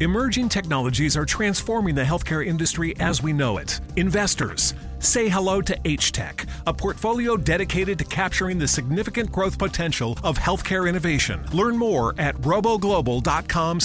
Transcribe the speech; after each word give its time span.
Emerging 0.00 0.48
technologies 0.48 1.16
are 1.16 1.24
transforming 1.24 1.92
the 1.92 2.04
healthcare 2.04 2.46
industry 2.46 2.94
as 3.00 3.20
we 3.20 3.32
know 3.32 3.58
it. 3.58 3.80
Investors, 3.96 4.74
say 5.00 5.28
hello 5.28 5.60
to 5.60 5.76
H-Tech, 5.84 6.46
a 6.68 6.72
portfolio 6.72 7.36
dedicated 7.36 7.98
to 7.98 8.04
capturing 8.04 8.60
the 8.60 8.68
significant 8.68 9.32
growth 9.32 9.58
potential 9.58 10.16
of 10.22 10.38
healthcare 10.38 10.88
innovation. 10.88 11.44
Learn 11.52 11.76
more 11.76 12.14
at 12.16 12.36
roboglobal.com 12.36 13.80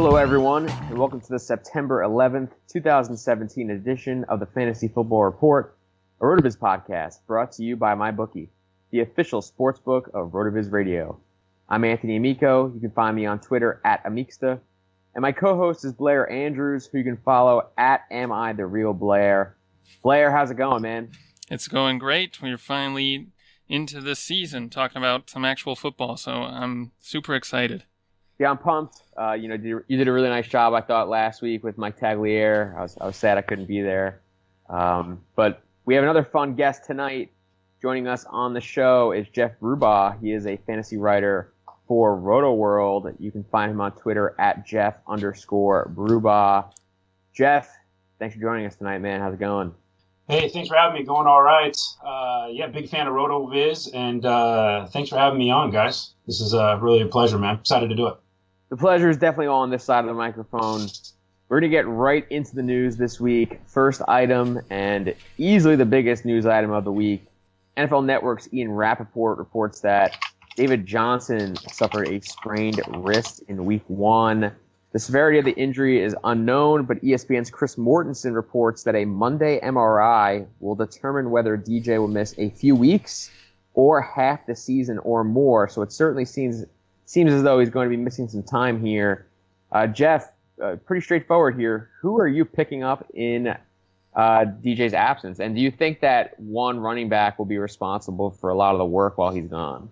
Hello, 0.00 0.14
everyone, 0.14 0.68
and 0.68 0.96
welcome 0.96 1.20
to 1.20 1.28
the 1.28 1.40
September 1.40 2.04
11th, 2.04 2.50
2017 2.68 3.68
edition 3.68 4.22
of 4.28 4.38
the 4.38 4.46
Fantasy 4.46 4.86
Football 4.86 5.24
Report, 5.24 5.76
a 6.20 6.24
RotoViz 6.24 6.56
podcast 6.56 7.16
brought 7.26 7.50
to 7.54 7.64
you 7.64 7.74
by 7.74 7.96
MyBookie, 7.96 8.46
the 8.92 9.00
official 9.00 9.42
sports 9.42 9.80
book 9.80 10.08
of 10.14 10.30
RotoViz 10.30 10.70
Radio. 10.70 11.18
I'm 11.68 11.82
Anthony 11.82 12.14
Amico. 12.14 12.72
You 12.72 12.78
can 12.78 12.92
find 12.92 13.16
me 13.16 13.26
on 13.26 13.40
Twitter 13.40 13.80
at 13.84 14.04
Amixta. 14.04 14.60
And 15.16 15.22
my 15.22 15.32
co-host 15.32 15.84
is 15.84 15.94
Blair 15.94 16.30
Andrews, 16.30 16.86
who 16.86 16.98
you 16.98 17.04
can 17.04 17.16
follow 17.16 17.66
at 17.76 18.02
Am 18.12 18.30
I 18.30 18.52
the 18.52 18.66
Real 18.66 18.92
Blair. 18.92 19.56
Blair, 20.04 20.30
how's 20.30 20.52
it 20.52 20.56
going, 20.56 20.82
man? 20.82 21.10
It's 21.50 21.66
going 21.66 21.98
great. 21.98 22.40
We're 22.40 22.56
finally 22.56 23.30
into 23.68 24.00
the 24.00 24.14
season 24.14 24.70
talking 24.70 24.98
about 24.98 25.28
some 25.28 25.44
actual 25.44 25.74
football, 25.74 26.16
so 26.16 26.30
I'm 26.34 26.92
super 27.00 27.34
excited. 27.34 27.82
Yeah, 28.38 28.50
I'm 28.50 28.58
pumped. 28.58 29.02
Uh, 29.16 29.32
you 29.32 29.48
know, 29.48 29.82
you 29.88 29.96
did 29.96 30.06
a 30.06 30.12
really 30.12 30.28
nice 30.28 30.46
job, 30.46 30.72
I 30.72 30.80
thought, 30.80 31.08
last 31.08 31.42
week 31.42 31.64
with 31.64 31.76
Mike 31.76 31.98
Tagliere. 31.98 32.76
I 32.76 32.82
was, 32.82 32.96
I 33.00 33.06
was 33.06 33.16
sad 33.16 33.36
I 33.36 33.42
couldn't 33.42 33.66
be 33.66 33.82
there. 33.82 34.20
Um, 34.68 35.20
but 35.34 35.62
we 35.84 35.96
have 35.96 36.04
another 36.04 36.22
fun 36.22 36.54
guest 36.54 36.84
tonight. 36.84 37.32
Joining 37.82 38.06
us 38.06 38.24
on 38.28 38.54
the 38.54 38.60
show 38.60 39.10
is 39.10 39.28
Jeff 39.28 39.58
Brubach. 39.60 40.20
He 40.20 40.32
is 40.32 40.46
a 40.46 40.56
fantasy 40.66 40.96
writer 40.96 41.52
for 41.88 42.14
Roto 42.14 42.52
World. 42.54 43.12
You 43.18 43.32
can 43.32 43.42
find 43.44 43.72
him 43.72 43.80
on 43.80 43.92
Twitter 43.92 44.36
at 44.38 44.64
Jeff 44.64 44.96
underscore 45.08 45.90
Brubach. 45.94 46.72
Jeff, 47.32 47.68
thanks 48.20 48.36
for 48.36 48.40
joining 48.40 48.66
us 48.66 48.76
tonight, 48.76 48.98
man. 48.98 49.20
How's 49.20 49.34
it 49.34 49.40
going? 49.40 49.74
Hey, 50.28 50.48
thanks 50.48 50.68
for 50.68 50.76
having 50.76 51.00
me. 51.00 51.04
Going 51.04 51.26
all 51.26 51.42
right. 51.42 51.76
Uh, 52.04 52.48
yeah, 52.50 52.66
big 52.66 52.88
fan 52.88 53.06
of 53.06 53.14
Roto 53.14 53.46
Viz, 53.46 53.88
and 53.88 54.24
uh, 54.26 54.86
thanks 54.86 55.08
for 55.10 55.16
having 55.16 55.38
me 55.38 55.50
on, 55.50 55.70
guys. 55.70 56.12
This 56.26 56.40
is 56.40 56.52
uh, 56.54 56.78
really 56.80 57.00
a 57.00 57.06
pleasure, 57.06 57.38
man. 57.38 57.56
Excited 57.56 57.88
to 57.88 57.96
do 57.96 58.08
it 58.08 58.18
the 58.68 58.76
pleasure 58.76 59.08
is 59.08 59.16
definitely 59.16 59.46
all 59.46 59.62
on 59.62 59.70
this 59.70 59.84
side 59.84 60.00
of 60.00 60.06
the 60.06 60.14
microphone. 60.14 60.88
We're 61.48 61.60
going 61.60 61.70
to 61.70 61.76
get 61.76 61.88
right 61.88 62.26
into 62.30 62.54
the 62.54 62.62
news 62.62 62.96
this 62.96 63.18
week. 63.18 63.60
First 63.66 64.02
item, 64.06 64.60
and 64.68 65.14
easily 65.38 65.76
the 65.76 65.86
biggest 65.86 66.24
news 66.24 66.44
item 66.44 66.72
of 66.72 66.84
the 66.84 66.92
week 66.92 67.24
NFL 67.78 68.04
Network's 68.04 68.48
Ian 68.52 68.72
Rapoport 68.72 69.38
reports 69.38 69.80
that 69.80 70.18
David 70.56 70.84
Johnson 70.84 71.54
suffered 71.54 72.08
a 72.08 72.20
sprained 72.20 72.80
wrist 72.88 73.44
in 73.46 73.64
week 73.64 73.84
one. 73.86 74.52
The 74.92 74.98
severity 74.98 75.38
of 75.38 75.44
the 75.44 75.52
injury 75.52 76.02
is 76.02 76.16
unknown, 76.24 76.86
but 76.86 77.00
ESPN's 77.02 77.50
Chris 77.50 77.76
Mortensen 77.76 78.34
reports 78.34 78.82
that 78.82 78.96
a 78.96 79.04
Monday 79.04 79.60
MRI 79.60 80.46
will 80.58 80.74
determine 80.74 81.30
whether 81.30 81.56
DJ 81.56 81.98
will 82.00 82.08
miss 82.08 82.34
a 82.36 82.50
few 82.50 82.74
weeks 82.74 83.30
or 83.74 84.02
half 84.02 84.44
the 84.46 84.56
season 84.56 84.98
or 84.98 85.22
more. 85.22 85.68
So 85.68 85.82
it 85.82 85.92
certainly 85.92 86.24
seems 86.24 86.64
seems 87.08 87.32
as 87.32 87.42
though 87.42 87.58
he's 87.58 87.70
going 87.70 87.90
to 87.90 87.96
be 87.96 88.00
missing 88.00 88.28
some 88.28 88.42
time 88.42 88.84
here. 88.84 89.26
Uh, 89.72 89.86
Jeff, 89.86 90.30
uh, 90.62 90.76
pretty 90.84 91.02
straightforward 91.02 91.58
here. 91.58 91.88
Who 92.02 92.20
are 92.20 92.28
you 92.28 92.44
picking 92.44 92.82
up 92.82 93.06
in 93.14 93.48
uh, 93.48 93.56
DJ's 94.14 94.92
absence? 94.92 95.40
And 95.40 95.54
do 95.54 95.62
you 95.62 95.70
think 95.70 96.00
that 96.00 96.38
one 96.38 96.78
running 96.78 97.08
back 97.08 97.38
will 97.38 97.46
be 97.46 97.56
responsible 97.56 98.30
for 98.30 98.50
a 98.50 98.54
lot 98.54 98.72
of 98.72 98.78
the 98.78 98.84
work 98.84 99.16
while 99.16 99.32
he's 99.32 99.48
gone? 99.48 99.88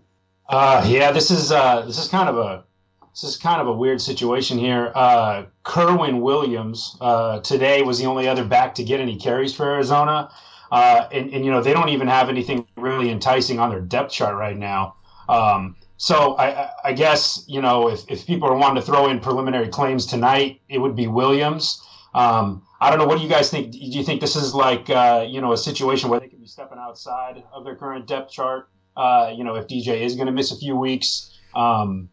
Uh, 0.50 0.84
yeah, 0.86 1.10
this 1.10 1.30
is 1.30 1.50
uh, 1.50 1.86
this 1.86 1.98
is 1.98 2.06
kind 2.08 2.28
of 2.28 2.36
a 2.36 2.64
this 3.12 3.24
is 3.24 3.38
kind 3.38 3.62
of 3.62 3.66
a 3.66 3.72
weird 3.72 4.02
situation 4.02 4.58
here. 4.58 4.92
Uh, 4.94 5.46
Kerwynn 5.64 6.20
Williams 6.20 6.98
today 7.42 7.80
was 7.80 7.98
the 7.98 8.04
only 8.04 8.28
other 8.28 8.44
back 8.44 8.74
to 8.74 8.84
get 8.84 9.00
any 9.00 9.16
carries 9.16 9.54
for 9.54 9.64
Arizona, 9.64 10.30
and, 10.70 11.32
and 11.32 11.46
you 11.46 11.50
know 11.50 11.62
they 11.62 11.72
don't 11.72 11.88
even 11.88 12.08
have 12.08 12.28
anything 12.28 12.66
really 12.76 13.10
enticing 13.10 13.58
on 13.58 13.70
their 13.70 13.80
depth 13.80 14.12
chart 14.12 14.36
right 14.36 14.56
now. 14.56 14.96
Um, 15.28 15.76
so 15.96 16.36
I, 16.36 16.70
I 16.84 16.92
guess 16.92 17.44
you 17.48 17.60
know 17.60 17.88
if, 17.88 18.08
if 18.08 18.26
people 18.26 18.48
are 18.48 18.56
wanting 18.56 18.82
to 18.82 18.86
throw 18.86 19.08
in 19.08 19.20
preliminary 19.20 19.68
claims 19.68 20.06
tonight, 20.06 20.60
it 20.68 20.78
would 20.78 20.94
be 20.94 21.06
Williams. 21.06 21.82
Um, 22.14 22.62
I 22.80 22.90
don't 22.90 22.98
know. 22.98 23.06
What 23.06 23.18
do 23.18 23.24
you 23.24 23.30
guys 23.30 23.50
think? 23.50 23.72
Do 23.72 23.78
you 23.78 24.04
think 24.04 24.20
this 24.20 24.36
is 24.36 24.54
like 24.54 24.90
uh, 24.90 25.24
you 25.26 25.40
know 25.40 25.52
a 25.52 25.56
situation 25.56 26.10
where 26.10 26.20
they 26.20 26.28
could 26.28 26.40
be 26.40 26.46
stepping 26.46 26.78
outside 26.78 27.42
of 27.52 27.64
their 27.64 27.76
current 27.76 28.06
depth 28.06 28.30
chart? 28.30 28.68
Uh, 28.96 29.32
you 29.34 29.44
know, 29.44 29.54
if 29.54 29.66
DJ 29.66 30.00
is 30.00 30.14
going 30.14 30.26
to 30.26 30.32
miss 30.32 30.52
a 30.52 30.56
few 30.56 30.76
weeks, 30.76 31.38
um, 31.54 32.08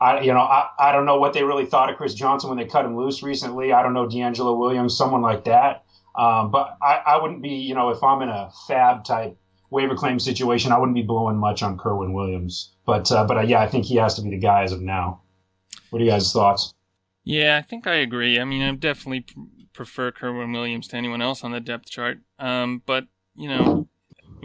I 0.00 0.20
you 0.20 0.32
know 0.32 0.40
I, 0.40 0.68
I 0.78 0.92
don't 0.92 1.06
know 1.06 1.18
what 1.18 1.32
they 1.32 1.42
really 1.42 1.66
thought 1.66 1.90
of 1.90 1.96
Chris 1.96 2.14
Johnson 2.14 2.50
when 2.50 2.58
they 2.58 2.66
cut 2.66 2.84
him 2.84 2.96
loose 2.96 3.22
recently. 3.22 3.72
I 3.72 3.82
don't 3.82 3.94
know 3.94 4.06
DeAngelo 4.06 4.56
Williams, 4.58 4.96
someone 4.96 5.22
like 5.22 5.44
that. 5.44 5.84
Um, 6.16 6.52
but 6.52 6.76
I, 6.80 7.02
I 7.04 7.20
wouldn't 7.20 7.42
be 7.42 7.50
you 7.50 7.74
know 7.74 7.90
if 7.90 8.02
I'm 8.02 8.22
in 8.22 8.28
a 8.28 8.50
fab 8.68 9.04
type 9.04 9.36
waiver 9.70 9.94
claim 9.94 10.18
situation, 10.18 10.72
I 10.72 10.78
wouldn't 10.78 10.94
be 10.94 11.02
blowing 11.02 11.36
much 11.36 11.62
on 11.62 11.78
Kerwynn 11.78 12.12
Williams. 12.12 12.72
But 12.86 13.10
uh, 13.10 13.24
but 13.24 13.38
uh, 13.38 13.42
yeah, 13.42 13.60
I 13.60 13.68
think 13.68 13.84
he 13.84 13.96
has 13.96 14.14
to 14.14 14.22
be 14.22 14.30
the 14.30 14.38
guy 14.38 14.62
as 14.62 14.72
of 14.72 14.80
now. 14.80 15.20
What 15.90 16.02
are 16.02 16.04
you 16.04 16.10
guys' 16.10 16.32
thoughts? 16.32 16.74
Yeah, 17.24 17.56
I 17.56 17.62
think 17.62 17.86
I 17.86 17.94
agree. 17.94 18.38
I 18.38 18.44
mean, 18.44 18.62
I 18.62 18.72
definitely 18.72 19.20
pr- 19.20 19.40
prefer 19.72 20.12
Kerwynn 20.12 20.52
Williams 20.52 20.88
to 20.88 20.96
anyone 20.96 21.22
else 21.22 21.42
on 21.42 21.52
the 21.52 21.60
depth 21.60 21.90
chart. 21.90 22.18
Um, 22.38 22.82
but 22.84 23.06
you 23.34 23.48
know, 23.48 23.88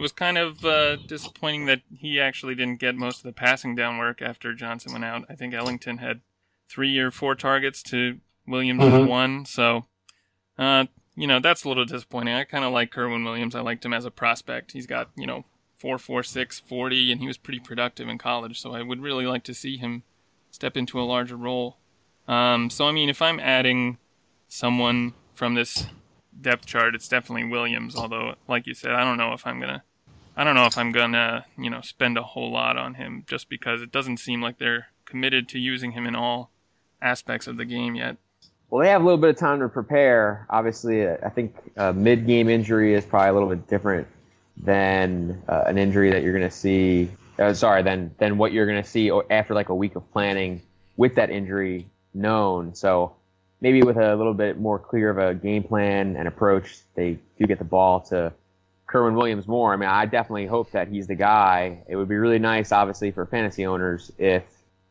was 0.00 0.12
kind 0.12 0.38
of 0.38 0.64
uh, 0.64 0.96
disappointing 0.96 1.66
that 1.66 1.82
he 1.94 2.18
actually 2.18 2.54
didn't 2.54 2.80
get 2.80 2.96
most 2.96 3.18
of 3.18 3.24
the 3.24 3.32
passing 3.32 3.74
down 3.74 3.98
work 3.98 4.22
after 4.22 4.54
Johnson 4.54 4.92
went 4.92 5.04
out. 5.04 5.24
I 5.28 5.34
think 5.34 5.52
Ellington 5.52 5.98
had 5.98 6.22
three 6.68 6.98
or 6.98 7.10
four 7.10 7.34
targets 7.34 7.82
to 7.82 8.18
Williams' 8.46 8.82
mm-hmm. 8.82 9.06
one. 9.06 9.44
So, 9.44 9.86
uh, 10.58 10.86
you 11.20 11.26
know, 11.26 11.38
that's 11.38 11.64
a 11.64 11.68
little 11.68 11.84
disappointing. 11.84 12.32
I 12.32 12.44
kind 12.44 12.64
of 12.64 12.72
like 12.72 12.90
Kerwynn 12.90 13.26
Williams. 13.26 13.54
I 13.54 13.60
liked 13.60 13.84
him 13.84 13.92
as 13.92 14.06
a 14.06 14.10
prospect. 14.10 14.72
He's 14.72 14.86
got, 14.86 15.10
you 15.18 15.26
know, 15.26 15.44
446, 15.76 16.60
40, 16.60 17.12
and 17.12 17.20
he 17.20 17.26
was 17.26 17.36
pretty 17.36 17.60
productive 17.60 18.08
in 18.08 18.16
college. 18.16 18.58
So 18.58 18.72
I 18.72 18.80
would 18.80 19.02
really 19.02 19.26
like 19.26 19.44
to 19.44 19.52
see 19.52 19.76
him 19.76 20.02
step 20.50 20.78
into 20.78 20.98
a 20.98 21.04
larger 21.04 21.36
role. 21.36 21.76
Um, 22.26 22.70
so, 22.70 22.86
I 22.86 22.92
mean, 22.92 23.10
if 23.10 23.20
I'm 23.20 23.38
adding 23.38 23.98
someone 24.48 25.12
from 25.34 25.56
this 25.56 25.88
depth 26.40 26.64
chart, 26.64 26.94
it's 26.94 27.06
definitely 27.06 27.44
Williams. 27.44 27.96
Although, 27.96 28.36
like 28.48 28.66
you 28.66 28.72
said, 28.72 28.92
I 28.92 29.04
don't 29.04 29.18
know 29.18 29.34
if 29.34 29.46
I'm 29.46 29.60
gonna, 29.60 29.82
I 30.38 30.44
don't 30.44 30.54
know 30.54 30.64
if 30.64 30.78
I'm 30.78 30.90
gonna, 30.90 31.44
you 31.58 31.68
know, 31.68 31.82
spend 31.82 32.16
a 32.16 32.22
whole 32.22 32.50
lot 32.50 32.78
on 32.78 32.94
him 32.94 33.24
just 33.26 33.50
because 33.50 33.82
it 33.82 33.92
doesn't 33.92 34.20
seem 34.20 34.40
like 34.40 34.58
they're 34.58 34.86
committed 35.04 35.50
to 35.50 35.58
using 35.58 35.92
him 35.92 36.06
in 36.06 36.16
all 36.16 36.50
aspects 37.02 37.46
of 37.46 37.58
the 37.58 37.66
game 37.66 37.94
yet. 37.94 38.16
Well, 38.70 38.84
they 38.84 38.90
have 38.90 39.02
a 39.02 39.04
little 39.04 39.18
bit 39.18 39.30
of 39.30 39.36
time 39.36 39.58
to 39.60 39.68
prepare. 39.68 40.46
Obviously, 40.48 41.08
I 41.08 41.28
think 41.28 41.56
a 41.76 41.92
mid-game 41.92 42.48
injury 42.48 42.94
is 42.94 43.04
probably 43.04 43.30
a 43.30 43.32
little 43.32 43.48
bit 43.48 43.66
different 43.66 44.06
than 44.56 45.42
uh, 45.48 45.64
an 45.66 45.76
injury 45.76 46.12
that 46.12 46.22
you're 46.22 46.32
going 46.32 46.48
to 46.48 46.56
see. 46.56 47.10
Uh, 47.38 47.52
sorry, 47.52 47.82
than 47.82 48.14
than 48.18 48.38
what 48.38 48.52
you're 48.52 48.66
going 48.66 48.80
to 48.82 48.88
see 48.88 49.10
after 49.30 49.54
like 49.54 49.70
a 49.70 49.74
week 49.74 49.96
of 49.96 50.08
planning 50.12 50.62
with 50.96 51.16
that 51.16 51.30
injury 51.30 51.86
known. 52.14 52.74
So 52.74 53.16
maybe 53.60 53.82
with 53.82 53.96
a 53.96 54.14
little 54.14 54.34
bit 54.34 54.58
more 54.58 54.78
clear 54.78 55.10
of 55.10 55.18
a 55.18 55.34
game 55.34 55.64
plan 55.64 56.16
and 56.16 56.28
approach, 56.28 56.78
they 56.94 57.18
do 57.38 57.46
get 57.46 57.58
the 57.58 57.64
ball 57.64 58.00
to 58.02 58.32
Kerwynn 58.86 59.14
Williams 59.16 59.48
more. 59.48 59.72
I 59.72 59.76
mean, 59.76 59.88
I 59.88 60.06
definitely 60.06 60.46
hope 60.46 60.70
that 60.72 60.88
he's 60.88 61.06
the 61.06 61.14
guy. 61.14 61.78
It 61.88 61.96
would 61.96 62.08
be 62.08 62.16
really 62.16 62.38
nice, 62.38 62.70
obviously, 62.70 63.10
for 63.10 63.26
fantasy 63.26 63.66
owners 63.66 64.12
if 64.18 64.44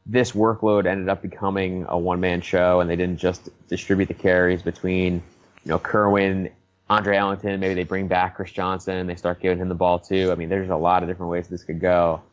this 0.09 0.31
workload 0.31 0.88
ended 0.88 1.07
up 1.07 1.21
becoming 1.21 1.85
a 1.88 1.97
one 1.97 2.19
man 2.19 2.41
show 2.41 2.79
and 2.79 2.89
they 2.89 2.95
didn't 2.95 3.17
just 3.17 3.50
distribute 3.67 4.07
the 4.07 4.13
carries 4.15 4.63
between, 4.63 5.21
you 5.63 5.69
know, 5.69 5.77
Kerwynn, 5.77 6.51
Andre 6.89 7.17
Ellington, 7.17 7.59
maybe 7.59 7.75
they 7.75 7.83
bring 7.83 8.07
back 8.07 8.35
Chris 8.35 8.51
Johnson 8.51 9.06
they 9.06 9.15
start 9.15 9.39
giving 9.39 9.59
him 9.59 9.69
the 9.69 9.75
ball 9.75 10.00
too. 10.00 10.31
I 10.31 10.35
mean, 10.35 10.50
there's 10.50 10.71
a 10.71 10.75
lot 10.75 11.03
of 11.03 11.09
different 11.09 11.31
ways 11.31 11.47
this 11.47 11.63
could 11.63 11.79
go. 11.79 12.23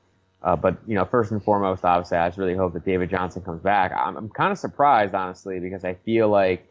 Uh, 0.42 0.56
but 0.56 0.76
you 0.86 0.94
know, 0.94 1.04
first 1.04 1.32
and 1.32 1.42
foremost, 1.42 1.84
obviously, 1.84 2.16
I 2.16 2.28
just 2.28 2.38
really 2.38 2.54
hope 2.54 2.72
that 2.72 2.84
David 2.84 3.10
Johnson 3.10 3.42
comes 3.42 3.60
back. 3.60 3.92
I'm, 3.92 4.16
I'm 4.16 4.28
kind 4.30 4.52
of 4.52 4.58
surprised, 4.58 5.14
honestly, 5.14 5.60
because 5.60 5.84
I 5.84 5.94
feel 5.94 6.28
like 6.28 6.66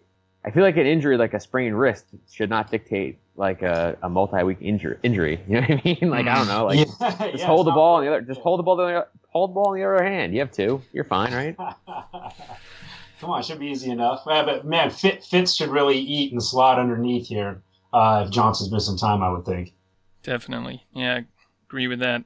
I 0.46 0.52
feel 0.52 0.62
like 0.62 0.78
an 0.78 0.86
injury 0.86 1.18
like 1.18 1.34
a 1.34 1.40
sprained 1.40 1.78
wrist 1.78 2.06
should 2.32 2.52
not 2.52 2.70
dictate 2.70 3.18
like 3.36 3.64
a, 3.64 3.98
a 4.04 4.10
multi-week 4.10 4.60
injury. 4.62 4.98
Injury, 5.02 5.42
you 5.48 5.56
know 5.56 5.62
what 5.62 5.72
I 5.72 5.82
mean? 5.84 6.10
Like 6.12 6.28
I 6.28 6.36
don't 6.36 6.48
know, 6.48 6.66
like 6.66 6.78
yeah, 7.02 7.32
just 7.32 7.40
yeah, 7.40 7.46
hold 7.48 7.66
the 7.66 7.72
ball 7.72 7.96
on 7.96 8.06
the 8.06 8.12
other, 8.12 8.22
just 8.22 8.42
hold 8.42 8.60
the 8.60 8.64
ball 8.64 8.80
on 8.80 8.88
the 8.88 8.98
other, 8.98 9.08
hold 9.30 9.50
the 9.50 9.54
ball 9.56 9.74
in 9.74 9.82
the 9.82 9.88
other 9.88 10.04
hand. 10.04 10.34
You 10.34 10.40
have 10.42 10.52
two, 10.52 10.82
you're 10.94 11.04
fine, 11.04 11.34
right? 11.34 11.58
Come 13.20 13.32
on, 13.32 13.42
should 13.42 13.60
be 13.60 13.68
easy 13.68 13.90
enough. 13.90 14.24
Yeah, 14.28 14.44
but 14.46 14.66
man, 14.66 14.92
Fitz 14.92 15.54
should 15.54 15.70
really 15.70 15.98
eat 15.98 16.32
and 16.32 16.44
slot 16.44 16.78
underneath 16.78 17.28
here 17.28 17.64
uh, 17.92 18.26
if 18.28 18.32
Johnson's 18.32 18.72
missing 18.72 18.98
time. 18.98 19.24
I 19.24 19.32
would 19.32 19.46
think. 19.46 19.74
Definitely, 20.22 20.84
yeah, 20.94 21.22
agree 21.68 21.88
with 21.88 22.00
that. 22.00 22.24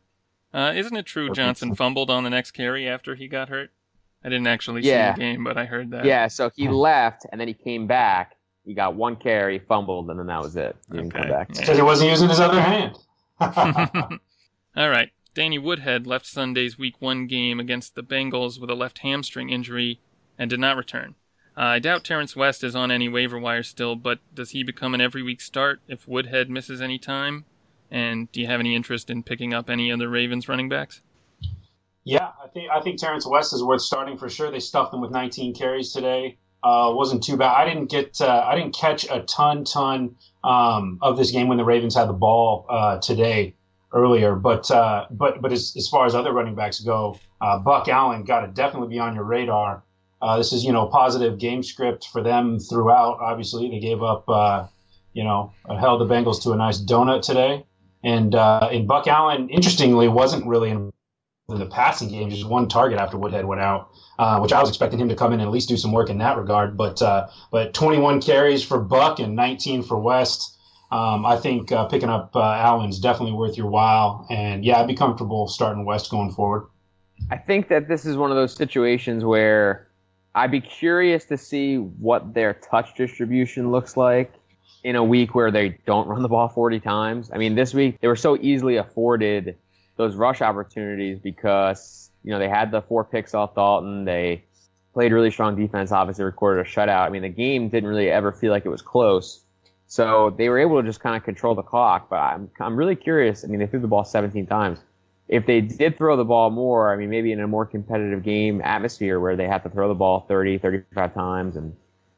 Uh, 0.53 0.73
isn't 0.75 0.97
it 0.97 1.05
true 1.05 1.29
Johnson 1.29 1.73
fumbled 1.73 2.09
on 2.09 2.25
the 2.25 2.29
next 2.29 2.51
carry 2.51 2.87
after 2.87 3.15
he 3.15 3.29
got 3.29 3.47
hurt? 3.47 3.71
I 4.23 4.29
didn't 4.29 4.47
actually 4.47 4.81
yeah. 4.81 5.13
see 5.13 5.21
the 5.21 5.25
game, 5.25 5.43
but 5.43 5.57
I 5.57 5.65
heard 5.65 5.91
that. 5.91 6.05
Yeah, 6.05 6.27
so 6.27 6.51
he 6.55 6.67
left 6.67 7.25
and 7.31 7.39
then 7.39 7.47
he 7.47 7.53
came 7.53 7.87
back. 7.87 8.35
He 8.65 8.73
got 8.73 8.95
one 8.95 9.15
carry, 9.15 9.59
fumbled, 9.59 10.09
and 10.09 10.19
then 10.19 10.27
that 10.27 10.41
was 10.41 10.55
it. 10.55 10.75
He 10.91 10.97
didn't 10.97 11.15
okay. 11.15 11.23
come 11.23 11.31
back 11.31 11.47
because 11.47 11.69
yeah. 11.69 11.75
he 11.75 11.81
wasn't 11.81 12.09
using 12.09 12.29
his 12.29 12.39
other 12.39 12.61
hand. 12.61 12.97
All 14.75 14.89
right, 14.89 15.11
Danny 15.33 15.57
Woodhead 15.57 16.05
left 16.05 16.25
Sunday's 16.25 16.77
Week 16.77 16.95
One 16.99 17.25
game 17.25 17.59
against 17.59 17.95
the 17.95 18.03
Bengals 18.03 18.59
with 18.59 18.69
a 18.69 18.75
left 18.75 18.99
hamstring 18.99 19.49
injury 19.49 20.01
and 20.37 20.49
did 20.49 20.59
not 20.59 20.77
return. 20.77 21.15
Uh, 21.57 21.63
I 21.63 21.79
doubt 21.79 22.03
Terrance 22.03 22.35
West 22.35 22.63
is 22.63 22.75
on 22.75 22.91
any 22.91 23.09
waiver 23.09 23.39
wire 23.39 23.63
still, 23.63 23.95
but 23.95 24.19
does 24.33 24.51
he 24.51 24.63
become 24.63 24.93
an 24.93 25.01
every 25.01 25.23
week 25.23 25.41
start 25.41 25.81
if 25.87 26.07
Woodhead 26.07 26.49
misses 26.49 26.81
any 26.81 26.97
time? 26.97 27.45
And 27.91 28.31
do 28.31 28.39
you 28.39 28.47
have 28.47 28.59
any 28.59 28.75
interest 28.75 29.09
in 29.09 29.23
picking 29.23 29.53
up 29.53 29.69
any 29.69 29.91
other 29.91 30.09
Ravens 30.09 30.47
running 30.47 30.69
backs? 30.69 31.01
Yeah, 32.03 32.29
I 32.43 32.47
think 32.47 32.69
I 32.71 32.81
think 32.81 32.99
Terrance 32.99 33.25
West 33.27 33.53
is 33.53 33.63
worth 33.63 33.81
starting 33.81 34.17
for 34.17 34.29
sure. 34.29 34.51
They 34.51 34.59
stuffed 34.59 34.93
him 34.93 35.01
with 35.01 35.11
19 35.11 35.53
carries 35.53 35.91
today. 35.91 36.37
Uh, 36.63 36.91
wasn't 36.93 37.23
too 37.23 37.37
bad. 37.37 37.55
I 37.55 37.65
didn't 37.65 37.89
get 37.89 38.19
uh, 38.21 38.45
I 38.45 38.55
didn't 38.55 38.75
catch 38.75 39.05
a 39.09 39.21
ton 39.21 39.63
ton 39.63 40.15
um, 40.43 40.97
of 41.01 41.17
this 41.17 41.31
game 41.31 41.47
when 41.47 41.57
the 41.57 41.63
Ravens 41.63 41.95
had 41.95 42.09
the 42.09 42.13
ball 42.13 42.65
uh, 42.69 42.99
today 42.99 43.55
earlier, 43.93 44.35
but 44.35 44.69
uh, 44.71 45.05
but 45.11 45.41
but 45.41 45.51
as, 45.51 45.73
as 45.77 45.87
far 45.87 46.05
as 46.05 46.15
other 46.15 46.33
running 46.33 46.55
backs 46.55 46.79
go, 46.79 47.17
uh, 47.41 47.59
Buck 47.59 47.87
Allen 47.87 48.23
got 48.23 48.41
to 48.41 48.47
definitely 48.47 48.89
be 48.89 48.99
on 48.99 49.15
your 49.15 49.23
radar. 49.23 49.83
Uh, 50.21 50.37
this 50.37 50.51
is 50.51 50.65
you 50.65 50.73
know 50.73 50.87
positive 50.87 51.37
game 51.37 51.63
script 51.63 52.07
for 52.11 52.21
them 52.21 52.59
throughout. 52.59 53.19
Obviously, 53.21 53.69
they 53.69 53.79
gave 53.79 54.03
up 54.03 54.25
you 55.13 55.23
know 55.23 55.53
held 55.79 56.01
the 56.01 56.13
Bengals 56.13 56.41
to 56.43 56.51
a 56.51 56.55
nice 56.57 56.79
donut 56.79 57.21
today. 57.21 57.65
And 58.03 58.33
uh, 58.33 58.69
and 58.71 58.87
Buck 58.87 59.07
Allen, 59.07 59.49
interestingly, 59.49 60.07
wasn't 60.07 60.45
really 60.45 60.69
in 60.69 60.91
the 61.57 61.65
passing 61.65 62.09
game, 62.09 62.29
just 62.29 62.45
one 62.45 62.67
target 62.67 62.99
after 62.99 63.17
Woodhead 63.17 63.45
went 63.45 63.61
out, 63.61 63.89
uh, 64.17 64.39
which 64.39 64.53
I 64.53 64.59
was 64.59 64.69
expecting 64.69 64.99
him 64.99 65.09
to 65.09 65.15
come 65.15 65.33
in 65.33 65.39
and 65.39 65.47
at 65.47 65.51
least 65.51 65.69
do 65.69 65.77
some 65.77 65.91
work 65.91 66.09
in 66.09 66.17
that 66.19 66.37
regard. 66.37 66.77
But 66.77 67.01
uh, 67.01 67.27
but 67.51 67.73
21 67.73 68.21
carries 68.21 68.63
for 68.63 68.79
Buck 68.79 69.19
and 69.19 69.35
19 69.35 69.83
for 69.83 69.99
West. 69.99 70.57
Um, 70.91 71.25
I 71.25 71.37
think 71.37 71.71
uh, 71.71 71.85
picking 71.85 72.09
up 72.09 72.35
uh, 72.35 72.41
Allen's 72.41 72.99
definitely 72.99 73.33
worth 73.33 73.57
your 73.57 73.67
while. 73.67 74.25
And 74.29 74.65
yeah, 74.65 74.79
I'd 74.79 74.87
be 74.87 74.95
comfortable 74.95 75.47
starting 75.47 75.85
West 75.85 76.09
going 76.09 76.31
forward. 76.31 76.67
I 77.29 77.37
think 77.37 77.67
that 77.69 77.87
this 77.87 78.05
is 78.05 78.17
one 78.17 78.31
of 78.31 78.37
those 78.37 78.55
situations 78.55 79.23
where 79.23 79.87
I'd 80.33 80.51
be 80.51 80.61
curious 80.61 81.25
to 81.25 81.37
see 81.37 81.77
what 81.77 82.33
their 82.33 82.53
touch 82.53 82.95
distribution 82.95 83.71
looks 83.71 83.97
like 83.97 84.33
in 84.83 84.95
a 84.95 85.03
week 85.03 85.35
where 85.35 85.51
they 85.51 85.77
don't 85.85 86.07
run 86.07 86.21
the 86.21 86.29
ball 86.29 86.47
40 86.47 86.79
times. 86.79 87.29
I 87.33 87.37
mean, 87.37 87.55
this 87.55 87.73
week 87.73 87.99
they 87.99 88.07
were 88.07 88.15
so 88.15 88.37
easily 88.37 88.77
afforded 88.77 89.57
those 89.99 90.15
rush 90.15 90.41
opportunities 90.41 91.19
because, 91.19 92.09
you 92.23 92.31
know, 92.31 92.39
they 92.39 92.47
had 92.47 92.71
the 92.71 92.81
four 92.81 93.03
picks 93.03 93.33
off 93.33 93.53
Dalton. 93.53 94.05
They 94.05 94.45
played 94.93 95.11
really 95.11 95.29
strong 95.29 95.57
defense, 95.57 95.91
obviously 95.91 96.23
recorded 96.23 96.65
a 96.65 96.69
shutout. 96.69 97.05
I 97.05 97.09
mean, 97.09 97.21
the 97.21 97.27
game 97.27 97.67
didn't 97.67 97.89
really 97.89 98.09
ever 98.09 98.31
feel 98.31 98.51
like 98.51 98.65
it 98.65 98.69
was 98.69 98.81
close. 98.81 99.41
So 99.87 100.33
they 100.37 100.47
were 100.47 100.57
able 100.57 100.81
to 100.81 100.87
just 100.87 101.01
kind 101.01 101.17
of 101.17 101.23
control 101.23 101.53
the 101.53 101.63
clock. 101.63 102.09
But 102.09 102.15
I'm, 102.15 102.49
I'm 102.61 102.77
really 102.77 102.95
curious. 102.95 103.43
I 103.43 103.47
mean, 103.47 103.59
they 103.59 103.67
threw 103.67 103.81
the 103.81 103.87
ball 103.87 104.05
17 104.05 104.47
times. 104.47 104.79
If 105.27 105.45
they 105.45 105.59
did 105.59 105.97
throw 105.97 106.15
the 106.15 106.23
ball 106.23 106.49
more, 106.49 106.93
I 106.93 106.95
mean, 106.95 107.09
maybe 107.09 107.33
in 107.33 107.41
a 107.41 107.47
more 107.47 107.65
competitive 107.65 108.23
game 108.23 108.61
atmosphere 108.63 109.19
where 109.19 109.35
they 109.35 109.47
have 109.47 109.63
to 109.63 109.69
throw 109.69 109.89
the 109.89 109.95
ball 109.95 110.21
30, 110.29 110.59
35 110.59 111.13
times 111.13 111.57
and 111.57 111.75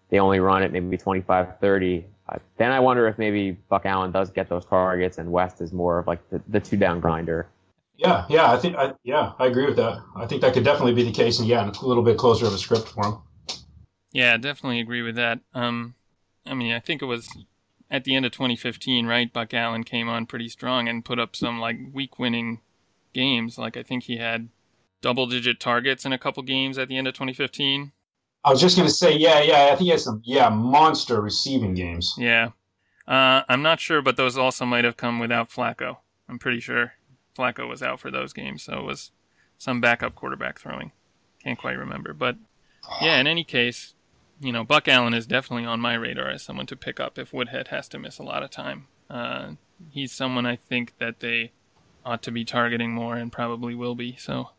they 0.10 0.20
only 0.20 0.40
run 0.40 0.62
it 0.62 0.72
maybe 0.72 0.98
25, 0.98 1.60
30, 1.60 2.06
uh, 2.30 2.38
then 2.58 2.72
I 2.72 2.80
wonder 2.80 3.08
if 3.08 3.18
maybe 3.18 3.52
Buck 3.52 3.88
Allen 3.88 4.12
does 4.12 4.30
get 4.30 4.50
those 4.50 4.66
targets 4.66 5.18
and 5.18 5.32
West 5.32 5.62
is 5.62 5.74
more 5.74 5.98
of 5.98 6.06
like 6.06 6.30
the, 6.30 6.42
the 6.48 6.60
two 6.60 6.78
down 6.78 7.00
grinder. 7.00 7.48
Yeah, 8.02 8.26
yeah, 8.30 8.52
I 8.52 8.58
think, 8.58 8.76
I, 8.78 8.94
yeah, 9.04 9.34
I 9.38 9.46
agree 9.46 9.68
with 9.68 9.76
that. 9.76 10.00
I 10.16 10.26
think 10.26 10.42
that 10.42 10.56
could 10.56 10.64
definitely 10.64 10.96
be 10.96 11.04
the 11.04 11.12
case, 11.12 11.38
and 11.38 11.48
yeah, 11.48 11.70
a 11.70 11.86
little 11.86 12.02
bit 12.02 12.18
closer 12.18 12.48
of 12.48 12.54
a 12.54 12.58
script 12.58 12.88
for 12.88 13.06
him. 13.06 13.18
Yeah, 14.12 14.38
definitely 14.38 14.80
agree 14.80 15.04
with 15.04 15.16
that. 15.18 15.42
Um, 15.54 15.94
I 16.44 16.56
mean, 16.56 16.74
I 16.74 16.80
think 16.80 17.04
it 17.04 17.06
was 17.06 17.30
at 17.92 18.04
the 18.04 18.16
end 18.16 18.26
of 18.26 18.32
2015, 18.32 19.06
right? 19.06 19.32
Buck 19.32 19.54
Allen 19.54 19.84
came 19.84 20.10
on 20.10 20.26
pretty 20.26 20.50
strong 20.50 20.88
and 20.88 21.06
put 21.06 21.20
up 21.20 21.36
some 21.36 21.60
like 21.60 21.78
week-winning 21.94 22.62
games. 23.14 23.60
Like 23.60 23.78
I 23.78 23.84
think 23.84 24.06
he 24.06 24.18
had 24.18 24.50
double-digit 25.02 25.60
targets 25.60 26.04
in 26.04 26.12
a 26.12 26.18
couple 26.18 26.42
games 26.42 26.80
at 26.80 26.88
the 26.88 26.98
end 26.98 27.08
of 27.08 27.14
2015. 27.14 27.92
I 28.44 28.50
was 28.50 28.60
just 28.60 28.78
going 28.78 28.88
to 28.88 28.94
say, 28.94 29.16
yeah, 29.16 29.42
yeah, 29.44 29.66
I 29.66 29.76
think 29.76 29.82
he 29.82 29.90
has 29.90 30.06
some, 30.06 30.24
yeah, 30.26 30.50
monster 30.50 31.22
receiving 31.22 31.76
games. 31.76 32.16
Yeah. 32.18 32.50
Uh, 33.08 33.44
I'm 33.48 33.62
not 33.62 33.80
sure, 33.80 34.02
but 34.02 34.18
those 34.18 34.40
also 34.40 34.66
might 34.66 34.86
have 34.86 34.98
come 34.98 35.20
without 35.20 35.52
Flacco. 35.52 35.98
I'm 36.28 36.40
pretty 36.40 36.60
sure 36.60 36.94
Flacco 37.38 37.68
was 37.68 37.82
out 37.82 38.00
for 38.00 38.12
those 38.12 38.34
games, 38.34 38.64
so 38.64 38.80
it 38.80 38.84
was 38.84 39.12
some 39.58 39.82
backup 39.82 40.16
quarterback 40.16 40.60
throwing. 40.60 40.92
Can't 41.44 41.60
quite 41.60 41.78
remember. 41.78 42.14
But 42.14 42.38
yeah, 43.02 43.20
in 43.20 43.28
any 43.28 43.44
case, 43.44 43.94
you 44.40 44.52
know, 44.52 44.64
Buck 44.64 44.88
Allen 44.88 45.14
is 45.14 45.28
definitely 45.28 45.66
on 45.66 45.80
my 45.80 45.94
radar 45.94 46.30
as 46.30 46.42
someone 46.42 46.66
to 46.68 46.76
pick 46.76 47.00
up 47.00 47.18
if 47.18 47.34
Woodhead 47.34 47.70
has 47.70 47.88
to 47.90 48.00
miss 48.00 48.18
a 48.18 48.24
lot 48.24 48.44
of 48.44 48.50
time. 48.50 48.88
Uh, 49.10 49.52
he's 49.92 50.12
someone 50.12 50.46
I 50.46 50.56
think 50.56 50.98
that 50.98 51.20
they 51.20 51.52
ought 52.06 52.24
to 52.24 52.32
be 52.32 52.44
targeting 52.44 52.92
more 52.92 53.16
and 53.16 53.32
probably 53.32 53.76
will 53.76 53.96
be. 53.96 54.16
So 54.18 54.50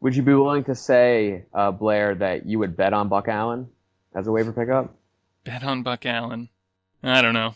would 0.00 0.16
you 0.16 0.22
be 0.22 0.34
willing 0.34 0.64
to 0.64 0.74
say, 0.74 1.44
uh, 1.52 1.70
Blair, 1.70 2.14
that 2.14 2.46
you 2.46 2.58
would 2.58 2.76
bet 2.76 2.92
on 2.92 3.08
Buck 3.08 3.28
Allen 3.28 3.68
as 4.14 4.26
a 4.26 4.32
waiver 4.32 4.52
pickup? 4.52 4.94
Bet 5.44 5.62
on 5.62 5.82
Buck 5.82 6.06
Allen? 6.06 6.48
I 7.02 7.22
don't 7.22 7.34
know. 7.34 7.54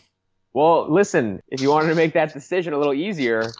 Well, 0.53 0.91
listen, 0.91 1.41
if 1.49 1.61
you 1.61 1.69
wanted 1.69 1.89
to 1.89 1.95
make 1.95 2.13
that 2.13 2.33
decision 2.33 2.73
a 2.73 2.77
little 2.77 2.93
easier, 2.93 3.51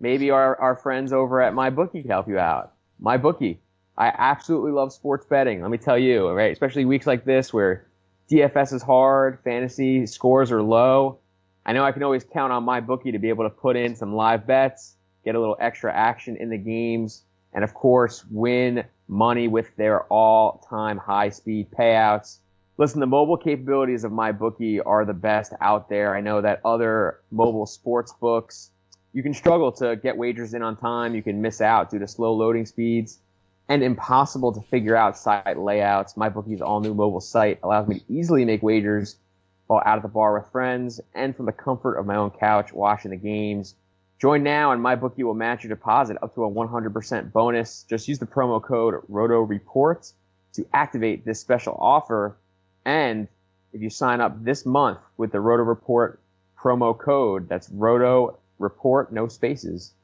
maybe 0.00 0.30
our, 0.30 0.56
our 0.56 0.74
friends 0.74 1.12
over 1.12 1.40
at 1.40 1.52
MyBookie 1.52 2.02
can 2.02 2.10
help 2.10 2.28
you 2.28 2.38
out. 2.38 2.72
MyBookie. 3.02 3.58
I 3.96 4.12
absolutely 4.16 4.72
love 4.72 4.92
sports 4.92 5.26
betting. 5.26 5.60
Let 5.60 5.70
me 5.70 5.78
tell 5.78 5.98
you, 5.98 6.30
right? 6.30 6.52
Especially 6.52 6.86
weeks 6.86 7.06
like 7.06 7.24
this 7.24 7.52
where 7.52 7.86
DFS 8.30 8.72
is 8.72 8.82
hard, 8.82 9.40
fantasy 9.44 10.06
scores 10.06 10.50
are 10.50 10.62
low. 10.62 11.18
I 11.66 11.72
know 11.72 11.84
I 11.84 11.92
can 11.92 12.02
always 12.02 12.24
count 12.24 12.52
on 12.52 12.64
my 12.64 12.80
bookie 12.80 13.12
to 13.12 13.18
be 13.18 13.28
able 13.28 13.44
to 13.44 13.50
put 13.50 13.76
in 13.76 13.94
some 13.94 14.14
live 14.14 14.46
bets, 14.46 14.96
get 15.24 15.34
a 15.34 15.40
little 15.40 15.56
extra 15.60 15.92
action 15.92 16.36
in 16.36 16.48
the 16.48 16.56
games, 16.56 17.24
and 17.52 17.62
of 17.64 17.74
course, 17.74 18.24
win 18.30 18.84
money 19.08 19.48
with 19.48 19.74
their 19.76 20.04
all-time 20.04 20.96
high-speed 20.96 21.70
payouts. 21.72 22.38
Listen, 22.78 23.00
the 23.00 23.06
mobile 23.06 23.36
capabilities 23.36 24.04
of 24.04 24.12
my 24.12 24.32
bookie 24.32 24.80
are 24.80 25.04
the 25.04 25.12
best 25.12 25.52
out 25.60 25.88
there. 25.88 26.16
I 26.16 26.20
know 26.20 26.40
that 26.40 26.60
other 26.64 27.20
mobile 27.30 27.66
sports 27.66 28.12
books, 28.12 28.70
you 29.12 29.22
can 29.22 29.34
struggle 29.34 29.72
to 29.72 29.96
get 29.96 30.16
wagers 30.16 30.54
in 30.54 30.62
on 30.62 30.76
time. 30.76 31.14
You 31.14 31.22
can 31.22 31.42
miss 31.42 31.60
out 31.60 31.90
due 31.90 31.98
to 31.98 32.08
slow 32.08 32.32
loading 32.32 32.66
speeds 32.66 33.18
and 33.68 33.82
impossible 33.82 34.52
to 34.52 34.60
figure 34.60 34.96
out 34.96 35.16
site 35.16 35.58
layouts. 35.58 36.16
My 36.16 36.28
bookie's 36.28 36.60
all 36.60 36.80
new 36.80 36.94
mobile 36.94 37.20
site 37.20 37.60
allows 37.62 37.88
me 37.88 38.00
to 38.00 38.12
easily 38.12 38.44
make 38.44 38.62
wagers 38.62 39.16
while 39.68 39.82
out 39.86 39.98
at 39.98 40.02
the 40.02 40.08
bar 40.08 40.34
with 40.34 40.50
friends 40.50 41.00
and 41.14 41.36
from 41.36 41.46
the 41.46 41.52
comfort 41.52 41.96
of 41.96 42.04
my 42.04 42.16
own 42.16 42.30
couch 42.30 42.72
watching 42.72 43.12
the 43.12 43.16
games. 43.16 43.76
Join 44.18 44.42
now 44.42 44.72
and 44.72 44.82
my 44.82 44.96
bookie 44.96 45.22
will 45.22 45.34
match 45.34 45.62
your 45.62 45.68
deposit 45.68 46.18
up 46.20 46.34
to 46.34 46.44
a 46.44 46.50
100% 46.50 47.32
bonus. 47.32 47.84
Just 47.88 48.08
use 48.08 48.18
the 48.18 48.26
promo 48.26 48.60
code 48.60 48.96
ROTOREPORT 49.08 50.12
to 50.54 50.66
activate 50.72 51.24
this 51.24 51.40
special 51.40 51.76
offer. 51.78 52.36
And 52.84 53.28
if 53.72 53.80
you 53.80 53.90
sign 53.90 54.20
up 54.20 54.44
this 54.44 54.66
month 54.66 54.98
with 55.16 55.30
the 55.30 55.40
Roto 55.40 55.62
Report 55.62 56.20
promo 56.58 56.98
code, 56.98 57.48
that's 57.48 57.68
Roto 57.70 58.39
Report, 58.60 59.12
no 59.12 59.26
spaces. 59.26 59.94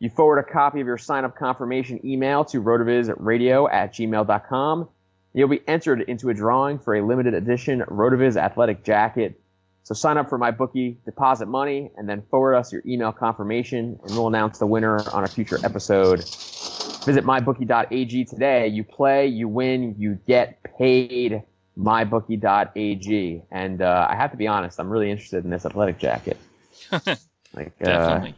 You 0.00 0.10
forward 0.10 0.38
a 0.38 0.42
copy 0.42 0.80
of 0.80 0.86
your 0.86 0.98
sign 0.98 1.24
up 1.24 1.36
confirmation 1.36 2.04
email 2.04 2.44
to 2.46 2.60
rotovizradio 2.60 3.72
at 3.72 3.94
gmail.com. 3.94 4.88
You'll 5.32 5.48
be 5.48 5.62
entered 5.68 6.02
into 6.02 6.30
a 6.30 6.34
drawing 6.34 6.78
for 6.78 6.96
a 6.96 7.06
limited 7.06 7.34
edition 7.34 7.82
Rotoviz 7.82 8.36
athletic 8.36 8.82
jacket 8.82 9.40
so 9.86 9.94
sign 9.94 10.18
up 10.18 10.28
for 10.28 10.36
my 10.36 10.50
bookie, 10.50 10.98
deposit 11.04 11.46
money, 11.46 11.92
and 11.96 12.08
then 12.08 12.20
forward 12.28 12.56
us 12.56 12.72
your 12.72 12.82
email 12.84 13.12
confirmation, 13.12 13.96
and 14.02 14.10
we'll 14.10 14.26
announce 14.26 14.58
the 14.58 14.66
winner 14.66 14.98
on 15.12 15.22
a 15.22 15.28
future 15.28 15.60
episode. 15.62 16.24
Visit 17.04 17.24
mybookie.ag 17.24 18.24
today. 18.24 18.66
You 18.66 18.82
play, 18.82 19.28
you 19.28 19.46
win, 19.46 19.94
you 19.96 20.18
get 20.26 20.60
paid. 20.76 21.40
Mybookie.ag. 21.78 23.42
And 23.52 23.80
uh, 23.80 24.08
I 24.10 24.16
have 24.16 24.32
to 24.32 24.36
be 24.36 24.48
honest, 24.48 24.80
I'm 24.80 24.90
really 24.90 25.08
interested 25.08 25.44
in 25.44 25.50
this 25.50 25.64
athletic 25.64 26.00
jacket. 26.00 26.36
like, 27.56 27.78
Definitely. 27.78 28.30
Uh, 28.30 28.34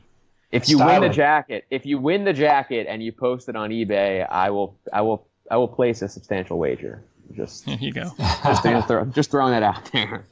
if 0.51 0.69
you 0.69 0.77
Styling. 0.77 1.01
win 1.01 1.11
the 1.11 1.15
jacket, 1.15 1.67
if 1.71 1.85
you 1.85 1.99
win 1.99 2.25
the 2.25 2.33
jacket 2.33 2.87
and 2.89 3.03
you 3.03 3.13
post 3.13 3.49
it 3.49 3.57
on 3.57 3.71
eBay, 3.71 4.27
I 4.29 4.51
will, 4.51 4.79
I 4.93 5.03
will, 5.03 5.27
I 5.51 5.57
will 5.59 5.69
place 5.69 6.01
a 6.01 6.09
substantial 6.09 6.59
wager. 6.59 7.05
Just 7.35 7.67
there 7.67 7.77
you 7.77 7.93
go. 7.93 8.11
just, 8.19 8.63
throw, 8.63 9.05
just 9.07 9.31
throwing 9.31 9.53
that 9.53 9.63
out 9.63 9.93
there. 9.93 10.25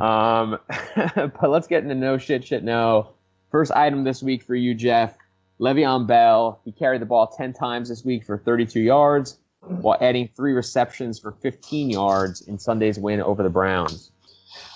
Um, 0.00 0.58
but 0.96 1.50
let's 1.50 1.68
get 1.68 1.84
into 1.84 1.94
no 1.94 2.18
shit, 2.18 2.44
shit, 2.44 2.64
no. 2.64 3.10
First 3.52 3.70
item 3.70 4.02
this 4.02 4.22
week 4.22 4.42
for 4.42 4.56
you, 4.56 4.74
Jeff. 4.74 5.16
Le'Veon 5.60 6.06
Bell. 6.06 6.60
He 6.64 6.72
carried 6.72 7.00
the 7.00 7.06
ball 7.06 7.28
10 7.28 7.52
times 7.52 7.88
this 7.88 8.04
week 8.04 8.24
for 8.24 8.38
32 8.38 8.80
yards, 8.80 9.38
while 9.60 9.96
adding 10.00 10.28
three 10.34 10.52
receptions 10.52 11.20
for 11.20 11.32
15 11.32 11.90
yards 11.90 12.40
in 12.40 12.58
Sunday's 12.58 12.98
win 12.98 13.20
over 13.20 13.42
the 13.42 13.50
Browns. 13.50 14.10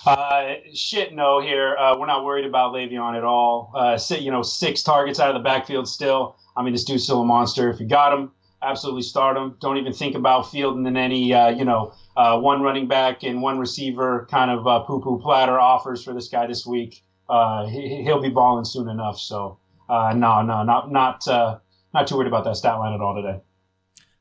Uh, 0.05 0.55
shit, 0.73 1.13
no. 1.13 1.41
Here, 1.41 1.75
uh, 1.77 1.97
we're 1.97 2.07
not 2.07 2.23
worried 2.23 2.45
about 2.45 2.73
Le'Veon 2.73 3.17
at 3.17 3.23
all. 3.23 3.71
Uh, 3.75 3.99
you 4.17 4.31
know, 4.31 4.41
six 4.41 4.81
targets 4.83 5.19
out 5.19 5.29
of 5.29 5.35
the 5.35 5.43
backfield 5.43 5.87
still. 5.87 6.37
I 6.55 6.63
mean, 6.63 6.73
this 6.73 6.83
dude's 6.83 7.03
still 7.03 7.21
a 7.21 7.25
monster. 7.25 7.69
If 7.69 7.79
you 7.79 7.87
got 7.87 8.13
him, 8.13 8.31
absolutely 8.61 9.03
start 9.03 9.37
him. 9.37 9.55
Don't 9.59 9.77
even 9.77 9.93
think 9.93 10.15
about 10.15 10.51
fielding 10.51 10.85
in 10.85 10.97
any, 10.97 11.33
uh, 11.33 11.49
you 11.49 11.65
know, 11.65 11.93
uh, 12.17 12.39
one 12.39 12.61
running 12.61 12.87
back 12.87 13.23
and 13.23 13.41
one 13.41 13.59
receiver 13.59 14.27
kind 14.31 14.51
of 14.51 14.67
uh, 14.67 14.79
poo 14.79 15.01
poo 15.01 15.19
platter 15.19 15.59
offers 15.59 16.03
for 16.03 16.13
this 16.13 16.27
guy 16.27 16.47
this 16.47 16.65
week. 16.65 17.03
Uh, 17.29 17.67
he, 17.67 18.03
will 18.05 18.21
be 18.21 18.29
balling 18.29 18.65
soon 18.65 18.89
enough. 18.89 19.19
So, 19.19 19.59
no, 19.89 20.41
no, 20.41 20.63
not 20.63 20.91
not 20.91 21.23
not 21.93 22.07
too 22.07 22.15
worried 22.15 22.27
about 22.27 22.43
that 22.45 22.57
stat 22.57 22.79
line 22.79 22.93
at 22.93 23.01
all 23.01 23.15
today. 23.15 23.39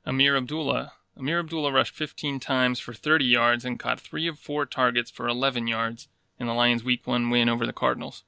Ameer 0.06 0.36
Abdullah. 0.36 0.92
Ameer 1.18 1.40
Abdullah 1.40 1.72
rushed 1.72 1.94
15 1.94 2.38
times 2.38 2.78
for 2.78 2.94
30 2.94 3.24
yards 3.24 3.64
and 3.64 3.78
caught 3.78 3.98
three 3.98 4.28
of 4.28 4.38
four 4.38 4.64
targets 4.64 5.10
for 5.10 5.26
11 5.26 5.66
yards 5.66 6.08
in 6.38 6.46
the 6.46 6.54
Lions' 6.54 6.84
Week 6.84 7.06
One 7.06 7.28
win 7.28 7.48
over 7.48 7.66
the 7.66 7.72
Cardinals. 7.72 8.22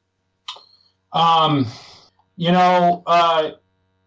Um, 1.12 1.66
you 2.36 2.50
know, 2.50 3.02
uh, 3.06 3.52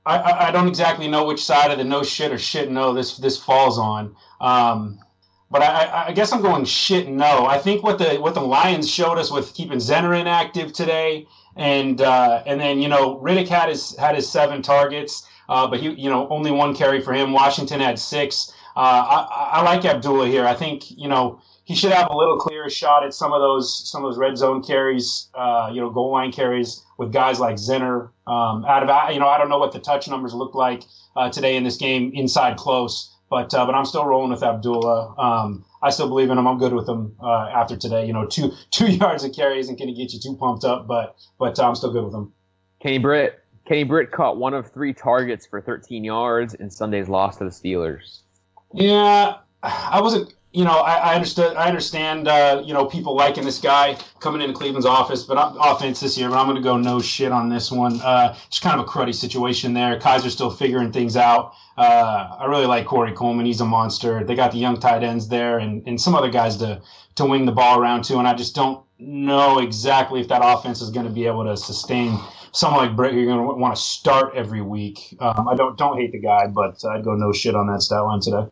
I, 0.06 0.48
I 0.48 0.52
don't 0.52 0.68
exactly 0.68 1.08
know 1.08 1.26
which 1.26 1.44
side 1.44 1.72
of 1.72 1.78
the 1.78 1.84
no 1.84 2.04
shit 2.04 2.32
or 2.32 2.38
shit 2.38 2.70
no 2.70 2.94
this 2.94 3.18
this 3.18 3.38
falls 3.38 3.80
on. 3.80 4.16
Um, 4.42 5.00
but 5.50 5.62
I, 5.62 6.08
I, 6.08 6.12
guess 6.14 6.34
I'm 6.34 6.42
going 6.42 6.66
shit 6.66 7.08
no. 7.08 7.46
I 7.46 7.60
think 7.60 7.84
what 7.84 8.00
the 8.00 8.16
what 8.16 8.34
the 8.34 8.42
Lions 8.42 8.90
showed 8.90 9.18
us 9.18 9.32
with 9.32 9.54
keeping 9.54 9.78
Zenner 9.78 10.20
inactive 10.20 10.74
today, 10.74 11.28
and 11.56 12.02
uh, 12.02 12.44
and 12.46 12.60
then 12.60 12.82
you 12.82 12.90
know 12.90 13.20
Riddick 13.20 13.48
had 13.48 13.70
his 13.70 13.96
had 13.98 14.16
his 14.16 14.30
seven 14.30 14.62
targets, 14.62 15.28
uh, 15.48 15.68
but 15.68 15.80
he 15.80 15.92
you 15.92 16.10
know 16.10 16.28
only 16.30 16.52
one 16.52 16.76
carry 16.76 17.02
for 17.02 17.14
him. 17.14 17.32
Washington 17.32 17.80
had 17.80 17.98
six. 18.00 18.52
Uh, 18.76 19.28
I, 19.30 19.50
I 19.54 19.62
like 19.64 19.86
Abdullah 19.86 20.28
here. 20.28 20.46
I 20.46 20.56
think 20.56 20.90
you 20.92 21.08
know 21.08 21.42
he 21.66 21.76
should 21.76 21.92
have 21.92 22.10
a 22.10 22.16
little 22.16 22.38
clearer 22.38 22.70
shot 22.70 23.06
at 23.06 23.14
some 23.14 23.32
of 23.32 23.40
those 23.40 23.90
some 23.90 24.04
of 24.04 24.12
those 24.12 24.18
red 24.18 24.38
zone 24.38 24.62
carries, 24.62 25.30
uh, 25.34 25.70
you 25.72 25.80
know, 25.80 25.90
goal 25.90 26.12
line 26.12 26.32
carries 26.32 26.84
with 26.98 27.14
guys 27.14 27.40
like 27.40 27.56
Zenner. 27.56 28.10
Um, 28.28 28.66
out 28.66 28.88
of 28.88 29.14
you 29.14 29.20
know, 29.20 29.28
I 29.28 29.38
don't 29.38 29.50
know 29.50 29.60
what 29.60 29.72
the 29.72 29.80
touch 29.80 30.08
numbers 30.08 30.34
look 30.34 30.56
like 30.56 30.84
uh, 31.16 31.30
today 31.30 31.56
in 31.56 31.64
this 31.64 31.78
game 31.78 32.12
inside 32.14 32.58
close, 32.58 33.16
but 33.30 33.54
uh, 33.54 33.66
but 33.66 33.76
I'm 33.76 33.86
still 33.86 34.06
rolling 34.06 34.32
with 34.32 34.44
Abdullah. 34.44 35.16
Um, 35.18 35.66
I 35.82 35.90
still 35.90 36.08
believe 36.08 36.30
in 36.30 36.38
him. 36.38 36.48
I'm 36.48 36.58
good 36.58 36.74
with 36.74 36.88
him 36.88 37.16
uh, 37.22 37.50
after 37.54 37.78
today. 37.78 38.06
You 38.06 38.14
know, 38.14 38.26
two 38.26 38.52
two 38.72 38.92
yards 38.92 39.24
of 39.24 39.34
carry 39.34 39.60
isn't 39.60 39.78
going 39.78 39.94
to 39.94 39.96
get 39.96 40.14
you 40.14 40.20
too 40.20 40.36
pumped 40.36 40.66
up, 40.66 40.88
but 40.88 41.16
but 41.40 41.58
uh, 41.60 41.68
I'm 41.68 41.76
still 41.76 41.92
good 41.92 42.04
with 42.04 42.14
him. 42.14 42.34
Kenny 42.82 42.98
Britt. 42.98 43.40
Kenny 43.66 43.84
Britt 43.86 44.12
caught 44.12 44.36
one 44.36 44.54
of 44.54 44.74
three 44.74 44.92
targets 44.92 45.46
for 45.46 45.62
13 45.62 46.04
yards 46.04 46.54
in 46.54 46.70
Sunday's 46.70 47.08
loss 47.08 47.38
to 47.38 47.46
the 47.46 47.50
Steelers. 47.50 48.23
Yeah, 48.74 49.38
I 49.62 50.02
wasn't 50.02 50.34
you 50.54 50.64
know, 50.64 50.80
I, 50.80 50.98
I 50.98 51.16
understood. 51.16 51.58
I 51.58 51.68
understand. 51.68 52.28
Uh, 52.28 52.62
you 52.64 52.74
know, 52.74 52.86
people 52.86 53.16
liking 53.16 53.44
this 53.44 53.58
guy 53.58 53.98
coming 54.20 54.40
into 54.40 54.54
Cleveland's 54.54 54.86
office, 54.86 55.24
but 55.24 55.36
I'm, 55.36 55.58
offense 55.60 56.00
this 56.00 56.16
year. 56.16 56.30
But 56.30 56.38
I'm 56.38 56.46
going 56.46 56.58
to 56.58 56.62
go 56.62 56.78
no 56.78 57.02
shit 57.02 57.32
on 57.32 57.50
this 57.50 57.72
one. 57.72 58.00
Uh, 58.02 58.38
just 58.52 58.62
kind 58.62 58.80
of 58.80 58.86
a 58.86 58.90
cruddy 58.90 59.16
situation 59.16 59.74
there. 59.74 60.00
Kizer's 60.00 60.34
still 60.34 60.52
figuring 60.52 60.92
things 60.92 61.18
out. 61.18 61.54
Uh, 61.76 62.38
I 62.40 62.46
really 62.46 62.68
like 62.68 62.86
Corey 62.86 63.14
Coleman. 63.14 63.48
He's 63.48 63.62
a 63.62 63.66
monster. 63.66 64.24
They 64.24 64.36
got 64.36 64.52
the 64.52 64.60
young 64.60 64.80
tight 64.80 65.04
ends 65.04 65.28
there, 65.28 65.58
and, 65.58 65.86
and 65.88 66.00
some 66.00 66.14
other 66.14 66.30
guys 66.30 66.58
to 66.58 66.82
to 67.16 67.26
wing 67.26 67.46
the 67.46 67.52
ball 67.52 67.80
around 67.80 68.04
too. 68.04 68.20
And 68.20 68.28
I 68.28 68.36
just 68.36 68.54
don't 68.54 68.86
know 69.00 69.58
exactly 69.58 70.22
if 70.22 70.28
that 70.28 70.42
offense 70.44 70.82
is 70.82 70.92
going 70.92 71.08
to 71.08 71.12
be 71.12 71.26
able 71.26 71.46
to 71.46 71.58
sustain 71.58 72.20
someone 72.52 72.86
like 72.86 72.96
Britt. 72.96 73.16
You're 73.16 73.26
going 73.26 73.40
to 73.40 73.56
want 73.56 73.76
to 73.76 73.82
start 73.82 74.36
every 74.36 74.62
week. 74.62 75.18
Um, 75.20 75.48
I 75.48 75.56
don't 75.56 75.80
don't 75.80 75.98
hate 75.98 76.12
the 76.12 76.20
guy, 76.20 76.46
but 76.46 76.78
I'd 76.86 77.04
go 77.04 77.16
no 77.16 77.34
shit 77.34 77.56
on 77.56 77.66
that 77.74 77.82
stat 77.82 78.04
line 78.04 78.20
today. 78.20 78.52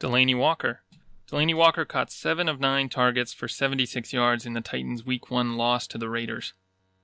Delanie 0.00 0.38
Walker. 0.38 0.82
Delanie 1.28 1.56
Walker 1.56 1.84
caught 1.84 2.12
seven 2.12 2.48
of 2.48 2.60
nine 2.60 2.88
targets 2.88 3.32
for 3.32 3.48
76 3.48 4.12
yards 4.12 4.46
in 4.46 4.52
the 4.52 4.60
Titans' 4.60 5.04
Week 5.04 5.28
One 5.28 5.56
loss 5.56 5.88
to 5.88 5.98
the 5.98 6.08
Raiders. 6.08 6.54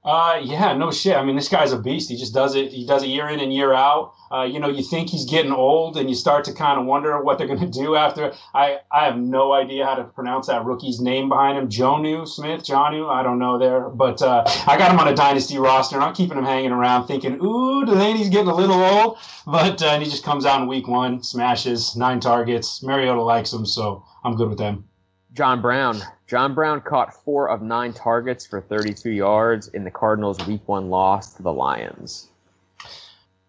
Uh, 0.04 0.38
yeah, 0.42 0.74
no 0.74 0.90
shit. 0.90 1.16
I 1.16 1.24
mean, 1.24 1.34
this 1.34 1.48
guy's 1.48 1.72
a 1.72 1.78
beast. 1.78 2.10
He 2.10 2.16
just 2.16 2.34
does 2.34 2.54
it. 2.54 2.70
He 2.72 2.84
does 2.84 3.02
it 3.02 3.06
year 3.06 3.26
in 3.28 3.40
and 3.40 3.52
year 3.52 3.72
out. 3.72 4.12
Uh, 4.30 4.42
you 4.42 4.58
know, 4.58 4.68
you 4.68 4.82
think 4.82 5.08
he's 5.08 5.24
getting 5.24 5.52
old, 5.52 5.96
and 5.96 6.10
you 6.10 6.14
start 6.14 6.44
to 6.44 6.52
kind 6.52 6.78
of 6.78 6.84
wonder 6.84 7.22
what 7.22 7.38
they're 7.38 7.46
going 7.54 7.60
to 7.60 7.66
do 7.66 7.96
after. 7.96 8.34
I 8.52 8.80
I 8.92 9.06
have 9.06 9.16
no 9.16 9.52
idea 9.54 9.86
how 9.86 9.94
to 9.94 10.04
pronounce 10.04 10.48
that 10.48 10.64
rookie's 10.66 11.00
name 11.00 11.30
behind 11.30 11.56
him. 11.56 11.68
Jonnu 11.70 12.28
Smith, 12.28 12.64
Jonu. 12.64 13.08
I 13.08 13.22
don't 13.22 13.38
know 13.38 13.58
there, 13.58 13.88
but 13.88 14.20
uh, 14.20 14.44
I 14.66 14.76
got 14.76 14.90
him 14.90 15.00
on 15.00 15.08
a 15.08 15.14
dynasty 15.14 15.56
roster, 15.56 15.96
and 15.96 16.04
I'm 16.04 16.14
keeping 16.14 16.36
him 16.36 16.44
hanging 16.44 16.72
around, 16.72 17.06
thinking, 17.06 17.40
ooh, 17.42 17.86
Delanie's 17.86 18.28
getting 18.28 18.48
a 18.48 18.54
little 18.54 18.82
old. 18.82 19.18
But 19.46 19.82
uh, 19.82 19.98
he 19.98 20.04
just 20.04 20.24
comes 20.24 20.44
out 20.44 20.60
in 20.60 20.68
week 20.68 20.86
one, 20.86 21.22
smashes 21.22 21.96
nine 21.96 22.20
targets. 22.20 22.82
Mariota 22.82 23.22
likes 23.22 23.52
him, 23.52 23.64
so 23.64 24.04
I'm 24.22 24.36
good 24.36 24.50
with 24.50 24.58
them. 24.58 24.84
John 25.32 25.62
Brown. 25.62 26.02
John 26.26 26.54
Brown 26.54 26.80
caught 26.80 27.12
four 27.24 27.50
of 27.50 27.60
nine 27.62 27.92
targets 27.92 28.46
for 28.46 28.60
32 28.60 29.10
yards 29.10 29.68
in 29.68 29.84
the 29.84 29.90
Cardinals' 29.90 30.44
Week 30.46 30.62
One 30.66 30.88
loss 30.88 31.34
to 31.34 31.42
the 31.42 31.52
Lions. 31.52 32.28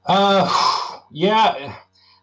Uh, 0.06 1.00
yeah, 1.12 1.76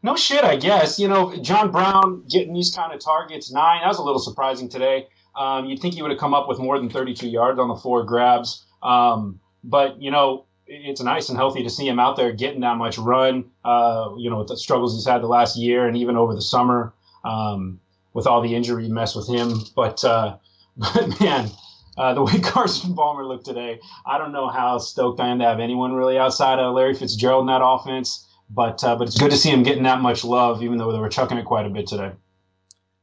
no 0.03 0.15
shit. 0.15 0.45
I 0.45 0.57
guess 0.57 0.99
you 0.99 1.09
know 1.09 1.37
John 1.43 1.71
Brown 1.71 2.25
getting 2.29 2.53
these 2.53 2.75
kind 2.75 2.93
of 2.93 3.01
targets 3.01 3.51
nine. 3.51 3.81
That 3.83 3.89
was 3.89 3.99
a 3.99 4.03
little 4.03 4.21
surprising 4.21 4.69
today. 4.69 5.09
Um, 5.35 5.65
you'd 5.65 5.81
think 5.81 5.95
he 5.95 6.03
would 6.03 6.11
have 6.11 6.21
come 6.21 6.35
up 6.35 6.49
with 6.49 6.59
more 6.59 6.79
than 6.79 6.91
32 6.91 7.29
yards 7.29 7.59
on 7.59 7.69
the 7.69 7.77
four 7.77 8.05
grabs. 8.05 8.65
Um, 8.83 9.41
but 9.65 10.01
you 10.01 10.11
know 10.11 10.45
it's 10.67 11.03
nice 11.03 11.29
and 11.29 11.37
healthy 11.37 11.63
to 11.63 11.71
see 11.71 11.87
him 11.87 11.99
out 11.99 12.17
there 12.17 12.33
getting 12.33 12.61
that 12.61 12.77
much 12.77 12.99
run. 12.99 13.51
Uh, 13.65 14.11
you 14.17 14.31
know, 14.31 14.39
with 14.39 14.49
the 14.49 14.57
struggles 14.57 14.95
he's 14.95 15.07
had 15.07 15.23
the 15.23 15.27
last 15.27 15.57
year 15.57 15.87
and 15.87 15.97
even 15.97 16.17
over 16.17 16.35
the 16.35 16.43
summer. 16.43 16.93
Um, 17.25 17.81
with 18.15 18.27
all 18.27 18.41
the 18.41 18.55
injury 18.55 18.89
mess 18.89 19.15
with 19.15 19.29
him. 19.29 19.55
But 19.75 20.05
uh, 20.05 20.37
but 20.77 21.21
man, 21.21 21.49
uh, 21.97 22.15
the 22.15 22.23
way 22.23 22.39
Carson 22.43 22.95
Palmer 22.95 23.25
looked 23.25 23.45
today, 23.45 23.81
I 24.07 24.19
don't 24.19 24.33
know 24.33 24.49
how 24.49 24.79
stoked 24.79 25.21
I 25.21 25.29
am 25.29 25.39
to 25.39 25.45
have 25.45 25.61
anyone 25.61 25.93
really 25.93 26.19
outside 26.19 26.59
of 26.59 26.75
Larry 26.75 26.95
Fitzgerald 26.95 27.43
in 27.43 27.47
that 27.47 27.65
offense. 27.65 28.29
But 28.51 28.85
uh, 28.85 28.97
but 28.97 29.09
it's 29.09 29.19
good 29.19 29.31
to 29.31 29.37
see 29.37 29.51
him 29.51 29.63
getting 29.63 29.85
that 29.85 30.01
much 30.01 30.25
love, 30.25 30.63
even 30.63 30.79
though 30.79 30.93
they 30.93 30.99
were 30.99 31.09
chucking 31.09 31.39
it 31.39 31.45
quite 31.45 31.67
a 31.67 31.71
bit 31.71 31.87
today. 31.87 32.13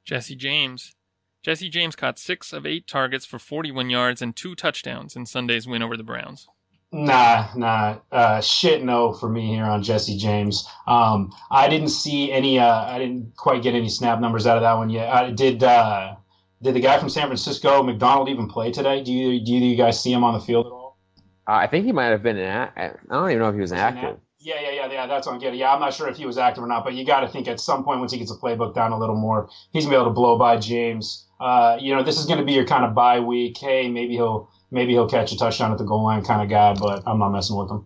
Jesse 0.05 0.35
James. 0.35 0.95
Jesse 1.41 1.69
James 1.69 1.95
caught 1.95 2.19
six 2.19 2.51
of 2.51 2.65
eight 2.65 2.85
targets 2.85 3.25
for 3.25 3.39
41 3.39 3.89
yards 3.89 4.21
and 4.21 4.35
two 4.35 4.55
touchdowns 4.55 5.15
in 5.15 5.25
Sunday's 5.25 5.65
win 5.65 5.81
over 5.81 5.95
the 5.95 6.03
Browns. 6.03 6.49
Nah, 6.91 7.49
nah, 7.55 7.99
uh, 8.11 8.41
shit 8.41 8.83
no 8.83 9.13
for 9.13 9.29
me 9.29 9.47
here 9.47 9.65
on 9.65 9.83
Jesse 9.83 10.17
James. 10.17 10.67
Um, 10.87 11.31
I 11.51 11.69
didn't 11.69 11.89
see 11.89 12.31
any, 12.31 12.57
uh, 12.57 12.85
I 12.85 12.97
didn't 12.97 13.35
quite 13.35 13.61
get 13.61 13.75
any 13.75 13.89
snap 13.89 14.19
numbers 14.19 14.47
out 14.47 14.57
of 14.57 14.63
that 14.63 14.73
one 14.73 14.89
yet. 14.89 15.13
I 15.13 15.29
did, 15.29 15.63
uh, 15.63 16.15
did 16.63 16.73
the 16.73 16.79
guy 16.79 16.97
from 16.97 17.09
San 17.09 17.27
Francisco, 17.27 17.83
McDonald, 17.83 18.27
even 18.27 18.47
play 18.47 18.71
today? 18.71 19.03
Do 19.03 19.13
you, 19.13 19.39
do 19.45 19.53
you 19.53 19.75
guys 19.77 20.01
see 20.01 20.11
him 20.11 20.23
on 20.23 20.33
the 20.33 20.39
field 20.39 20.65
at 20.65 20.71
all? 20.71 20.97
Uh, 21.47 21.53
I 21.53 21.67
think 21.67 21.85
he 21.85 21.91
might 21.91 22.07
have 22.07 22.23
been 22.23 22.37
an. 22.37 22.69
I 22.75 22.91
don't 23.09 23.29
even 23.29 23.39
know 23.39 23.49
if 23.49 23.55
he 23.55 23.61
was 23.61 23.71
active. 23.71 24.17
Yeah, 24.39 24.61
yeah, 24.61 24.71
yeah, 24.71 24.91
yeah. 24.91 25.07
That's 25.07 25.27
what 25.27 25.33
I'm 25.33 25.39
getting. 25.39 25.59
Yeah, 25.59 25.73
I'm 25.73 25.79
not 25.79 25.93
sure 25.93 26.07
if 26.07 26.15
he 26.15 26.25
was 26.25 26.37
active 26.37 26.63
or 26.63 26.67
not, 26.67 26.83
but 26.83 26.93
you 26.93 27.05
got 27.05 27.21
to 27.21 27.27
think 27.27 27.47
at 27.47 27.59
some 27.59 27.83
point 27.83 27.99
once 27.99 28.11
he 28.11 28.19
gets 28.19 28.31
the 28.31 28.37
playbook 28.37 28.73
down 28.73 28.91
a 28.91 28.97
little 28.99 29.15
more, 29.15 29.49
he's 29.73 29.83
gonna 29.83 29.95
be 29.95 29.99
able 29.99 30.11
to 30.11 30.13
blow 30.13 30.37
by 30.37 30.57
James. 30.57 31.27
Uh, 31.39 31.77
you 31.79 31.93
know, 31.93 32.03
this 32.03 32.19
is 32.19 32.25
going 32.25 32.39
to 32.39 32.45
be 32.45 32.53
your 32.53 32.65
kind 32.65 32.85
of 32.85 32.93
bye 32.93 33.19
week. 33.19 33.57
Hey, 33.57 33.89
maybe 33.89 34.13
he'll 34.13 34.51
maybe 34.71 34.93
he'll 34.93 35.09
catch 35.09 35.31
a 35.31 35.37
touchdown 35.37 35.71
at 35.71 35.77
the 35.77 35.83
goal 35.83 36.03
line 36.03 36.23
kind 36.23 36.41
of 36.41 36.49
guy, 36.49 36.73
but 36.73 37.03
I'm 37.05 37.19
not 37.19 37.29
messing 37.29 37.55
with 37.55 37.69
him. 37.69 37.85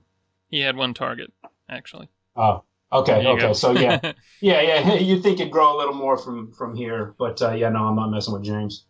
He 0.49 0.59
had 0.59 0.75
one 0.75 0.93
target 0.93 1.31
actually. 1.69 2.09
Oh, 2.35 2.63
okay, 2.91 3.25
okay. 3.25 3.41
Go. 3.41 3.53
So 3.53 3.71
yeah, 3.71 3.99
yeah, 4.41 4.61
yeah. 4.61 4.93
You 4.95 5.21
think 5.21 5.39
it'd 5.39 5.51
grow 5.51 5.75
a 5.75 5.77
little 5.77 5.93
more 5.93 6.17
from 6.17 6.51
from 6.51 6.75
here, 6.75 7.15
but 7.17 7.41
uh, 7.41 7.51
yeah, 7.51 7.69
no, 7.69 7.85
I'm 7.85 7.95
not 7.95 8.09
messing 8.09 8.33
with 8.33 8.43
James. 8.43 8.85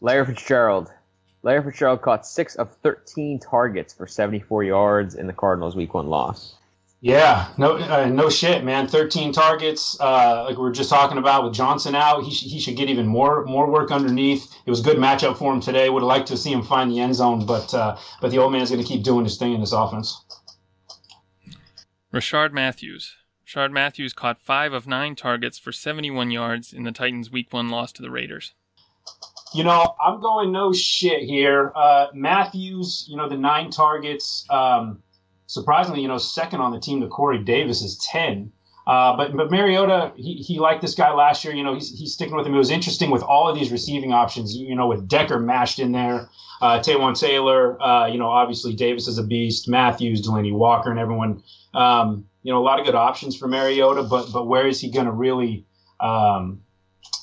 Larry 0.00 0.26
Fitzgerald. 0.26 0.92
Larry 1.42 1.62
Fitzgerald 1.62 2.02
caught 2.02 2.26
six 2.26 2.56
of 2.56 2.74
13 2.82 3.38
targets 3.38 3.94
for 3.94 4.06
74 4.08 4.64
yards 4.64 5.14
in 5.14 5.26
the 5.28 5.32
Cardinals' 5.32 5.76
Week 5.76 5.94
One 5.94 6.08
loss. 6.08 6.54
Yeah, 7.00 7.48
no, 7.56 7.76
uh, 7.76 8.06
no 8.06 8.28
shit, 8.28 8.64
man. 8.64 8.88
Thirteen 8.88 9.32
targets, 9.32 9.96
uh, 10.00 10.44
like 10.44 10.56
we 10.56 10.62
were 10.62 10.72
just 10.72 10.90
talking 10.90 11.16
about 11.18 11.44
with 11.44 11.54
Johnson 11.54 11.94
out. 11.94 12.24
He, 12.24 12.32
sh- 12.32 12.50
he 12.50 12.58
should 12.58 12.76
get 12.76 12.90
even 12.90 13.06
more 13.06 13.44
more 13.44 13.70
work 13.70 13.92
underneath. 13.92 14.52
It 14.66 14.70
was 14.70 14.80
a 14.80 14.82
good 14.82 14.96
matchup 14.96 15.38
for 15.38 15.52
him 15.54 15.60
today. 15.60 15.90
Would 15.90 16.02
have 16.02 16.08
liked 16.08 16.26
to 16.28 16.36
see 16.36 16.52
him 16.52 16.64
find 16.64 16.90
the 16.90 16.98
end 16.98 17.14
zone, 17.14 17.46
but 17.46 17.72
uh, 17.72 17.96
but 18.20 18.32
the 18.32 18.38
old 18.38 18.50
man's 18.50 18.70
going 18.70 18.82
to 18.82 18.88
keep 18.88 19.04
doing 19.04 19.24
his 19.24 19.36
thing 19.36 19.54
in 19.54 19.60
this 19.60 19.72
offense. 19.72 20.24
Rishard 22.12 22.52
Matthews. 22.52 23.14
Rishard 23.46 23.70
Matthews 23.70 24.12
caught 24.12 24.42
five 24.42 24.72
of 24.72 24.88
nine 24.88 25.14
targets 25.14 25.56
for 25.58 25.70
71 25.70 26.32
yards 26.32 26.72
in 26.72 26.82
the 26.82 26.92
Titans' 26.92 27.30
Week 27.30 27.52
One 27.52 27.68
loss 27.68 27.92
to 27.92 28.02
the 28.02 28.10
Raiders. 28.10 28.54
You 29.54 29.62
know, 29.64 29.94
I'm 30.04 30.20
going 30.20 30.50
no 30.50 30.72
shit 30.72 31.22
here. 31.22 31.72
Uh, 31.74 32.08
Matthews, 32.12 33.06
you 33.08 33.16
know, 33.16 33.28
the 33.28 33.36
nine 33.36 33.70
targets. 33.70 34.44
Um, 34.50 35.02
surprisingly, 35.48 36.02
you 36.02 36.08
know, 36.08 36.18
second 36.18 36.60
on 36.60 36.70
the 36.70 36.78
team 36.78 37.00
to 37.00 37.08
Corey 37.08 37.42
Davis 37.42 37.82
is 37.82 37.98
10. 38.10 38.52
Uh, 38.86 39.16
but 39.16 39.36
but 39.36 39.50
Mariota, 39.50 40.12
he, 40.16 40.34
he 40.36 40.58
liked 40.58 40.80
this 40.80 40.94
guy 40.94 41.12
last 41.12 41.44
year. 41.44 41.52
You 41.52 41.62
know, 41.62 41.74
he's, 41.74 41.90
he's 41.98 42.14
sticking 42.14 42.34
with 42.34 42.46
him. 42.46 42.54
It 42.54 42.58
was 42.58 42.70
interesting 42.70 43.10
with 43.10 43.22
all 43.22 43.46
of 43.46 43.54
these 43.54 43.70
receiving 43.70 44.14
options. 44.14 44.56
You 44.56 44.74
know, 44.74 44.86
with 44.86 45.06
Decker 45.06 45.38
mashed 45.38 45.78
in 45.78 45.92
there, 45.92 46.30
uh, 46.62 46.78
Taywan 46.78 47.18
Taylor. 47.18 47.82
Uh, 47.82 48.06
you 48.06 48.18
know, 48.18 48.28
obviously 48.28 48.72
Davis 48.72 49.06
is 49.06 49.18
a 49.18 49.22
beast. 49.22 49.68
Matthews, 49.68 50.26
Delanie 50.26 50.54
Walker, 50.54 50.90
and 50.90 50.98
everyone. 50.98 51.42
Um, 51.74 52.24
you 52.42 52.50
know, 52.50 52.58
a 52.58 52.64
lot 52.64 52.80
of 52.80 52.86
good 52.86 52.94
options 52.94 53.36
for 53.36 53.46
Mariota. 53.46 54.04
But 54.04 54.32
but 54.32 54.46
where 54.46 54.66
is 54.66 54.80
he 54.80 54.90
going 54.90 55.04
to 55.04 55.12
really 55.12 55.66
um, 56.00 56.62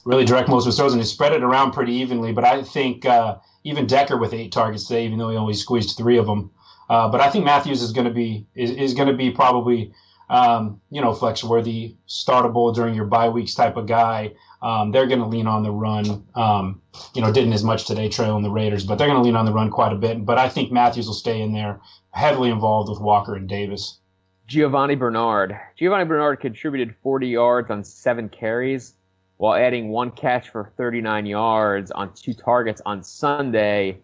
really 0.04 0.26
direct 0.26 0.50
most 0.50 0.64
of 0.64 0.68
his 0.68 0.78
throws? 0.78 0.94
And 0.94 1.02
he 1.02 1.08
spread 1.08 1.34
it 1.34 1.42
around 1.42 1.72
pretty 1.72 1.94
evenly. 1.94 2.32
But 2.32 2.44
I 2.44 2.62
think 2.62 3.08
uh, 3.08 3.38
even 3.64 3.88
Decker 3.88 4.18
with 4.18 4.34
eight 4.34 4.52
targets 4.52 4.88
today, 4.88 5.04
even 5.06 5.18
though 5.18 5.30
he 5.30 5.38
only 5.38 5.56
squeezed 5.56 5.98
three 5.98 6.20
of 6.20 6.28
them. 6.28 6.52
Uh, 6.90 7.10
but 7.10 7.22
I 7.22 7.30
think 7.30 7.46
Matthews 7.46 7.82
is 7.82 7.92
going 7.92 8.08
to 8.08 8.14
be 8.14 8.46
is, 8.56 8.72
is 8.72 8.94
going 8.94 9.08
to 9.08 9.14
be 9.14 9.32
probably 9.32 9.94
um, 10.30 10.82
you 10.90 11.02
know 11.02 11.14
flex 11.14 11.44
worthy, 11.44 11.96
startable 12.08 12.74
during 12.74 12.96
your 12.96 13.06
bye 13.06 13.30
weeks 13.30 13.54
type 13.54 13.78
of 13.78 13.88
guy. 13.88 14.34
Um, 14.62 14.92
they're 14.92 15.08
going 15.08 15.20
to 15.20 15.28
lean 15.28 15.48
on 15.48 15.64
the 15.64 15.72
run. 15.72 16.26
Um, 16.36 16.82
you 17.14 17.22
know, 17.22 17.32
didn't 17.32 17.54
as 17.54 17.64
much 17.64 17.86
today 17.86 18.10
trailing 18.10 18.44
the 18.44 18.50
Raiders, 18.50 18.84
but 18.84 18.98
they're 18.98 19.08
going 19.08 19.20
to 19.20 19.24
lean 19.24 19.36
on 19.36 19.46
the 19.46 19.54
run 19.54 19.70
quite 19.70 19.94
a 19.94 19.96
bit. 19.96 20.26
But 20.26 20.38
I 20.38 20.50
think 20.50 20.72
Matthews 20.72 21.08
will 21.08 21.14
stay 21.14 21.42
in 21.42 21.54
there, 21.54 21.80
heavily 22.12 22.50
involved 22.50 22.90
with 22.90 23.00
Walker 23.00 23.36
and 23.36 23.48
Davis. 23.48 24.00
Giovani 24.48 24.96
Bernard. 24.96 25.58
Giovani 25.76 26.06
Bernard 26.06 26.40
contributed 26.40 26.96
40 27.02 27.28
yards 27.28 27.72
on 27.72 27.84
seven 27.84 28.30
carries, 28.30 28.94
while 29.38 29.56
adding 29.56 29.90
one 29.90 30.12
catch 30.12 30.50
for 30.50 30.72
39 30.78 31.26
yards 31.26 31.92
on 31.92 32.14
two 32.14 32.34
targets 32.34 32.82
on 32.86 33.04
Sunday. 33.04 33.98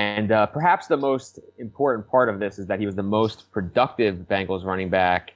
And 0.00 0.32
uh, 0.32 0.46
perhaps 0.46 0.86
the 0.86 0.96
most 0.96 1.40
important 1.58 2.08
part 2.08 2.30
of 2.30 2.40
this 2.40 2.58
is 2.58 2.66
that 2.68 2.80
he 2.80 2.86
was 2.86 2.94
the 2.94 3.02
most 3.02 3.52
productive 3.52 4.16
Bengals 4.30 4.64
running 4.64 4.88
back, 4.88 5.34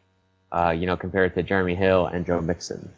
uh, 0.53 0.71
you 0.71 0.87
know, 0.87 0.97
compared 0.97 1.35
to 1.35 1.43
Jeremy 1.43 1.75
Hill 1.75 2.07
and 2.07 2.25
Joe 2.25 2.41
Mixon. 2.41 2.91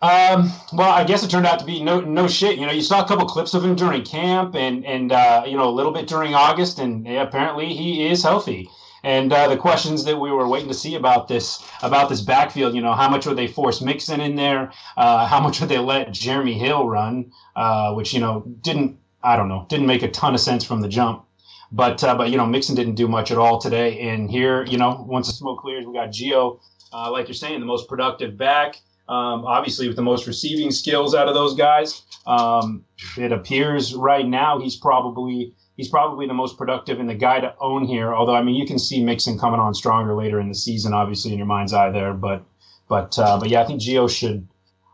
Um, 0.00 0.50
well, 0.72 0.90
I 0.90 1.04
guess 1.04 1.22
it 1.22 1.30
turned 1.30 1.46
out 1.46 1.58
to 1.58 1.66
be 1.66 1.82
no 1.82 2.00
no 2.00 2.26
shit. 2.26 2.58
You 2.58 2.64
know, 2.64 2.72
you 2.72 2.80
saw 2.80 3.04
a 3.04 3.06
couple 3.06 3.26
clips 3.26 3.52
of 3.52 3.62
him 3.62 3.76
during 3.76 4.02
camp 4.02 4.54
and 4.54 4.86
and 4.86 5.12
uh, 5.12 5.44
you 5.46 5.58
know 5.58 5.68
a 5.68 5.74
little 5.78 5.92
bit 5.92 6.06
during 6.06 6.34
August, 6.34 6.78
and 6.78 7.06
apparently 7.06 7.74
he 7.74 8.08
is 8.08 8.22
healthy. 8.22 8.70
And 9.02 9.30
uh, 9.30 9.48
the 9.48 9.58
questions 9.58 10.04
that 10.04 10.18
we 10.18 10.30
were 10.30 10.48
waiting 10.48 10.68
to 10.68 10.74
see 10.74 10.94
about 10.94 11.28
this 11.28 11.62
about 11.82 12.08
this 12.08 12.22
backfield, 12.22 12.74
you 12.74 12.80
know, 12.80 12.94
how 12.94 13.10
much 13.10 13.26
would 13.26 13.36
they 13.36 13.46
force 13.46 13.82
Mixon 13.82 14.22
in 14.22 14.36
there? 14.36 14.72
Uh, 14.96 15.26
how 15.26 15.38
much 15.38 15.60
would 15.60 15.68
they 15.68 15.78
let 15.78 16.12
Jeremy 16.12 16.54
Hill 16.54 16.88
run? 16.88 17.30
Uh, 17.54 17.92
which 17.92 18.14
you 18.14 18.20
know 18.20 18.42
didn't 18.62 18.96
I 19.22 19.36
don't 19.36 19.48
know, 19.48 19.66
didn't 19.68 19.86
make 19.86 20.02
a 20.02 20.10
ton 20.10 20.34
of 20.34 20.40
sense 20.40 20.64
from 20.64 20.80
the 20.80 20.88
jump. 20.88 21.24
But 21.72 22.02
uh, 22.02 22.16
but 22.16 22.30
you 22.30 22.36
know, 22.36 22.46
Mixon 22.46 22.74
didn't 22.74 22.96
do 22.96 23.06
much 23.06 23.30
at 23.30 23.38
all 23.38 23.58
today. 23.58 24.00
And 24.00 24.30
here, 24.30 24.64
you 24.64 24.76
know, 24.76 25.04
once 25.08 25.28
the 25.28 25.32
smoke 25.32 25.60
clears, 25.60 25.86
we 25.86 25.92
got 25.94 26.08
Gio, 26.08 26.58
uh, 26.92 27.10
like 27.10 27.28
you're 27.28 27.34
saying, 27.34 27.60
the 27.60 27.66
most 27.66 27.88
productive 27.88 28.36
back. 28.36 28.76
Um, 29.08 29.44
obviously, 29.44 29.86
with 29.86 29.96
the 29.96 30.02
most 30.02 30.26
receiving 30.26 30.70
skills 30.70 31.14
out 31.14 31.28
of 31.28 31.34
those 31.34 31.54
guys, 31.54 32.02
um, 32.26 32.84
it 33.16 33.32
appears 33.32 33.94
right 33.94 34.26
now 34.26 34.60
he's 34.60 34.76
probably 34.76 35.54
he's 35.76 35.88
probably 35.88 36.26
the 36.26 36.34
most 36.34 36.58
productive 36.58 37.00
and 37.00 37.08
the 37.08 37.14
guy 37.14 37.40
to 37.40 37.54
own 37.60 37.84
here. 37.84 38.14
Although 38.14 38.34
I 38.34 38.42
mean, 38.42 38.56
you 38.56 38.66
can 38.66 38.78
see 38.78 39.02
Mixon 39.02 39.38
coming 39.38 39.60
on 39.60 39.74
stronger 39.74 40.14
later 40.14 40.40
in 40.40 40.48
the 40.48 40.54
season, 40.54 40.92
obviously 40.92 41.32
in 41.32 41.38
your 41.38 41.46
mind's 41.46 41.72
eye 41.72 41.90
there. 41.90 42.14
But 42.14 42.44
but 42.88 43.16
uh, 43.18 43.38
but 43.38 43.48
yeah, 43.48 43.62
I 43.62 43.66
think 43.66 43.80
Gio 43.80 44.10
should 44.10 44.48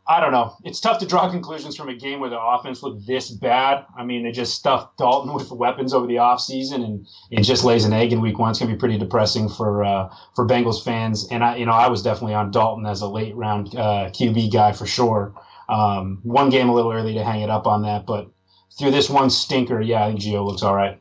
I 0.08 0.20
don't 0.20 0.30
know. 0.30 0.56
It's 0.62 0.80
tough 0.80 0.98
to 1.00 1.06
draw 1.06 1.28
conclusions 1.28 1.74
from 1.76 1.88
a 1.88 1.94
game 1.94 2.20
where 2.20 2.30
the 2.30 2.40
offense 2.40 2.82
looked 2.82 3.06
this 3.06 3.30
bad. 3.30 3.84
I 3.98 4.04
mean, 4.04 4.22
they 4.22 4.30
just 4.30 4.54
stuffed 4.54 4.98
Dalton 4.98 5.32
with 5.32 5.50
weapons 5.50 5.92
over 5.92 6.06
the 6.06 6.16
offseason 6.16 6.84
and 6.84 7.06
it 7.32 7.42
just 7.42 7.64
lays 7.64 7.84
an 7.84 7.92
egg 7.92 8.12
in 8.12 8.20
week 8.20 8.38
one. 8.38 8.50
It's 8.50 8.60
going 8.60 8.70
to 8.70 8.76
be 8.76 8.78
pretty 8.78 8.98
depressing 8.98 9.48
for 9.48 9.82
uh, 9.82 10.14
for 10.36 10.46
Bengals 10.46 10.84
fans. 10.84 11.26
And 11.30 11.42
I, 11.42 11.56
you 11.56 11.66
know, 11.66 11.72
I 11.72 11.88
was 11.88 12.02
definitely 12.02 12.34
on 12.34 12.52
Dalton 12.52 12.86
as 12.86 13.00
a 13.00 13.08
late 13.08 13.34
round 13.34 13.74
uh, 13.74 14.10
QB 14.10 14.52
guy 14.52 14.72
for 14.72 14.86
sure. 14.86 15.34
Um, 15.68 16.20
one 16.22 16.50
game 16.50 16.68
a 16.68 16.74
little 16.74 16.92
early 16.92 17.14
to 17.14 17.24
hang 17.24 17.40
it 17.40 17.50
up 17.50 17.66
on 17.66 17.82
that, 17.82 18.06
but 18.06 18.30
through 18.78 18.92
this 18.92 19.10
one 19.10 19.30
stinker, 19.30 19.80
yeah, 19.80 20.04
I 20.04 20.08
think 20.08 20.20
Gio 20.20 20.46
looks 20.46 20.62
all 20.62 20.76
right. 20.76 21.00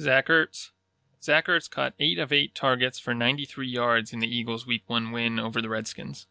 Zach 0.00 0.28
Ertz. 0.28 0.70
Zach 1.22 1.46
Ertz 1.46 1.70
caught 1.70 1.94
eight 1.98 2.18
of 2.18 2.32
eight 2.32 2.54
targets 2.54 2.98
for 2.98 3.14
93 3.14 3.66
yards 3.66 4.12
in 4.12 4.20
the 4.20 4.28
Eagles' 4.28 4.66
Week 4.66 4.82
One 4.86 5.10
win 5.10 5.40
over 5.40 5.62
the 5.62 5.70
Redskins. 5.70 6.26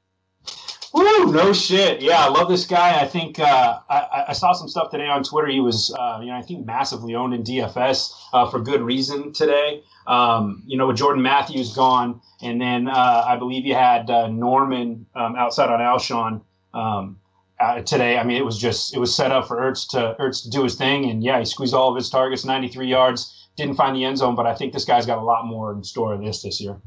Woo, 1.19 1.32
no 1.32 1.54
shit. 1.54 2.02
Yeah, 2.02 2.26
I 2.26 2.30
love 2.30 2.49
this 2.49 2.65
guy. 2.65 2.99
I 2.99 3.08
think 3.08 3.39
uh, 3.39 3.80
I, 3.89 4.26
I, 4.30 4.34
saw 4.34 4.54
some 4.54 4.67
stuff 4.67 4.89
today 4.89 5.08
on 5.08 5.23
Twitter. 5.23 5.47
He 5.47 5.60
was, 5.60 5.93
uh, 5.97 6.19
you 6.21 6.28
know, 6.28 6.36
I 6.36 6.41
think 6.41 6.65
massively 6.65 7.13
owned 7.15 7.34
in 7.34 7.43
DFS 7.43 8.13
uh, 8.34 8.49
for 8.49 8.60
good 8.60 8.82
reason 8.82 9.32
today. 9.34 9.84
Um, 10.08 10.63
you 10.65 10.78
know, 10.78 10.88
with 10.88 10.97
Jordan 10.97 11.21
Matthews 11.21 11.73
gone, 11.76 12.19
and 12.41 12.60
then 12.60 12.88
uh, 12.88 13.23
I 13.28 13.38
believe 13.38 13.65
you 13.65 13.76
had 13.76 14.10
uh, 14.10 14.28
Norman 14.28 15.06
um, 15.15 15.36
outside 15.36 15.69
on 15.69 15.80
Alshon 15.80 16.41
um, 16.73 17.19
uh, 17.60 17.82
today. 17.82 18.17
I 18.17 18.23
mean, 18.23 18.38
it 18.38 18.45
was 18.45 18.58
just 18.58 18.95
it 18.95 18.99
was 18.99 19.15
set 19.15 19.32
up 19.32 19.47
for 19.47 19.58
Ertz 19.58 19.88
to 19.91 20.15
Ertz 20.19 20.43
to 20.43 20.49
do 20.49 20.63
his 20.63 20.76
thing, 20.76 21.10
and 21.10 21.23
yeah, 21.23 21.39
he 21.39 21.45
squeezed 21.45 21.73
all 21.73 21.89
of 21.89 21.95
his 21.95 22.10
targets, 22.10 22.43
93 22.43 22.88
yards. 22.88 23.49
Didn't 23.56 23.76
find 23.76 23.95
the 23.95 24.04
end 24.04 24.17
zone, 24.17 24.36
but 24.36 24.45
I 24.45 24.56
think 24.56 24.73
this 24.73 24.84
guy's 24.84 25.06
got 25.06 25.19
a 25.19 25.23
lot 25.23 25.45
more 25.45 25.71
in 25.71 25.84
store 25.84 26.17
this 26.17 26.41
this 26.41 26.60
year. 26.60 26.82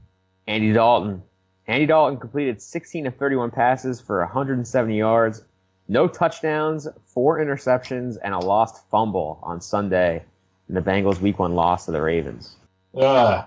Andy 0.46 0.72
Dalton, 0.72 1.22
Andy 1.68 1.86
Dalton 1.86 2.18
completed 2.18 2.62
16 2.62 3.06
of 3.06 3.16
31 3.16 3.50
passes 3.50 4.00
for 4.00 4.20
170 4.20 4.96
yards, 4.96 5.42
no 5.88 6.06
touchdowns, 6.06 6.86
four 7.06 7.38
interceptions, 7.40 8.16
and 8.22 8.34
a 8.34 8.38
lost 8.38 8.88
fumble 8.90 9.40
on 9.42 9.60
Sunday 9.60 10.22
in 10.68 10.74
the 10.74 10.80
Bengals' 10.80 11.20
Week 11.20 11.38
One 11.38 11.54
loss 11.54 11.86
to 11.86 11.92
the 11.92 12.00
Ravens. 12.00 12.56
Uh, 12.94 13.44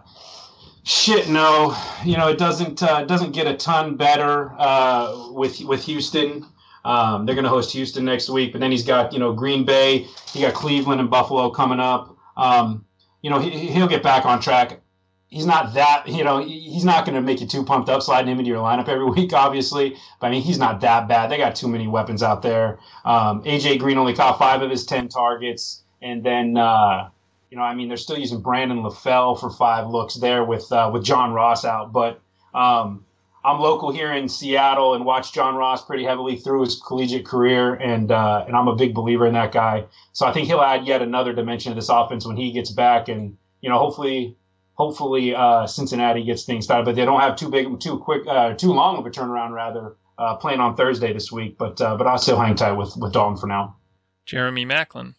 shit, 0.83 1.29
no. 1.29 1.75
You 2.03 2.17
know 2.17 2.27
it 2.27 2.37
doesn't 2.37 2.83
uh, 2.83 3.03
doesn't 3.05 3.31
get 3.31 3.47
a 3.47 3.55
ton 3.55 3.95
better 3.95 4.53
uh, 4.57 5.31
with 5.31 5.61
with 5.61 5.83
Houston. 5.85 6.45
Um, 6.85 7.25
they're 7.25 7.35
going 7.35 7.43
to 7.43 7.49
host 7.49 7.73
Houston 7.73 8.05
next 8.05 8.29
week, 8.29 8.53
but 8.53 8.61
then 8.61 8.71
he's 8.71 8.85
got 8.85 9.13
you 9.13 9.19
know 9.19 9.33
Green 9.33 9.65
Bay, 9.65 10.07
he 10.31 10.41
got 10.41 10.53
Cleveland 10.53 11.01
and 11.01 11.09
Buffalo 11.09 11.49
coming 11.49 11.79
up. 11.79 12.17
Um, 12.37 12.85
you 13.21 13.29
know 13.29 13.39
he, 13.39 13.49
he'll 13.49 13.87
get 13.87 14.03
back 14.03 14.25
on 14.25 14.41
track 14.41 14.79
he's 15.29 15.45
not 15.45 15.73
that 15.75 16.07
you 16.07 16.23
know 16.23 16.39
he's 16.43 16.85
not 16.85 17.05
going 17.05 17.15
to 17.15 17.21
make 17.21 17.39
you 17.39 17.47
too 17.47 17.63
pumped 17.63 17.89
up 17.89 18.01
sliding 18.01 18.31
him 18.31 18.39
into 18.39 18.49
your 18.49 18.59
lineup 18.63 18.87
every 18.87 19.05
week 19.09 19.33
obviously. 19.33 19.95
But 20.19 20.27
i 20.27 20.29
mean 20.31 20.41
he's 20.41 20.59
not 20.59 20.81
that 20.81 21.07
bad. 21.07 21.29
They 21.29 21.37
got 21.37 21.55
too 21.55 21.67
many 21.67 21.87
weapons 21.87 22.23
out 22.23 22.41
there. 22.41 22.79
Um, 23.05 23.43
aj 23.43 23.79
green 23.79 23.97
only 23.97 24.13
caught 24.13 24.39
five 24.39 24.61
of 24.61 24.69
his 24.69 24.85
ten 24.85 25.07
targets. 25.07 25.83
And 26.01 26.23
then 26.23 26.57
uh, 26.57 27.09
you 27.49 27.57
know 27.57 27.63
i 27.63 27.73
mean 27.73 27.87
they're 27.87 27.97
still 27.97 28.17
using 28.17 28.41
brandon 28.41 28.83
lafell 28.83 29.39
for 29.39 29.49
five 29.49 29.87
looks 29.89 30.15
there 30.15 30.43
with 30.43 30.71
uh, 30.71 30.89
with 30.93 31.03
john 31.03 31.33
ross 31.33 31.65
out. 31.65 31.93
But 31.93 32.21
um, 32.53 33.05
I'm 33.43 33.59
local 33.59 33.91
here 33.91 34.11
in 34.11 34.27
Seattle 34.27 34.95
and 34.95 35.05
watched 35.05 35.33
John 35.33 35.55
Ross 35.55 35.85
pretty 35.85 36.03
heavily 36.03 36.35
through 36.35 36.61
his 36.61 36.81
collegiate 36.81 37.25
career, 37.25 37.73
and 37.75 38.11
uh, 38.11 38.43
and 38.45 38.55
I'm 38.55 38.67
a 38.67 38.75
big 38.75 38.93
believer 38.93 39.25
in 39.25 39.33
that 39.33 39.53
guy. 39.53 39.85
So 40.11 40.25
I 40.25 40.33
think 40.33 40.47
he'll 40.47 40.61
add 40.61 40.85
yet 40.85 41.01
another 41.01 41.31
dimension 41.31 41.71
to 41.71 41.75
this 41.75 41.87
offense 41.89 42.25
when 42.25 42.35
he 42.35 42.51
gets 42.51 42.69
back, 42.69 43.07
and 43.07 43.37
you 43.61 43.69
know, 43.69 43.77
hopefully, 43.77 44.35
hopefully 44.79 45.35
uh, 45.35 45.67
Cincinnati 45.67 46.23
gets 46.23 46.45
things 46.45 46.63
started. 46.65 46.85
But 46.85 46.95
they 46.95 47.05
don't 47.05 47.19
have 47.19 47.35
too 47.35 47.49
big, 47.49 47.79
too 47.79 47.99
quick, 47.99 48.25
uh, 48.25 48.53
too 48.53 48.73
long 48.73 48.97
of 48.97 49.05
a 49.05 49.11
turnaround. 49.11 49.51
Rather, 49.51 49.97
uh, 50.17 50.35
playing 50.37 50.59
on 50.59 50.75
Thursday 50.75 51.13
this 51.13 51.31
week, 51.31 51.57
but 51.57 51.79
uh, 51.79 51.95
but 51.97 52.07
I'll 52.07 52.17
still 52.17 52.39
hang 52.39 52.55
tight 52.55 52.71
with 52.71 52.95
with 52.97 53.13
Dalton 53.13 53.37
for 53.37 53.47
now. 53.47 53.75
Jeremy 54.25 54.65
Maclin. 54.65 55.15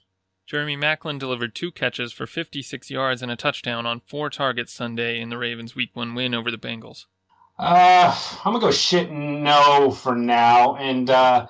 Jeremy 0.46 0.76
Maclin 0.76 1.18
delivered 1.20 1.54
two 1.54 1.70
catches 1.70 2.12
for 2.12 2.26
56 2.26 2.90
yards 2.90 3.22
and 3.22 3.30
a 3.30 3.36
touchdown 3.36 3.86
on 3.86 4.00
four 4.00 4.30
targets 4.30 4.72
Sunday 4.72 5.20
in 5.20 5.28
the 5.28 5.38
Ravens' 5.38 5.76
Week 5.76 5.90
One 5.94 6.12
win 6.16 6.34
over 6.34 6.50
the 6.50 6.58
Bengals. 6.58 7.06
Uh, 7.56 8.16
I'm 8.44 8.52
gonna 8.52 8.58
go 8.58 8.72
shit 8.72 9.12
no 9.12 9.90
for 9.90 10.16
now, 10.16 10.74
and 10.76 11.08
uh, 11.08 11.46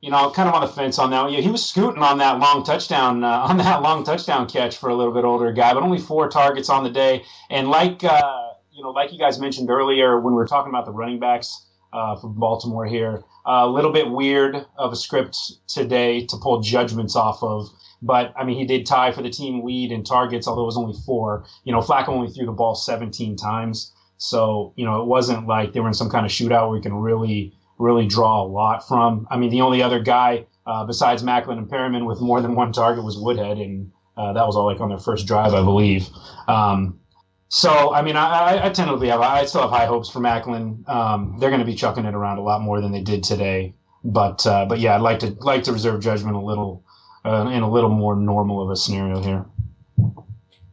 you 0.00 0.10
know, 0.10 0.30
kind 0.30 0.48
of 0.48 0.54
on 0.54 0.60
the 0.60 0.68
fence 0.68 0.98
on 0.98 1.10
that. 1.10 1.30
Yeah, 1.30 1.40
he 1.40 1.50
was 1.50 1.64
scooting 1.64 2.02
on 2.02 2.18
that 2.18 2.38
long 2.38 2.64
touchdown, 2.64 3.24
uh, 3.24 3.28
on 3.48 3.56
that 3.58 3.82
long 3.82 4.04
touchdown 4.04 4.48
catch 4.48 4.76
for 4.76 4.90
a 4.90 4.94
little 4.94 5.12
bit 5.12 5.24
older 5.24 5.52
guy, 5.52 5.74
but 5.74 5.82
only 5.82 5.98
four 5.98 6.28
targets 6.28 6.68
on 6.68 6.84
the 6.84 6.90
day. 6.90 7.24
And 7.50 7.68
like 7.68 8.04
uh, 8.04 8.48
you 8.72 8.82
know, 8.82 8.90
like 8.90 9.12
you 9.12 9.18
guys 9.18 9.40
mentioned 9.40 9.70
earlier 9.70 10.20
when 10.20 10.32
we 10.32 10.36
were 10.36 10.46
talking 10.46 10.70
about 10.70 10.86
the 10.86 10.92
running 10.92 11.18
backs 11.18 11.66
uh, 11.92 12.16
for 12.16 12.28
Baltimore 12.28 12.86
here, 12.86 13.22
a 13.44 13.66
little 13.66 13.92
bit 13.92 14.10
weird 14.10 14.66
of 14.76 14.92
a 14.92 14.96
script 14.96 15.36
today 15.66 16.24
to 16.26 16.36
pull 16.36 16.60
judgments 16.60 17.16
off 17.16 17.42
of. 17.42 17.68
But 18.00 18.32
I 18.36 18.44
mean, 18.44 18.56
he 18.56 18.64
did 18.64 18.86
tie 18.86 19.10
for 19.10 19.22
the 19.22 19.30
team 19.30 19.64
lead 19.64 19.90
in 19.90 20.04
targets, 20.04 20.46
although 20.46 20.62
it 20.62 20.66
was 20.66 20.76
only 20.76 20.96
four. 21.04 21.44
You 21.64 21.72
know, 21.72 21.80
Flacco 21.80 22.08
only 22.08 22.30
threw 22.30 22.46
the 22.46 22.52
ball 22.52 22.74
17 22.74 23.36
times. 23.36 23.92
So, 24.18 24.72
you 24.76 24.84
know, 24.84 25.00
it 25.00 25.06
wasn't 25.06 25.46
like 25.46 25.72
they 25.72 25.80
were 25.80 25.88
in 25.88 25.94
some 25.94 26.10
kind 26.10 26.26
of 26.26 26.32
shootout 26.32 26.68
where 26.68 26.76
you 26.76 26.82
can 26.82 26.94
really, 26.94 27.54
really 27.78 28.06
draw 28.06 28.42
a 28.42 28.46
lot 28.46 28.86
from. 28.86 29.26
I 29.30 29.36
mean, 29.36 29.50
the 29.50 29.60
only 29.60 29.82
other 29.82 30.00
guy 30.00 30.46
uh, 30.68 30.84
besides 30.84 31.22
Maclin 31.22 31.56
and 31.56 31.66
Perriman 31.66 32.06
with 32.06 32.20
more 32.20 32.42
than 32.42 32.54
one 32.54 32.72
target 32.72 33.02
was 33.02 33.16
Woodhead, 33.16 33.56
and 33.56 33.90
uh, 34.18 34.34
that 34.34 34.46
was 34.46 34.54
all 34.54 34.66
like 34.66 34.80
on 34.80 34.90
their 34.90 34.98
first 34.98 35.26
drive, 35.26 35.54
I 35.54 35.62
believe. 35.62 36.08
Um, 36.46 37.00
so, 37.48 37.94
I 37.94 38.02
mean, 38.02 38.16
I, 38.16 38.66
I 38.66 38.68
tentatively 38.68 39.08
have, 39.08 39.22
I 39.22 39.46
still 39.46 39.62
have 39.62 39.70
high 39.70 39.86
hopes 39.86 40.10
for 40.10 40.20
Maclin. 40.20 40.86
Um, 40.86 41.38
they're 41.40 41.48
going 41.48 41.60
to 41.60 41.66
be 41.66 41.74
chucking 41.74 42.04
it 42.04 42.14
around 42.14 42.36
a 42.36 42.42
lot 42.42 42.60
more 42.60 42.82
than 42.82 42.92
they 42.92 43.00
did 43.00 43.24
today. 43.24 43.74
But, 44.04 44.46
uh, 44.46 44.66
but 44.66 44.78
yeah, 44.78 44.94
I'd 44.94 45.00
like 45.00 45.20
to 45.20 45.30
like 45.40 45.64
to 45.64 45.72
reserve 45.72 46.02
judgment 46.02 46.36
a 46.36 46.40
little 46.40 46.84
uh, 47.24 47.50
in 47.50 47.62
a 47.62 47.70
little 47.70 47.90
more 47.90 48.14
normal 48.14 48.62
of 48.62 48.70
a 48.70 48.76
scenario 48.76 49.22
here. 49.22 49.46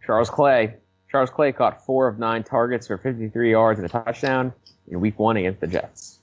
Charles 0.05 0.29
Clay. 0.29 0.75
Charles 1.09 1.29
Clay 1.29 1.53
caught 1.53 1.85
four 1.85 2.09
of 2.09 2.19
nine 2.19 2.43
targets 2.43 2.87
for 2.87 2.97
53 2.97 3.51
yards 3.51 3.79
and 3.79 3.85
a 3.85 3.89
touchdown 3.89 4.51
in 4.89 4.99
Week 4.99 5.17
One 5.17 5.37
against 5.37 5.61
the 5.61 5.67
Jets. 5.67 6.14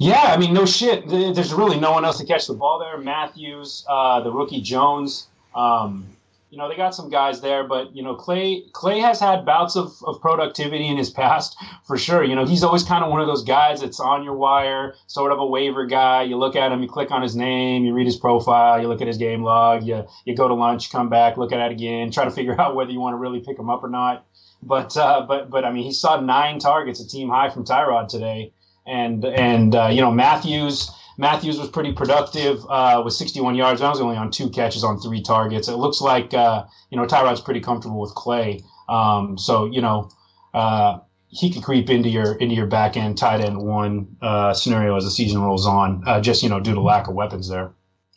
Yeah, 0.00 0.32
I 0.32 0.38
mean, 0.38 0.54
no 0.54 0.64
shit. 0.64 1.06
There's 1.06 1.52
really 1.52 1.78
no 1.78 1.92
one 1.92 2.06
else 2.06 2.16
to 2.20 2.24
catch 2.24 2.46
the 2.46 2.54
ball 2.54 2.78
there. 2.78 2.96
Matthews, 2.96 3.84
uh, 3.86 4.20
the 4.22 4.32
rookie 4.32 4.62
Jones. 4.62 5.28
Um, 5.54 6.16
you 6.48 6.56
know, 6.56 6.70
they 6.70 6.74
got 6.74 6.94
some 6.94 7.10
guys 7.10 7.42
there, 7.42 7.64
but 7.64 7.94
you 7.94 8.02
know, 8.02 8.14
Clay 8.14 8.62
Clay 8.72 8.98
has 9.00 9.20
had 9.20 9.44
bouts 9.44 9.76
of, 9.76 9.92
of 10.06 10.18
productivity 10.22 10.86
in 10.86 10.96
his 10.96 11.10
past 11.20 11.54
for 11.86 11.98
sure. 11.98 12.24
You 12.24 12.34
know, 12.34 12.46
he's 12.46 12.62
always 12.62 12.82
kind 12.82 13.04
of 13.04 13.10
one 13.10 13.20
of 13.20 13.26
those 13.26 13.44
guys 13.44 13.82
that's 13.82 14.00
on 14.00 14.24
your 14.24 14.34
wire, 14.36 14.94
sort 15.06 15.32
of 15.32 15.38
a 15.38 15.44
waiver 15.44 15.84
guy. 15.84 16.22
You 16.22 16.38
look 16.38 16.56
at 16.56 16.72
him, 16.72 16.82
you 16.82 16.88
click 16.88 17.10
on 17.10 17.20
his 17.20 17.36
name, 17.36 17.84
you 17.84 17.92
read 17.92 18.06
his 18.06 18.16
profile, 18.16 18.80
you 18.80 18.88
look 18.88 19.02
at 19.02 19.06
his 19.06 19.18
game 19.18 19.42
log, 19.42 19.82
you 19.84 20.06
you 20.24 20.34
go 20.34 20.48
to 20.48 20.54
lunch, 20.54 20.90
come 20.90 21.10
back, 21.10 21.36
look 21.36 21.52
at 21.52 21.60
it 21.60 21.72
again, 21.72 22.10
try 22.10 22.24
to 22.24 22.30
figure 22.40 22.58
out 22.58 22.74
whether 22.74 22.90
you 22.90 23.00
want 23.00 23.12
to 23.12 23.18
really 23.18 23.40
pick 23.40 23.58
him 23.58 23.68
up 23.68 23.84
or 23.84 23.90
not. 23.90 24.24
But 24.62 24.96
uh, 24.96 25.26
but 25.28 25.50
but 25.50 25.66
I 25.66 25.70
mean, 25.72 25.84
he 25.84 25.92
saw 25.92 26.18
nine 26.18 26.58
targets, 26.58 27.00
a 27.00 27.06
team 27.06 27.28
high 27.28 27.50
from 27.50 27.66
Tyrod 27.66 28.08
today, 28.08 28.54
and 28.90 29.24
and 29.24 29.74
uh, 29.74 29.86
you 29.86 30.00
know 30.00 30.10
Matthews 30.10 30.90
Matthews 31.16 31.58
was 31.58 31.68
pretty 31.68 31.92
productive 31.92 32.64
uh, 32.68 33.02
with 33.04 33.12
61 33.12 33.54
yards. 33.54 33.82
I 33.82 33.90
was 33.90 34.00
only 34.00 34.16
on 34.16 34.30
two 34.30 34.48
catches 34.48 34.82
on 34.82 34.98
three 34.98 35.22
targets. 35.22 35.68
It 35.68 35.76
looks 35.76 36.00
like 36.00 36.34
uh, 36.34 36.64
you 36.90 36.96
know 36.96 37.06
Tyrod's 37.06 37.40
pretty 37.40 37.60
comfortable 37.60 38.00
with 38.00 38.14
Clay. 38.14 38.62
Um, 38.88 39.38
so 39.38 39.66
you 39.66 39.80
know 39.80 40.10
uh, 40.54 40.98
he 41.28 41.52
could 41.52 41.62
creep 41.62 41.88
into 41.88 42.08
your 42.08 42.34
into 42.34 42.54
your 42.54 42.66
back 42.66 42.96
end 42.96 43.16
tight 43.16 43.40
end 43.40 43.58
one 43.62 44.16
uh, 44.20 44.52
scenario 44.52 44.96
as 44.96 45.04
the 45.04 45.10
season 45.10 45.40
rolls 45.40 45.66
on. 45.66 46.02
Uh, 46.06 46.20
just 46.20 46.42
you 46.42 46.48
know 46.48 46.58
due 46.58 46.74
to 46.74 46.80
lack 46.80 47.06
of 47.06 47.14
weapons 47.14 47.48
there. 47.48 47.72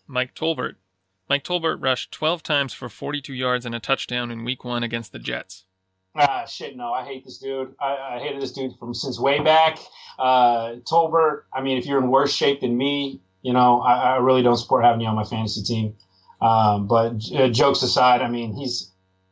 Mike 0.07 0.33
Tolbert. 0.33 0.75
Mike 1.29 1.45
Tolbert 1.45 1.81
rushed 1.81 2.11
12 2.11 2.43
times 2.43 2.73
for 2.73 2.89
42 2.89 3.33
yards 3.33 3.65
and 3.65 3.73
a 3.73 3.79
touchdown 3.79 4.29
in 4.29 4.43
Week 4.43 4.65
One 4.65 4.83
against 4.83 5.13
the 5.13 5.19
Jets. 5.19 5.65
Ah, 6.15 6.45
shit, 6.45 6.75
no, 6.77 6.93
I 6.93 7.03
hate 7.03 7.25
this 7.25 7.39
dude. 7.39 7.73
I, 7.79 8.15
I 8.15 8.19
hated 8.19 8.41
this 8.41 8.51
dude 8.51 8.77
from 8.77 8.93
since 8.93 9.19
way 9.19 9.39
back. 9.39 9.79
Uh, 10.19 10.75
Tolbert, 10.89 11.43
I 11.51 11.61
mean, 11.61 11.77
if 11.77 11.87
you're 11.87 11.97
in 11.97 12.09
worse 12.09 12.31
shape 12.31 12.61
than 12.61 12.77
me, 12.77 13.21
you 13.41 13.51
know, 13.51 13.81
I, 13.81 14.13
I 14.13 14.15
really 14.17 14.43
don't 14.43 14.57
support 14.57 14.85
having 14.85 15.01
you 15.01 15.07
on 15.07 15.15
my 15.15 15.23
fantasy 15.23 15.63
team. 15.63 15.95
Um, 16.39 16.87
but 16.87 17.15
uh, 17.33 17.47
jokes 17.49 17.81
aside, 17.81 18.21
I 18.21 18.29
mean, 18.29 18.53
he's 18.53 18.91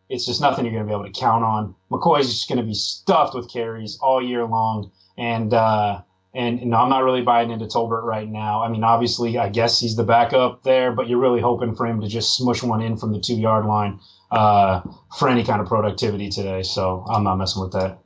it's 0.10 0.26
just 0.26 0.42
nothing 0.42 0.66
you're 0.66 0.74
going 0.74 0.86
to 0.86 0.90
be 0.90 0.94
able 0.94 1.06
to 1.06 1.20
count 1.20 1.44
on. 1.44 1.74
McCoy's 1.90 2.28
just 2.28 2.50
going 2.50 2.58
to 2.58 2.66
be 2.66 2.74
stuffed 2.74 3.34
with 3.34 3.52
carries 3.52 3.98
all 4.02 4.22
year 4.22 4.44
long, 4.46 4.92
and 5.18 5.54
uh, 5.54 6.02
and 6.34 6.66
no, 6.66 6.78
I'm 6.78 6.90
not 6.90 7.04
really 7.04 7.22
buying 7.22 7.52
into 7.52 7.66
Tolbert 7.66 8.04
right 8.04 8.28
now. 8.28 8.64
I 8.64 8.70
mean, 8.70 8.84
obviously, 8.84 9.38
I 9.38 9.50
guess 9.50 9.80
he's 9.80 9.96
the 9.96 10.04
backup 10.04 10.64
there, 10.64 10.92
but 10.92 11.08
you're 11.08 11.20
really 11.20 11.42
hoping 11.42 11.76
for 11.76 11.86
him 11.86 12.02
to 12.02 12.08
just 12.08 12.36
smush 12.36 12.64
one 12.64 12.82
in 12.82 12.98
from 12.98 13.14
the 13.14 13.20
two 13.20 13.36
yard 13.36 13.66
line 13.66 14.00
uh, 14.32 14.82
for 15.18 15.30
any 15.30 15.44
kind 15.44 15.62
of 15.62 15.68
productivity 15.68 16.30
today. 16.30 16.64
So 16.64 17.06
I'm 17.10 17.24
not 17.24 17.36
messing 17.36 17.62
with 17.62 17.74
that. 17.74 18.00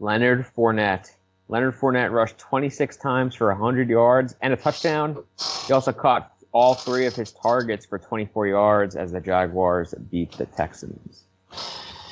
Leonard 0.00 0.46
Fournette. 0.56 1.10
Leonard 1.48 1.74
Fournette 1.74 2.10
rushed 2.10 2.38
26 2.38 2.96
times 2.96 3.34
for 3.34 3.48
100 3.48 3.88
yards 3.88 4.34
and 4.40 4.52
a 4.52 4.56
touchdown. 4.56 5.22
He 5.66 5.72
also 5.72 5.92
caught 5.92 6.32
all 6.52 6.74
three 6.74 7.06
of 7.06 7.14
his 7.14 7.32
targets 7.32 7.84
for 7.86 7.98
24 7.98 8.46
yards 8.46 8.96
as 8.96 9.12
the 9.12 9.20
Jaguars 9.20 9.94
beat 10.10 10.32
the 10.32 10.46
Texans. 10.46 11.24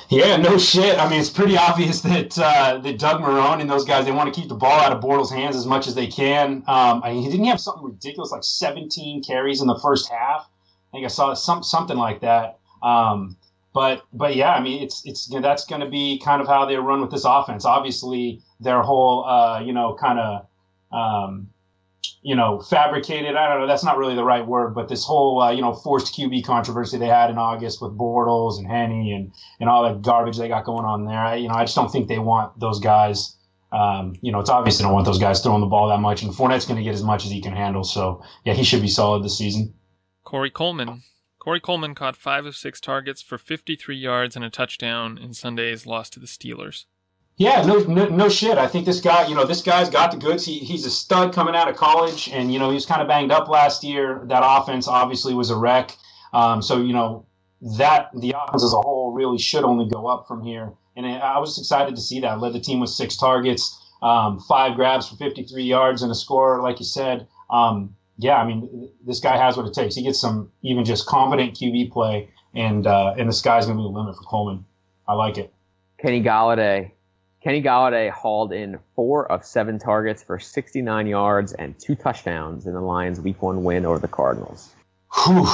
Yeah, 0.09 0.37
no 0.37 0.57
shit. 0.57 0.99
I 0.99 1.09
mean, 1.09 1.19
it's 1.19 1.29
pretty 1.29 1.57
obvious 1.57 2.01
that 2.01 2.37
uh, 2.37 2.77
that 2.77 2.99
Doug 2.99 3.21
Marrone 3.21 3.59
and 3.59 3.69
those 3.69 3.85
guys 3.85 4.05
they 4.05 4.11
want 4.11 4.33
to 4.33 4.39
keep 4.39 4.49
the 4.49 4.55
ball 4.55 4.79
out 4.79 4.91
of 4.91 5.01
Bortles' 5.01 5.31
hands 5.31 5.55
as 5.55 5.65
much 5.65 5.87
as 5.87 5.95
they 5.95 6.07
can. 6.07 6.63
Um, 6.67 7.01
I 7.03 7.11
mean, 7.11 7.23
he 7.23 7.29
didn't 7.29 7.47
have 7.47 7.59
something 7.59 7.83
ridiculous 7.83 8.31
like 8.31 8.43
17 8.43 9.23
carries 9.23 9.61
in 9.61 9.67
the 9.67 9.79
first 9.79 10.09
half. 10.09 10.47
I 10.89 10.91
think 10.91 11.05
I 11.05 11.07
saw 11.07 11.33
some 11.33 11.63
something 11.63 11.97
like 11.97 12.21
that. 12.21 12.59
Um, 12.83 13.37
but 13.75 14.05
but 14.13 14.37
yeah, 14.37 14.53
I 14.53 14.61
mean, 14.61 14.81
it's 14.81 15.05
it's 15.05 15.29
you 15.29 15.35
know, 15.35 15.41
that's 15.41 15.65
going 15.65 15.81
to 15.81 15.89
be 15.89 16.17
kind 16.23 16.41
of 16.41 16.47
how 16.47 16.65
they 16.65 16.77
run 16.77 17.01
with 17.01 17.11
this 17.11 17.25
offense. 17.25 17.65
Obviously, 17.65 18.41
their 18.61 18.81
whole 18.81 19.25
uh, 19.25 19.59
you 19.59 19.73
know 19.73 19.97
kind 19.99 20.17
of 20.17 20.47
um, 20.97 21.49
you 22.21 22.37
know 22.37 22.61
fabricated. 22.61 23.35
I 23.35 23.49
don't 23.49 23.59
know. 23.59 23.67
That's 23.67 23.83
not 23.83 23.97
really 23.97 24.15
the 24.15 24.23
right 24.23 24.47
word, 24.47 24.75
but 24.75 24.87
this 24.87 25.03
whole 25.03 25.41
uh, 25.41 25.51
you 25.51 25.61
know 25.61 25.73
forced 25.73 26.15
QB 26.15 26.45
controversy 26.45 26.97
they 26.97 27.09
had 27.09 27.29
in 27.29 27.37
August 27.37 27.81
with 27.81 27.91
Bortles 27.97 28.57
and 28.57 28.65
Henne 28.65 29.11
and 29.13 29.33
and 29.59 29.69
all 29.69 29.83
that 29.83 30.01
garbage 30.01 30.37
they 30.37 30.47
got 30.47 30.63
going 30.63 30.85
on 30.85 31.05
there. 31.05 31.19
I, 31.19 31.35
you 31.35 31.49
know, 31.49 31.55
I 31.55 31.65
just 31.65 31.75
don't 31.75 31.91
think 31.91 32.07
they 32.07 32.19
want 32.19 32.57
those 32.57 32.79
guys. 32.79 33.35
Um, 33.73 34.15
you 34.21 34.31
know, 34.31 34.39
it's 34.39 34.49
obvious 34.49 34.77
they 34.77 34.85
don't 34.85 34.93
want 34.93 35.05
those 35.05 35.19
guys 35.19 35.41
throwing 35.41 35.59
the 35.59 35.67
ball 35.67 35.89
that 35.89 35.99
much, 35.99 36.23
and 36.23 36.31
Fournette's 36.31 36.65
going 36.65 36.77
to 36.77 36.83
get 36.83 36.93
as 36.93 37.03
much 37.03 37.25
as 37.25 37.31
he 37.31 37.41
can 37.41 37.53
handle. 37.53 37.83
So 37.83 38.23
yeah, 38.45 38.53
he 38.53 38.63
should 38.63 38.81
be 38.81 38.87
solid 38.87 39.21
this 39.21 39.37
season. 39.37 39.73
Corey 40.23 40.49
Coleman 40.49 41.03
Corey 41.45 41.59
Coleman 41.59 41.93
caught 41.93 42.17
five 42.17 42.47
of 42.47 42.55
six 42.55 42.81
targets 42.81 43.21
for 43.21 43.37
53 43.37 43.95
yards 43.95 44.35
and 44.35 44.43
a 44.43 44.49
touchdown 44.49 45.19
in 45.19 45.31
Sunday's 45.31 45.85
loss 45.85 46.09
to 46.09 46.19
the 46.19 46.25
Steelers. 46.25 46.85
Yeah, 47.37 47.63
no, 47.63 47.81
no, 47.81 48.07
no 48.07 48.29
shit. 48.29 48.57
I 48.57 48.65
think 48.65 48.87
this 48.87 48.99
guy, 48.99 49.27
you 49.27 49.35
know, 49.35 49.45
this 49.45 49.61
guy's 49.61 49.87
got 49.87 50.09
the 50.09 50.17
goods. 50.17 50.43
He, 50.43 50.57
he's 50.57 50.87
a 50.87 50.89
stud 50.89 51.35
coming 51.35 51.55
out 51.55 51.69
of 51.69 51.75
college, 51.75 52.29
and 52.29 52.51
you 52.51 52.57
know, 52.57 52.69
he 52.69 52.73
was 52.73 52.87
kind 52.87 52.99
of 52.99 53.07
banged 53.07 53.31
up 53.31 53.47
last 53.47 53.83
year. 53.83 54.23
That 54.25 54.41
offense 54.43 54.87
obviously 54.87 55.35
was 55.35 55.51
a 55.51 55.55
wreck. 55.55 55.95
Um, 56.33 56.63
so 56.63 56.81
you 56.81 56.93
know, 56.93 57.27
that 57.77 58.09
the 58.15 58.33
offense 58.35 58.63
as 58.63 58.73
a 58.73 58.81
whole 58.81 59.11
really 59.11 59.37
should 59.37 59.65
only 59.65 59.87
go 59.87 60.07
up 60.07 60.27
from 60.27 60.41
here. 60.41 60.73
And 60.95 61.05
I 61.05 61.37
was 61.37 61.59
excited 61.59 61.95
to 61.95 62.01
see 62.01 62.21
that. 62.21 62.39
Led 62.39 62.53
the 62.53 62.59
team 62.59 62.79
with 62.79 62.89
six 62.89 63.17
targets, 63.17 63.79
um, 64.01 64.39
five 64.39 64.75
grabs 64.75 65.07
for 65.07 65.15
53 65.17 65.63
yards, 65.63 66.01
and 66.01 66.11
a 66.11 66.15
score, 66.15 66.63
like 66.63 66.79
you 66.79 66.85
said. 66.85 67.27
Um, 67.51 67.95
yeah, 68.17 68.35
I 68.35 68.45
mean, 68.45 68.89
this 69.05 69.19
guy 69.19 69.37
has 69.37 69.57
what 69.57 69.65
it 69.65 69.73
takes. 69.73 69.95
He 69.95 70.03
gets 70.03 70.19
some 70.19 70.51
even 70.61 70.85
just 70.85 71.05
competent 71.05 71.53
QB 71.55 71.91
play, 71.91 72.29
and 72.53 72.87
uh, 72.87 73.15
and 73.17 73.27
the 73.27 73.33
sky's 73.33 73.65
gonna 73.65 73.77
be 73.77 73.83
the 73.83 73.89
limit 73.89 74.15
for 74.15 74.23
Coleman. 74.23 74.65
I 75.07 75.13
like 75.13 75.37
it. 75.37 75.53
Kenny 75.97 76.23
Golladay. 76.23 76.91
Kenny 77.41 77.61
Golladay 77.61 78.09
hauled 78.09 78.51
in 78.51 78.79
four 78.95 79.31
of 79.31 79.45
seven 79.45 79.77
targets 79.77 80.23
for 80.23 80.39
69 80.39 81.05
yards 81.05 81.53
and 81.53 81.77
two 81.79 81.93
touchdowns 81.93 82.65
in 82.65 82.73
the 82.73 82.81
Lions' 82.81 83.21
Week 83.21 83.39
One 83.41 83.63
win 83.63 83.85
over 83.85 83.99
the 83.99 84.07
Cardinals. 84.07 84.73
Whew. 85.13 85.45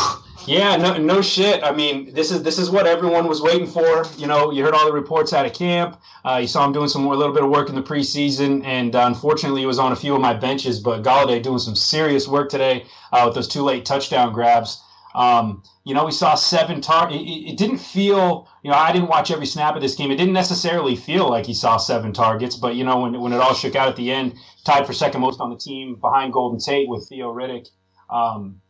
Yeah, 0.48 0.76
no, 0.76 0.98
no 0.98 1.22
shit. 1.22 1.64
I 1.64 1.72
mean, 1.72 2.14
this 2.14 2.32
is 2.32 2.42
this 2.42 2.58
is 2.58 2.72
what 2.72 2.88
everyone 2.88 3.28
was 3.28 3.42
waiting 3.42 3.68
for. 3.68 4.06
You 4.18 4.26
know, 4.26 4.52
you 4.52 4.64
heard 4.64 4.74
all 4.74 4.86
the 4.86 4.92
reports 4.92 5.34
out 5.34 5.46
of 5.46 5.54
camp. 5.54 6.02
Uh, 6.26 6.40
you 6.42 6.48
saw 6.48 6.66
him 6.66 6.74
doing 6.74 6.88
some 6.88 7.04
more, 7.04 7.14
a 7.14 7.18
little 7.18 7.34
bit 7.34 7.44
of 7.44 7.50
work 7.50 7.70
in 7.70 7.76
the 7.76 7.84
preseason, 7.84 8.66
and 8.66 8.96
uh, 8.96 9.04
unfortunately, 9.06 9.62
he 9.62 9.68
was 9.68 9.78
on 9.78 9.92
a 9.92 9.96
few 9.96 10.16
of 10.16 10.22
my 10.22 10.34
benches. 10.34 10.80
But 10.80 11.04
Golladay 11.04 11.44
doing 11.44 11.60
some 11.60 11.76
serious 11.76 12.28
work 12.28 12.50
today 12.50 12.86
uh, 13.12 13.24
with 13.26 13.36
those 13.36 13.48
two 13.48 13.62
late 13.62 13.86
touchdown 13.86 14.34
grabs. 14.34 14.82
Um, 15.14 15.62
you 15.84 15.94
know, 15.94 16.06
we 16.06 16.12
saw 16.12 16.34
seven 16.34 16.82
tar. 16.82 17.12
It, 17.12 17.18
it, 17.18 17.58
didn't 17.58 17.80
feel 17.80 18.48
you 18.64 18.72
know, 18.72 18.78
I 18.78 18.92
didn't 18.92 19.10
watch 19.10 19.30
every 19.30 19.46
snap 19.46 19.76
of 19.76 19.82
this 19.82 19.96
game. 19.96 20.10
It 20.10 20.16
didn't 20.16 20.34
necessarily 20.34 20.96
feel 20.96 21.30
like 21.30 21.46
he 21.46 21.54
saw 21.54 21.78
seven 21.78 22.14
targets, 22.14 22.56
but 22.56 22.76
you 22.76 22.84
know, 22.84 23.02
when 23.02 23.20
when 23.20 23.34
it 23.34 23.38
all 23.38 23.54
shook 23.54 23.76
out 23.76 23.90
at 23.90 23.96
the 23.96 24.12
end, 24.12 24.34
tied 24.66 24.88
for 24.88 24.94
second 24.94 25.22
most 25.22 25.40
on 25.40 25.52
the 25.52 25.58
team 25.58 25.96
behind 25.96 26.34
Golden 26.34 26.60
Tate 26.60 26.90
with 26.90 27.08
Theo 27.08 27.32
Riddick. 27.32 27.68
Um, 28.10 28.62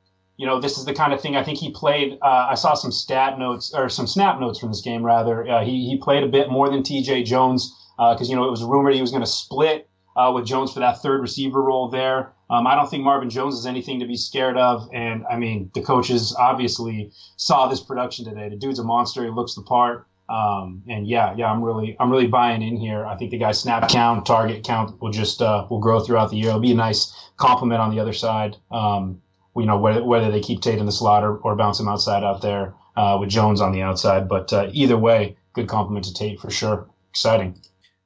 you 0.42 0.48
know, 0.48 0.60
this 0.60 0.80
is 0.80 0.86
the 0.86 0.94
kind 0.94 1.14
of 1.14 1.22
thing 1.22 1.36
I 1.36 1.44
think 1.44 1.60
he 1.60 1.70
played. 1.70 2.18
Uh, 2.20 2.48
I 2.50 2.56
saw 2.56 2.74
some 2.74 2.92
stat 2.92 3.38
notes 3.38 3.72
or 3.76 3.90
some 3.90 4.08
snap 4.08 4.40
notes 4.40 4.58
from 4.58 4.70
this 4.70 4.82
game. 4.82 5.06
Rather, 5.06 5.48
uh, 5.48 5.64
he 5.64 5.88
he 5.88 6.00
played 6.00 6.24
a 6.24 6.28
bit 6.28 6.50
more 6.50 6.68
than 6.68 6.82
T.J. 6.82 7.22
Jones 7.26 7.72
because 7.96 8.28
uh, 8.28 8.32
you 8.32 8.36
know 8.36 8.48
it 8.48 8.50
was 8.50 8.64
rumored 8.64 8.96
he 8.96 9.02
was 9.02 9.12
going 9.12 9.22
to 9.22 9.30
split 9.30 9.88
uh, 10.16 10.32
with 10.34 10.48
Jones 10.48 10.74
for 10.74 10.80
that 10.80 11.00
third 11.00 11.22
receiver 11.22 11.62
role 11.62 11.90
there. 11.90 12.34
Um, 12.50 12.66
I 12.66 12.74
don't 12.74 12.90
think 12.90 13.04
Marvin 13.04 13.30
Jones 13.30 13.54
is 13.54 13.68
anything 13.68 14.00
to 14.00 14.08
be 14.08 14.18
scared 14.18 14.58
of. 14.58 14.90
And 14.92 15.26
I 15.30 15.38
mean, 15.38 15.70
the 15.76 15.82
coaches 15.84 16.36
obviously 16.40 17.12
saw 17.38 17.68
this 17.68 17.80
production 17.80 18.26
today. 18.26 18.50
The 18.50 18.56
dude's 18.56 18.80
a 18.80 18.84
monster. 18.84 19.24
He 19.24 19.30
looks 19.30 19.54
the 19.54 19.62
part. 19.62 20.08
Um, 20.28 20.82
and 20.90 21.06
yeah, 21.06 21.36
yeah, 21.38 21.52
I'm 21.52 21.64
really, 21.64 21.96
I'm 22.00 22.10
really 22.10 22.26
buying 22.26 22.64
in 22.64 22.78
here. 22.78 23.06
I 23.06 23.16
think 23.16 23.30
the 23.30 23.38
guy's 23.38 23.60
snap 23.60 23.90
count, 23.90 24.26
target 24.26 24.64
count 24.64 25.00
will 25.02 25.12
just 25.12 25.40
uh, 25.40 25.68
will 25.70 25.80
grow 25.80 26.00
throughout 26.00 26.32
the 26.32 26.38
year. 26.38 26.48
It'll 26.48 26.60
be 26.60 26.72
a 26.72 26.76
nice 26.76 27.14
compliment 27.38 27.80
on 27.80 27.94
the 27.94 28.00
other 28.00 28.14
side. 28.14 28.58
Um, 28.72 29.22
you 29.56 29.66
know, 29.66 29.78
whether, 29.78 30.04
whether 30.04 30.32
they 30.32 30.40
keep 30.40 30.62
Tate 30.62 30.80
in 30.80 30.86
the 30.86 30.92
slot 30.92 31.24
or, 31.24 31.38
or 31.38 31.56
bounce 31.56 31.80
him 31.80 31.88
outside 31.88 32.24
out 32.24 32.42
there 32.42 32.74
uh, 32.96 33.18
with 33.20 33.30
Jones 33.30 33.62
on 33.62 33.72
the 33.72 33.82
outside. 33.82 34.28
But 34.28 34.52
uh, 34.54 34.70
either 34.72 34.98
way, 34.98 35.36
good 35.54 35.68
compliment 35.68 36.06
to 36.06 36.14
Tate 36.14 36.40
for 36.40 36.50
sure. 36.50 36.88
Exciting. 37.10 37.60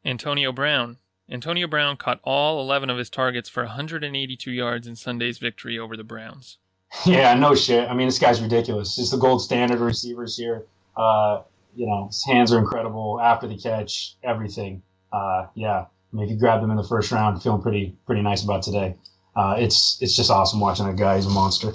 Antonio 0.04 0.52
Brown, 0.52 0.98
Antonio 1.30 1.68
Brown 1.68 1.98
caught 1.98 2.20
all 2.24 2.62
11 2.62 2.90
of 2.90 2.98
his 2.98 3.10
targets 3.10 3.50
for 3.50 3.64
182 3.64 4.52
yards 4.52 4.88
in 4.88 4.96
Sunday's 4.96 5.38
victory 5.38 5.78
over 5.80 5.98
the 5.98 6.04
Browns. 6.04 6.58
Yeah, 7.06 7.34
no 7.34 7.56
shit. 7.56 7.90
I 7.90 7.94
mean, 7.94 8.08
this 8.08 8.20
guy's 8.20 8.42
ridiculous. 8.42 8.96
He's 8.96 9.12
the 9.12 9.18
gold 9.18 9.42
standard 9.42 9.80
receivers 9.80 10.38
here. 10.38 10.64
Uh, 10.96 11.42
you 11.76 11.86
know, 11.86 12.08
his 12.08 12.24
hands 12.26 12.54
are 12.54 12.60
incredible 12.60 13.20
after 13.20 13.48
the 13.48 13.58
catch, 13.58 14.16
everything. 14.24 14.82
Uh, 15.12 15.48
yeah, 15.56 15.80
I 15.82 16.16
mean, 16.16 16.24
if 16.26 16.32
you 16.32 16.38
grab 16.38 16.62
them 16.62 16.72
in 16.72 16.78
the 16.78 16.86
first 16.86 17.12
round, 17.12 17.42
feeling 17.44 17.62
pretty 17.62 17.98
pretty 18.06 18.22
nice 18.22 18.44
about 18.44 18.64
today. 18.64 18.96
Uh, 19.36 19.56
it's 19.58 20.02
it's 20.02 20.16
just 20.16 20.32
awesome 20.32 20.60
watching 20.60 20.86
that 20.86 20.96
guy. 20.96 21.18
He's 21.18 21.26
a 21.26 21.30
monster. 21.30 21.74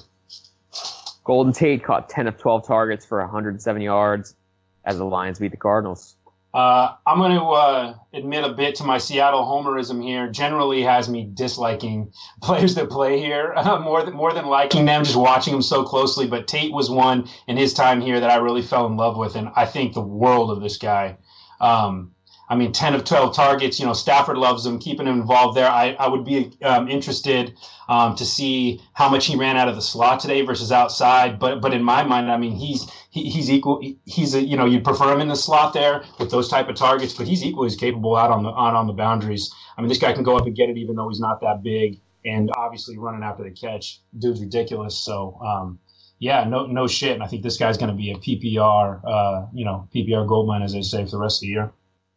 Golden 1.24 1.52
Tate 1.52 1.84
caught 1.84 2.08
10 2.08 2.26
of 2.26 2.38
12 2.38 2.66
targets 2.66 3.04
for 3.04 3.20
107 3.20 3.82
yards 3.82 4.34
as 4.84 4.98
the 4.98 5.04
Lions 5.04 5.38
beat 5.38 5.50
the 5.50 5.56
Cardinals. 5.56 6.16
Uh, 6.52 6.94
I'm 7.06 7.18
going 7.18 7.36
to 7.36 7.44
uh, 7.44 7.94
admit 8.12 8.42
a 8.42 8.52
bit 8.52 8.74
to 8.76 8.84
my 8.84 8.98
Seattle 8.98 9.44
homerism 9.44 10.02
here. 10.02 10.28
Generally, 10.28 10.82
has 10.82 11.08
me 11.08 11.30
disliking 11.32 12.12
players 12.42 12.74
that 12.74 12.90
play 12.90 13.20
here 13.20 13.52
uh, 13.56 13.78
more 13.78 14.02
than 14.02 14.14
more 14.14 14.32
than 14.32 14.46
liking 14.46 14.84
them, 14.84 15.04
just 15.04 15.16
watching 15.16 15.52
them 15.52 15.62
so 15.62 15.84
closely. 15.84 16.26
But 16.26 16.48
Tate 16.48 16.72
was 16.72 16.90
one 16.90 17.28
in 17.46 17.56
his 17.56 17.72
time 17.72 18.00
here 18.00 18.18
that 18.18 18.30
I 18.30 18.36
really 18.36 18.62
fell 18.62 18.86
in 18.86 18.96
love 18.96 19.16
with, 19.16 19.36
and 19.36 19.50
I 19.54 19.66
think 19.66 19.94
the 19.94 20.00
world 20.00 20.50
of 20.50 20.60
this 20.60 20.78
guy. 20.78 21.16
Um, 21.60 22.14
I 22.50 22.56
mean, 22.56 22.72
10 22.72 22.94
of 22.94 23.04
12 23.04 23.32
targets. 23.32 23.78
You 23.78 23.86
know, 23.86 23.92
Stafford 23.92 24.36
loves 24.36 24.66
him, 24.66 24.80
keeping 24.80 25.06
him 25.06 25.20
involved 25.20 25.56
there. 25.56 25.70
I, 25.70 25.92
I 26.00 26.08
would 26.08 26.24
be 26.24 26.50
um, 26.62 26.88
interested 26.88 27.54
um, 27.88 28.16
to 28.16 28.26
see 28.26 28.82
how 28.92 29.08
much 29.08 29.26
he 29.26 29.36
ran 29.36 29.56
out 29.56 29.68
of 29.68 29.76
the 29.76 29.82
slot 29.82 30.18
today 30.18 30.42
versus 30.42 30.72
outside. 30.72 31.38
But 31.38 31.60
but 31.60 31.72
in 31.72 31.84
my 31.84 32.02
mind, 32.02 32.30
I 32.30 32.36
mean, 32.36 32.56
he's 32.56 32.90
he, 33.10 33.30
he's 33.30 33.48
equal. 33.48 33.80
He's 34.04 34.34
a 34.34 34.42
you 34.42 34.56
know 34.56 34.66
you'd 34.66 34.82
prefer 34.82 35.14
him 35.14 35.20
in 35.20 35.28
the 35.28 35.36
slot 35.36 35.72
there 35.72 36.02
with 36.18 36.32
those 36.32 36.48
type 36.48 36.68
of 36.68 36.74
targets, 36.74 37.14
but 37.14 37.28
he's 37.28 37.44
equally 37.44 37.68
as 37.68 37.76
capable 37.76 38.16
out 38.16 38.32
on 38.32 38.42
the 38.42 38.50
on 38.50 38.74
on 38.74 38.88
the 38.88 38.94
boundaries. 38.94 39.54
I 39.78 39.80
mean, 39.80 39.88
this 39.88 39.98
guy 39.98 40.12
can 40.12 40.24
go 40.24 40.36
up 40.36 40.44
and 40.44 40.56
get 40.56 40.68
it 40.68 40.76
even 40.76 40.96
though 40.96 41.08
he's 41.08 41.20
not 41.20 41.40
that 41.42 41.62
big, 41.62 42.00
and 42.24 42.50
obviously 42.56 42.98
running 42.98 43.22
after 43.22 43.44
the 43.44 43.52
catch, 43.52 44.00
dude's 44.18 44.40
ridiculous. 44.40 44.98
So. 44.98 45.38
Um, 45.40 45.78
yeah, 46.22 46.44
no, 46.44 46.66
no 46.66 46.86
shit. 46.86 47.12
And 47.12 47.22
I 47.22 47.26
think 47.26 47.42
this 47.42 47.56
guy's 47.56 47.78
going 47.78 47.88
to 47.88 47.96
be 47.96 48.10
a 48.10 48.16
PPR, 48.16 49.00
uh, 49.02 49.46
you 49.54 49.64
know, 49.64 49.88
PPR 49.94 50.28
goldmine, 50.28 50.60
as 50.60 50.74
they 50.74 50.82
say, 50.82 51.02
for 51.06 51.12
the 51.12 51.18
rest 51.18 51.38
of 51.38 51.40
the 51.40 51.46
year. 51.46 51.72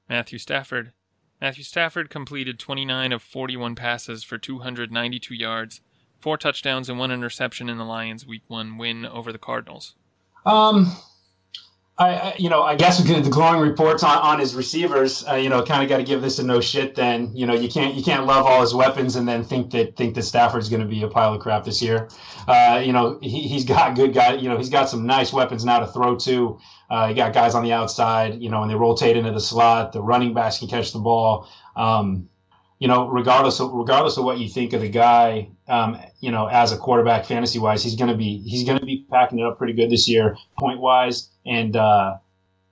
Matthew 0.09 0.39
Stafford. 0.39 0.93
Matthew 1.41 1.63
Stafford 1.63 2.09
completed 2.09 2.59
29 2.59 3.11
of 3.11 3.21
41 3.21 3.75
passes 3.75 4.23
for 4.23 4.37
292 4.37 5.33
yards, 5.33 5.81
four 6.19 6.37
touchdowns, 6.37 6.89
and 6.89 6.97
one 6.97 7.11
interception 7.11 7.69
in 7.69 7.77
the 7.77 7.83
Lions' 7.83 8.25
Week 8.25 8.43
One 8.47 8.77
win 8.77 9.05
over 9.05 9.31
the 9.31 9.37
Cardinals. 9.37 9.95
Um, 10.45 10.95
I, 11.95 12.33
you 12.39 12.49
know, 12.49 12.63
I 12.63 12.75
guess 12.75 12.97
the 13.03 13.29
glowing 13.29 13.61
reports 13.61 14.03
on, 14.03 14.17
on 14.17 14.39
his 14.39 14.55
receivers, 14.55 15.27
uh, 15.27 15.35
you 15.35 15.49
know, 15.49 15.63
kind 15.63 15.83
of 15.83 15.89
got 15.89 15.97
to 15.97 16.03
give 16.03 16.21
this 16.21 16.39
a 16.39 16.43
no 16.43 16.59
shit. 16.59 16.95
Then 16.95 17.31
you 17.35 17.45
know, 17.45 17.53
you 17.53 17.69
can't 17.69 17.93
you 17.93 18.03
can't 18.03 18.25
love 18.25 18.45
all 18.45 18.61
his 18.61 18.73
weapons 18.73 19.15
and 19.15 19.27
then 19.27 19.43
think 19.43 19.71
that 19.71 19.95
think 19.95 20.15
that 20.15 20.23
Stafford's 20.23 20.69
going 20.69 20.81
to 20.81 20.87
be 20.87 21.03
a 21.03 21.07
pile 21.07 21.33
of 21.33 21.41
crap 21.41 21.63
this 21.65 21.81
year. 21.81 22.09
Uh, 22.47 22.81
you 22.83 22.91
know, 22.91 23.19
he, 23.21 23.47
he's 23.47 23.63
got 23.65 23.95
good 23.95 24.13
guy. 24.13 24.33
You 24.33 24.49
know, 24.49 24.57
he's 24.57 24.69
got 24.69 24.89
some 24.89 25.05
nice 25.05 25.31
weapons 25.31 25.63
now 25.63 25.79
to 25.79 25.87
throw 25.87 26.15
to. 26.17 26.59
Uh, 26.89 27.07
you 27.09 27.15
got 27.15 27.33
guys 27.33 27.55
on 27.55 27.63
the 27.63 27.73
outside, 27.73 28.41
you 28.41 28.49
know, 28.49 28.61
and 28.61 28.71
they 28.71 28.75
rotate 28.75 29.15
into 29.15 29.31
the 29.31 29.39
slot. 29.39 29.93
The 29.93 30.01
running 30.01 30.33
backs 30.33 30.59
can 30.59 30.67
catch 30.67 30.93
the 30.93 30.99
ball. 30.99 31.47
Um, 31.75 32.29
you 32.83 32.89
know, 32.89 33.07
regardless 33.07 33.61
of 33.61 33.71
regardless 33.71 34.17
of 34.17 34.25
what 34.25 34.39
you 34.39 34.49
think 34.49 34.73
of 34.73 34.81
the 34.81 34.89
guy, 34.89 35.47
um, 35.69 35.97
you 36.19 36.29
know, 36.29 36.47
as 36.47 36.73
a 36.73 36.77
quarterback, 36.77 37.23
fantasy 37.23 37.57
wise, 37.57 37.81
he's 37.81 37.95
gonna 37.95 38.17
be 38.17 38.39
he's 38.39 38.67
gonna 38.67 38.85
be 38.85 39.05
packing 39.09 39.39
it 39.39 39.45
up 39.45 39.57
pretty 39.57 39.71
good 39.71 39.89
this 39.89 40.09
year, 40.09 40.35
point 40.59 40.81
wise, 40.81 41.29
and 41.45 41.77
uh, 41.77 42.17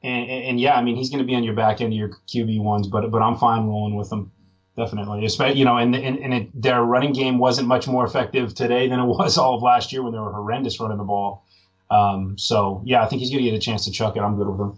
and, 0.03 0.29
and 0.29 0.59
yeah, 0.59 0.73
I 0.75 0.83
mean, 0.83 0.97
he's 0.97 1.09
gonna 1.09 1.23
be 1.23 1.33
on 1.33 1.45
your 1.45 1.53
back 1.53 1.79
end 1.79 1.93
of 1.93 1.97
your 1.97 2.09
QB 2.27 2.61
ones, 2.61 2.89
but 2.89 3.09
but 3.09 3.21
I'm 3.21 3.37
fine 3.37 3.67
rolling 3.67 3.95
with 3.95 4.11
him, 4.11 4.33
definitely. 4.75 5.23
Especially, 5.23 5.57
you 5.57 5.63
know, 5.63 5.77
and 5.77 5.95
and, 5.95 6.19
and 6.19 6.33
it, 6.33 6.61
their 6.61 6.83
running 6.83 7.13
game 7.13 7.37
wasn't 7.37 7.69
much 7.69 7.87
more 7.87 8.03
effective 8.03 8.53
today 8.53 8.89
than 8.89 8.99
it 8.99 9.05
was 9.17 9.37
all 9.37 9.55
of 9.55 9.63
last 9.63 9.93
year 9.93 10.03
when 10.03 10.11
they 10.11 10.19
were 10.19 10.33
horrendous 10.33 10.77
running 10.81 10.97
the 10.97 11.05
ball. 11.05 11.45
Um, 11.89 12.37
so 12.37 12.81
yeah, 12.83 13.01
I 13.01 13.05
think 13.05 13.21
he's 13.21 13.29
going 13.29 13.45
to 13.45 13.49
get 13.49 13.55
a 13.55 13.61
chance 13.61 13.85
to 13.85 13.91
chuck 13.91 14.17
it. 14.17 14.19
I'm 14.19 14.35
good 14.35 14.49
with 14.49 14.59
him. 14.59 14.77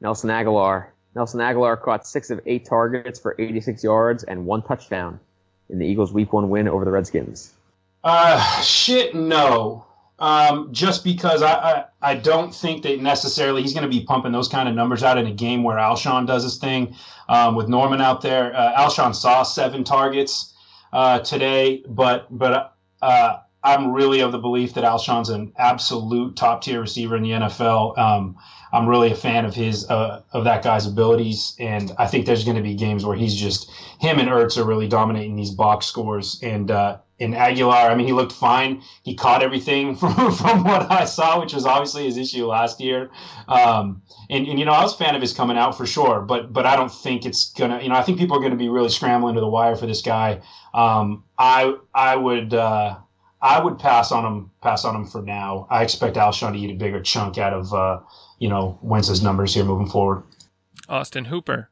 Nelson 0.00 0.28
Agholor. 0.28 0.86
Nelson 1.14 1.40
Agholor 1.40 1.80
caught 1.80 2.06
six 2.06 2.30
of 2.30 2.40
eight 2.46 2.64
targets 2.64 3.18
for 3.18 3.36
86 3.38 3.84
yards 3.84 4.24
and 4.24 4.46
one 4.46 4.62
touchdown 4.62 5.20
in 5.68 5.78
the 5.78 5.86
Eagles' 5.86 6.12
Week 6.12 6.32
One 6.32 6.48
win 6.48 6.68
over 6.68 6.84
the 6.84 6.90
Redskins. 6.90 7.52
Uh, 8.02 8.60
shit, 8.62 9.14
no. 9.14 9.86
Um, 10.18 10.68
just 10.72 11.02
because 11.02 11.42
I, 11.42 11.52
I, 11.52 11.84
I 12.00 12.14
don't 12.14 12.54
think 12.54 12.82
that 12.84 13.00
necessarily 13.00 13.62
he's 13.62 13.74
going 13.74 13.82
to 13.82 13.90
be 13.90 14.04
pumping 14.04 14.30
those 14.30 14.48
kind 14.48 14.68
of 14.68 14.74
numbers 14.74 15.02
out 15.02 15.18
in 15.18 15.26
a 15.26 15.32
game 15.32 15.64
where 15.64 15.78
Alshon 15.78 16.26
does 16.26 16.44
his 16.44 16.58
thing 16.58 16.94
um, 17.28 17.56
with 17.56 17.68
Norman 17.68 18.00
out 18.00 18.20
there. 18.20 18.54
Uh, 18.54 18.80
Alshon 18.80 19.14
saw 19.14 19.42
seven 19.42 19.82
targets 19.82 20.54
uh, 20.92 21.18
today, 21.20 21.82
but 21.88 22.26
but 22.30 22.76
uh, 23.00 23.38
I'm 23.64 23.92
really 23.92 24.20
of 24.20 24.32
the 24.32 24.38
belief 24.38 24.74
that 24.74 24.84
Alshon's 24.84 25.28
an 25.28 25.52
absolute 25.56 26.36
top 26.36 26.62
tier 26.62 26.80
receiver 26.80 27.16
in 27.16 27.22
the 27.22 27.30
NFL. 27.30 27.96
Um, 27.96 28.36
I'm 28.72 28.88
really 28.88 29.12
a 29.12 29.14
fan 29.14 29.44
of 29.44 29.54
his 29.54 29.88
uh, 29.90 30.22
of 30.32 30.44
that 30.44 30.64
guy's 30.64 30.86
abilities, 30.86 31.54
and 31.58 31.92
I 31.98 32.06
think 32.06 32.24
there's 32.24 32.44
going 32.44 32.56
to 32.56 32.62
be 32.62 32.74
games 32.74 33.04
where 33.04 33.16
he's 33.16 33.34
just 33.34 33.70
him 34.00 34.18
and 34.18 34.28
Ertz 34.28 34.56
are 34.56 34.64
really 34.64 34.88
dominating 34.88 35.36
these 35.36 35.50
box 35.50 35.86
scores. 35.86 36.40
And 36.42 36.70
uh, 36.70 36.98
in 37.18 37.32
Agholor, 37.34 37.90
I 37.90 37.94
mean, 37.94 38.06
he 38.06 38.14
looked 38.14 38.32
fine. 38.32 38.82
He 39.02 39.14
caught 39.14 39.42
everything 39.42 39.94
from 39.96 40.32
from 40.32 40.64
what 40.64 40.90
I 40.90 41.04
saw, 41.04 41.38
which 41.38 41.52
was 41.52 41.66
obviously 41.66 42.06
his 42.06 42.16
issue 42.16 42.46
last 42.46 42.80
year. 42.80 43.10
Um, 43.46 44.02
and, 44.30 44.46
and 44.46 44.58
you 44.58 44.64
know, 44.64 44.72
I 44.72 44.82
was 44.82 44.94
a 44.94 44.96
fan 44.96 45.14
of 45.14 45.20
his 45.20 45.34
coming 45.34 45.58
out 45.58 45.76
for 45.76 45.86
sure, 45.86 46.22
but 46.22 46.52
but 46.52 46.64
I 46.64 46.74
don't 46.74 46.92
think 46.92 47.26
it's 47.26 47.52
gonna. 47.52 47.80
You 47.80 47.90
know, 47.90 47.94
I 47.94 48.02
think 48.02 48.18
people 48.18 48.36
are 48.36 48.40
going 48.40 48.52
to 48.52 48.56
be 48.56 48.70
really 48.70 48.88
scrambling 48.88 49.34
to 49.34 49.40
the 49.40 49.48
wire 49.48 49.76
for 49.76 49.86
this 49.86 50.00
guy. 50.00 50.40
Um, 50.74 51.24
I 51.38 51.76
I 51.94 52.16
would. 52.16 52.54
Uh, 52.54 52.96
I 53.42 53.62
would 53.62 53.78
pass 53.78 54.12
on 54.12 54.24
him. 54.24 54.50
Pass 54.62 54.84
on 54.84 54.94
him 54.94 55.04
for 55.04 55.20
now. 55.20 55.66
I 55.68 55.82
expect 55.82 56.16
Alshon 56.16 56.52
to 56.52 56.58
eat 56.58 56.70
a 56.70 56.74
bigger 56.74 57.02
chunk 57.02 57.38
out 57.38 57.52
of 57.52 57.74
uh, 57.74 58.00
you 58.38 58.48
know 58.48 58.78
Wentz's 58.82 59.22
numbers 59.22 59.52
here 59.52 59.64
moving 59.64 59.88
forward. 59.88 60.22
Austin 60.88 61.26
Hooper. 61.26 61.68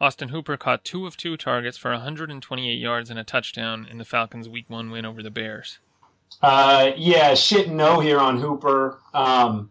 Austin 0.00 0.30
Hooper 0.30 0.56
caught 0.56 0.84
two 0.84 1.06
of 1.06 1.16
two 1.16 1.36
targets 1.36 1.78
for 1.78 1.92
128 1.92 2.74
yards 2.74 3.08
and 3.08 3.20
a 3.20 3.24
touchdown 3.24 3.86
in 3.88 3.98
the 3.98 4.04
Falcons' 4.04 4.48
Week 4.48 4.68
One 4.68 4.90
win 4.90 5.04
over 5.04 5.22
the 5.22 5.30
Bears. 5.30 5.78
Uh, 6.42 6.90
yeah, 6.96 7.34
shit, 7.34 7.70
no 7.70 8.00
here 8.00 8.18
on 8.18 8.40
Hooper. 8.40 8.98
Um, 9.14 9.70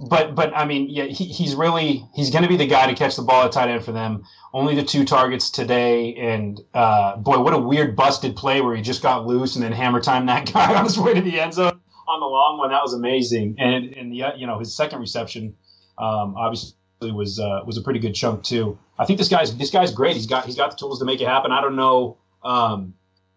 but 0.00 0.34
but 0.34 0.54
I 0.54 0.64
mean, 0.66 0.88
yeah, 0.90 1.04
he, 1.04 1.24
he's 1.24 1.54
really 1.54 2.04
he's 2.14 2.30
going 2.30 2.42
to 2.42 2.48
be 2.48 2.56
the 2.56 2.66
guy 2.66 2.86
to 2.86 2.94
catch 2.94 3.16
the 3.16 3.22
ball 3.22 3.44
at 3.44 3.52
tight 3.52 3.70
end 3.70 3.84
for 3.84 3.92
them. 3.92 4.24
Only 4.52 4.74
the 4.74 4.84
two 4.84 5.04
targets 5.04 5.50
today, 5.50 6.14
and 6.14 6.60
uh, 6.74 7.16
boy, 7.16 7.40
what 7.40 7.54
a 7.54 7.58
weird 7.58 7.96
busted 7.96 8.36
play 8.36 8.60
where 8.60 8.76
he 8.76 8.82
just 8.82 9.02
got 9.02 9.26
loose 9.26 9.56
and 9.56 9.64
then 9.64 9.72
hammer 9.72 10.00
time 10.00 10.26
that 10.26 10.52
guy 10.52 10.74
on 10.74 10.84
his 10.84 10.98
way 10.98 11.14
to 11.14 11.20
the 11.20 11.40
end 11.40 11.54
zone 11.54 11.80
on 12.08 12.20
the 12.20 12.26
long 12.26 12.58
one. 12.58 12.70
That 12.70 12.82
was 12.82 12.94
amazing, 12.94 13.56
and 13.58 13.94
and 13.94 14.12
the 14.12 14.32
you 14.36 14.46
know 14.46 14.58
his 14.58 14.76
second 14.76 15.00
reception, 15.00 15.56
um, 15.98 16.34
obviously 16.36 16.74
was 17.00 17.40
uh, 17.40 17.60
was 17.66 17.76
a 17.78 17.82
pretty 17.82 18.00
good 18.00 18.14
chunk 18.14 18.44
too. 18.44 18.78
I 18.98 19.06
think 19.06 19.18
this 19.18 19.28
guy's 19.28 19.56
this 19.56 19.70
guy's 19.70 19.92
great. 19.92 20.14
He's 20.14 20.26
got 20.26 20.44
he's 20.44 20.56
got 20.56 20.70
the 20.70 20.76
tools 20.76 20.98
to 20.98 21.04
make 21.04 21.20
it 21.20 21.28
happen. 21.28 21.52
I 21.52 21.60
don't 21.60 21.76
know. 21.76 22.18
Um, 22.42 22.94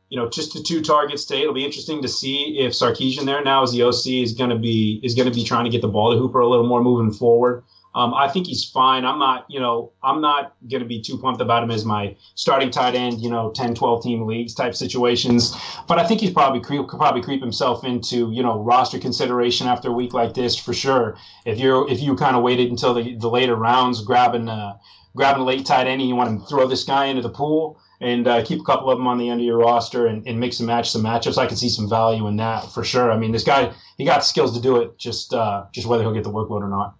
you 0.10 0.18
know, 0.18 0.28
just 0.28 0.54
the 0.54 0.62
two 0.62 0.82
targets 0.82 1.26
today. 1.26 1.42
It'll 1.42 1.54
be 1.54 1.66
interesting 1.66 2.02
to 2.02 2.08
see 2.08 2.60
if 2.60 2.74
Sarkisian 2.74 3.26
there 3.26 3.44
now 3.44 3.64
as 3.64 3.72
the 3.72 3.84
OC 3.84 4.24
is 4.24 4.34
going 4.34 4.50
to 4.50 4.58
be 4.58 5.00
is 5.04 5.16
going 5.16 5.30
to 5.30 5.34
be 5.34 5.44
trying 5.44 5.66
to 5.66 5.70
get 5.70 5.82
the 5.82 5.88
ball 5.88 6.12
to 6.12 6.18
Hooper 6.18 6.40
a 6.40 6.48
little 6.48 6.68
more 6.68 6.82
moving 6.82 7.14
forward. 7.14 7.64
Um, 7.96 8.14
I 8.14 8.28
think 8.28 8.46
he's 8.46 8.64
fine. 8.64 9.04
I'm 9.04 9.18
not, 9.18 9.46
you 9.50 9.60
know, 9.60 9.92
I'm 10.04 10.22
not 10.22 10.56
going 10.70 10.82
to 10.82 10.88
be 10.88 11.02
too 11.02 11.18
pumped 11.18 11.42
about 11.42 11.64
him 11.64 11.72
as 11.72 11.86
my 11.86 12.16
starting 12.36 12.70
tight 12.70 12.94
end, 12.94 13.20
you 13.20 13.32
know, 13.32 13.52
10, 13.52 13.74
12 13.74 14.04
team 14.04 14.28
leagues 14.28 14.54
type 14.54 14.76
situations. 14.76 15.56
But 15.88 15.98
I 15.98 16.06
think 16.06 16.22
he's 16.22 16.30
probably 16.30 16.62
creep, 16.62 16.88
could 16.88 17.00
probably 17.00 17.24
creep 17.24 17.42
himself 17.42 17.84
into, 17.84 18.32
you 18.32 18.44
know, 18.44 18.60
roster 18.60 19.00
consideration 19.00 19.68
after 19.68 19.90
a 19.90 19.92
week 19.92 20.14
like 20.14 20.36
this 20.36 20.56
for 20.56 20.72
sure. 20.72 21.18
If 21.46 21.58
you're, 21.58 21.90
if 21.90 22.00
you 22.00 22.16
kind 22.16 22.36
of 22.36 22.44
waited 22.44 22.70
until 22.70 22.94
the, 22.94 23.16
the 23.16 23.30
later 23.30 23.56
rounds, 23.56 24.04
grabbing, 24.04 24.50
uh, 24.50 24.78
grabbing 25.16 25.42
a 25.42 25.46
late 25.46 25.66
tight 25.66 25.88
end 25.88 26.00
and 26.00 26.08
you 26.08 26.16
want 26.16 26.40
to 26.40 26.46
throw 26.46 26.68
this 26.68 26.84
guy 26.84 27.06
into 27.06 27.24
the 27.24 27.30
pool 27.30 27.82
and 28.02 28.28
uh, 28.28 28.44
keep 28.44 28.62
a 28.62 28.64
couple 28.64 28.90
of 28.90 28.98
them 28.98 29.08
on 29.08 29.18
the 29.18 29.30
end 29.30 29.42
of 29.42 29.46
your 29.46 29.58
roster 29.58 30.08
and, 30.08 30.26
and 30.28 30.40
mix 30.40 30.60
and 30.60 30.68
match 30.68 30.90
some 30.92 31.04
matchups, 31.04 31.38
I 31.38 31.48
can 31.48 31.58
see 31.58 31.70
some 31.70 31.90
value 31.90 32.28
in 32.28 32.38
that 32.38 32.72
for 32.72 32.84
sure. 32.84 33.12
I 33.12 33.18
mean, 33.18 33.32
this 33.32 33.44
guy, 33.44 33.74
he 33.98 34.06
got 34.06 34.24
skills 34.24 34.56
to 34.56 34.62
do 34.62 34.78
it, 34.78 34.98
just, 34.98 35.34
uh, 35.34 35.66
just 35.74 35.88
whether 35.88 36.04
he'll 36.04 36.14
get 36.14 36.24
the 36.24 36.32
workload 36.32 36.62
or 36.62 36.70
not. 36.70 36.96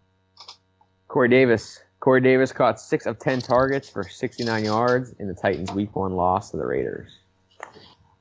Corey 1.08 1.30
Davis. 1.30 1.82
Corey 2.00 2.22
Davis 2.22 2.54
caught 2.54 2.80
six 2.80 3.06
of 3.06 3.20
ten 3.20 3.42
targets 3.42 3.90
for 3.90 4.04
69 4.04 4.64
yards 4.64 5.14
in 5.20 5.28
the 5.28 5.34
Titans' 5.34 5.72
Week 5.72 5.94
One 5.96 6.14
loss 6.14 6.52
to 6.52 6.58
the 6.58 6.66
Raiders. 6.66 7.12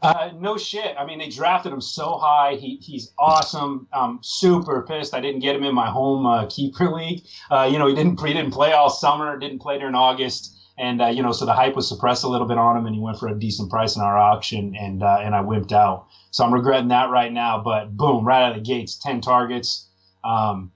Uh, 0.00 0.30
no 0.36 0.56
shit. 0.56 0.94
I 0.96 1.04
mean, 1.04 1.18
they 1.18 1.28
drafted 1.28 1.72
him 1.72 1.80
so 1.80 2.18
high. 2.18 2.54
He, 2.54 2.76
he's 2.76 3.12
awesome. 3.18 3.88
I'm 3.92 4.20
super 4.22 4.82
pissed. 4.82 5.12
I 5.12 5.20
didn't 5.20 5.40
get 5.40 5.56
him 5.56 5.64
in 5.64 5.74
my 5.74 5.90
home 5.90 6.24
uh, 6.24 6.46
keeper 6.46 6.88
league. 6.92 7.24
Uh, 7.50 7.68
you 7.70 7.78
know, 7.78 7.88
he 7.88 7.94
didn't 7.94 8.20
he 8.20 8.32
didn't 8.32 8.52
play 8.52 8.72
all 8.72 8.90
summer. 8.90 9.36
Didn't 9.38 9.58
play 9.58 9.78
during 9.78 9.96
August, 9.96 10.57
and 10.78 11.02
uh, 11.02 11.06
you 11.06 11.22
know, 11.22 11.32
so 11.32 11.44
the 11.44 11.52
hype 11.52 11.76
was 11.76 11.88
suppressed 11.88 12.24
a 12.24 12.28
little 12.28 12.46
bit 12.46 12.58
on 12.58 12.76
him, 12.76 12.86
and 12.86 12.94
he 12.94 13.00
went 13.00 13.18
for 13.18 13.28
a 13.28 13.38
decent 13.38 13.70
price 13.70 13.96
in 13.96 14.02
our 14.02 14.16
auction, 14.16 14.74
and 14.76 15.02
uh, 15.02 15.18
and 15.20 15.34
I 15.34 15.42
wimped 15.42 15.72
out. 15.72 16.06
So 16.30 16.44
I'm 16.44 16.54
regretting 16.54 16.88
that 16.88 17.10
right 17.10 17.32
now. 17.32 17.62
But 17.62 17.96
boom, 17.96 18.24
right 18.24 18.44
out 18.44 18.56
of 18.56 18.58
the 18.58 18.68
gates, 18.68 18.98
ten 18.98 19.20
targets. 19.20 19.88
Um, 20.24 20.72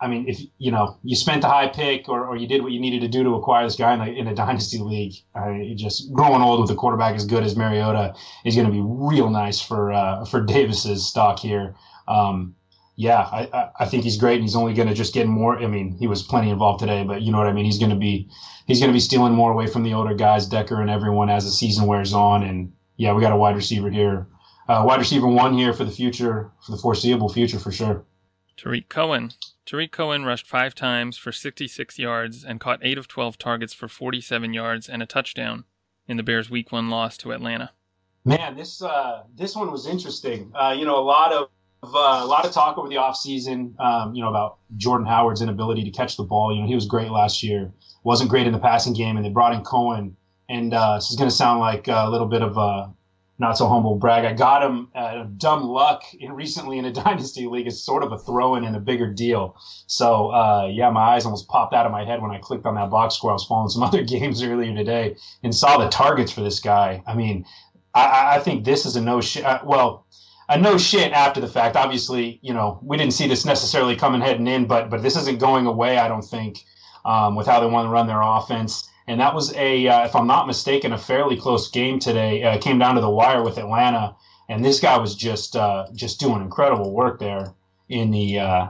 I 0.00 0.08
mean, 0.08 0.28
if 0.28 0.40
you 0.58 0.72
know 0.72 0.98
you 1.04 1.14
spent 1.14 1.44
a 1.44 1.48
high 1.48 1.68
pick 1.68 2.08
or, 2.08 2.26
or 2.26 2.36
you 2.36 2.48
did 2.48 2.62
what 2.62 2.72
you 2.72 2.80
needed 2.80 3.02
to 3.02 3.08
do 3.08 3.22
to 3.22 3.34
acquire 3.36 3.64
this 3.64 3.76
guy 3.76 3.94
in 3.94 4.00
a, 4.00 4.06
in 4.06 4.26
a 4.26 4.34
dynasty 4.44 4.78
league, 4.78 5.14
I 5.34 5.74
just 5.76 6.12
growing 6.12 6.42
old 6.42 6.60
with 6.60 6.70
a 6.70 6.74
quarterback 6.74 7.14
as 7.14 7.24
good 7.24 7.44
as 7.44 7.56
Mariota 7.56 8.14
is 8.44 8.56
going 8.56 8.66
to 8.66 8.72
be 8.72 8.82
real 8.82 9.30
nice 9.30 9.60
for 9.60 9.92
uh, 9.92 10.24
for 10.24 10.40
Davis's 10.40 11.06
stock 11.06 11.38
here. 11.38 11.76
Um, 12.08 12.56
yeah, 12.96 13.20
I, 13.20 13.70
I 13.80 13.84
think 13.86 14.04
he's 14.04 14.18
great, 14.18 14.34
and 14.34 14.42
he's 14.42 14.56
only 14.56 14.74
going 14.74 14.88
to 14.88 14.94
just 14.94 15.14
get 15.14 15.26
more. 15.26 15.58
I 15.58 15.66
mean, 15.66 15.96
he 15.98 16.06
was 16.06 16.22
plenty 16.22 16.50
involved 16.50 16.80
today, 16.80 17.04
but 17.04 17.22
you 17.22 17.32
know 17.32 17.38
what 17.38 17.46
I 17.46 17.52
mean. 17.52 17.64
He's 17.64 17.78
going 17.78 17.90
to 17.90 17.96
be 17.96 18.28
he's 18.66 18.80
going 18.80 18.90
to 18.90 18.96
be 18.96 19.00
stealing 19.00 19.32
more 19.32 19.52
away 19.52 19.66
from 19.66 19.82
the 19.82 19.94
older 19.94 20.14
guys, 20.14 20.46
Decker 20.46 20.80
and 20.80 20.90
everyone, 20.90 21.30
as 21.30 21.44
the 21.44 21.50
season 21.50 21.86
wears 21.86 22.12
on. 22.12 22.42
And 22.42 22.72
yeah, 22.96 23.14
we 23.14 23.22
got 23.22 23.32
a 23.32 23.36
wide 23.36 23.56
receiver 23.56 23.90
here, 23.90 24.26
uh, 24.68 24.84
wide 24.86 24.98
receiver 24.98 25.26
one 25.26 25.54
here 25.54 25.72
for 25.72 25.84
the 25.84 25.90
future, 25.90 26.50
for 26.64 26.72
the 26.72 26.78
foreseeable 26.78 27.28
future, 27.28 27.58
for 27.58 27.72
sure. 27.72 28.04
Tarik 28.56 28.88
Cohen 28.88 29.32
Tarik 29.64 29.92
Cohen 29.92 30.24
rushed 30.24 30.46
five 30.46 30.74
times 30.74 31.16
for 31.16 31.32
66 31.32 31.98
yards 31.98 32.44
and 32.44 32.60
caught 32.60 32.80
8 32.82 32.98
of 32.98 33.08
12 33.08 33.38
targets 33.38 33.72
for 33.72 33.88
47 33.88 34.52
yards 34.52 34.88
and 34.88 35.02
a 35.02 35.06
touchdown 35.06 35.64
in 36.06 36.16
the 36.16 36.22
Bears' 36.22 36.50
Week 36.50 36.72
1 36.72 36.90
loss 36.90 37.16
to 37.18 37.32
Atlanta. 37.32 37.70
Man, 38.24 38.56
this 38.56 38.82
uh, 38.82 39.22
this 39.34 39.56
one 39.56 39.72
was 39.72 39.86
interesting. 39.86 40.52
Uh, 40.54 40.74
you 40.76 40.84
know, 40.84 40.96
a 40.96 41.02
lot 41.02 41.32
of 41.32 41.48
uh, 41.82 42.20
a 42.22 42.26
lot 42.26 42.44
of 42.44 42.52
talk 42.52 42.78
over 42.78 42.88
the 42.88 42.96
offseason, 42.96 43.78
um, 43.80 44.14
you 44.14 44.22
know, 44.22 44.28
about 44.28 44.58
Jordan 44.76 45.06
Howard's 45.06 45.42
inability 45.42 45.82
to 45.84 45.90
catch 45.90 46.16
the 46.16 46.22
ball. 46.22 46.54
You 46.54 46.62
know, 46.62 46.68
he 46.68 46.74
was 46.74 46.86
great 46.86 47.10
last 47.10 47.42
year, 47.42 47.72
wasn't 48.04 48.30
great 48.30 48.46
in 48.46 48.52
the 48.52 48.58
passing 48.58 48.92
game, 48.92 49.16
and 49.16 49.24
they 49.24 49.30
brought 49.30 49.54
in 49.54 49.62
Cohen. 49.62 50.16
And 50.48 50.74
uh, 50.74 50.96
this 50.96 51.10
is 51.10 51.16
going 51.16 51.30
to 51.30 51.34
sound 51.34 51.60
like 51.60 51.88
a 51.88 52.08
little 52.08 52.26
bit 52.26 52.42
of 52.42 52.56
a 52.56 52.92
not 53.38 53.58
so 53.58 53.66
humble 53.66 53.96
brag. 53.96 54.24
I 54.24 54.32
got 54.32 54.62
him 54.62 54.88
at 54.94 55.38
dumb 55.38 55.64
luck 55.64 56.04
in, 56.14 56.32
recently 56.32 56.78
in 56.78 56.84
a 56.84 56.92
dynasty 57.04 57.46
league. 57.46 57.66
It's 57.66 57.80
sort 57.80 58.04
of 58.04 58.12
a 58.12 58.18
throw 58.18 58.54
in 58.54 58.64
and 58.64 58.76
a 58.76 58.80
bigger 58.80 59.12
deal. 59.12 59.56
So 59.86 60.30
uh, 60.30 60.68
yeah, 60.70 60.90
my 60.90 61.00
eyes 61.00 61.24
almost 61.24 61.48
popped 61.48 61.74
out 61.74 61.84
of 61.84 61.90
my 61.90 62.04
head 62.04 62.22
when 62.22 62.30
I 62.30 62.38
clicked 62.38 62.64
on 62.64 62.76
that 62.76 62.90
box 62.90 63.16
score. 63.16 63.30
I 63.30 63.34
was 63.34 63.44
following 63.44 63.70
some 63.70 63.82
other 63.88 64.04
games 64.04 64.42
earlier 64.42 64.74
today 64.74 65.16
and 65.42 65.54
saw 65.54 65.78
the 65.78 65.88
targets 65.88 66.30
for 66.30 66.42
this 66.42 66.60
guy. 66.60 67.02
I 67.06 67.14
mean, 67.14 67.44
I, 67.94 68.36
I 68.36 68.38
think 68.38 68.64
this 68.64 68.86
is 68.86 68.94
a 68.94 69.00
no 69.00 69.20
shit. 69.20 69.44
Uh, 69.44 69.60
well, 69.64 70.06
a 70.52 70.58
no 70.58 70.78
shit 70.78 71.12
after 71.12 71.40
the 71.40 71.48
fact. 71.48 71.76
Obviously, 71.76 72.38
you 72.42 72.54
know, 72.54 72.78
we 72.82 72.96
didn't 72.96 73.14
see 73.14 73.26
this 73.26 73.44
necessarily 73.44 73.96
coming 73.96 74.20
heading 74.20 74.46
in, 74.46 74.66
but 74.66 74.90
but 74.90 75.02
this 75.02 75.16
isn't 75.16 75.38
going 75.38 75.66
away. 75.66 75.98
I 75.98 76.08
don't 76.08 76.22
think 76.22 76.64
um, 77.04 77.34
with 77.34 77.46
how 77.46 77.60
they 77.60 77.66
want 77.66 77.86
to 77.86 77.90
run 77.90 78.06
their 78.06 78.22
offense 78.22 78.88
and 79.06 79.20
that 79.20 79.34
was 79.34 79.54
a, 79.56 79.88
uh, 79.88 80.04
if 80.04 80.14
I'm 80.14 80.26
not 80.26 80.46
mistaken, 80.46 80.92
a 80.92 80.98
fairly 80.98 81.36
close 81.36 81.70
game 81.70 81.98
today. 81.98 82.42
Uh, 82.42 82.58
came 82.58 82.78
down 82.78 82.94
to 82.94 83.00
the 83.00 83.10
wire 83.10 83.42
with 83.42 83.58
Atlanta, 83.58 84.14
and 84.48 84.64
this 84.64 84.80
guy 84.80 84.96
was 84.98 85.14
just 85.14 85.56
uh, 85.56 85.86
just 85.94 86.20
doing 86.20 86.40
incredible 86.40 86.92
work 86.92 87.18
there 87.18 87.52
in 87.88 88.10
the 88.10 88.38
uh, 88.38 88.68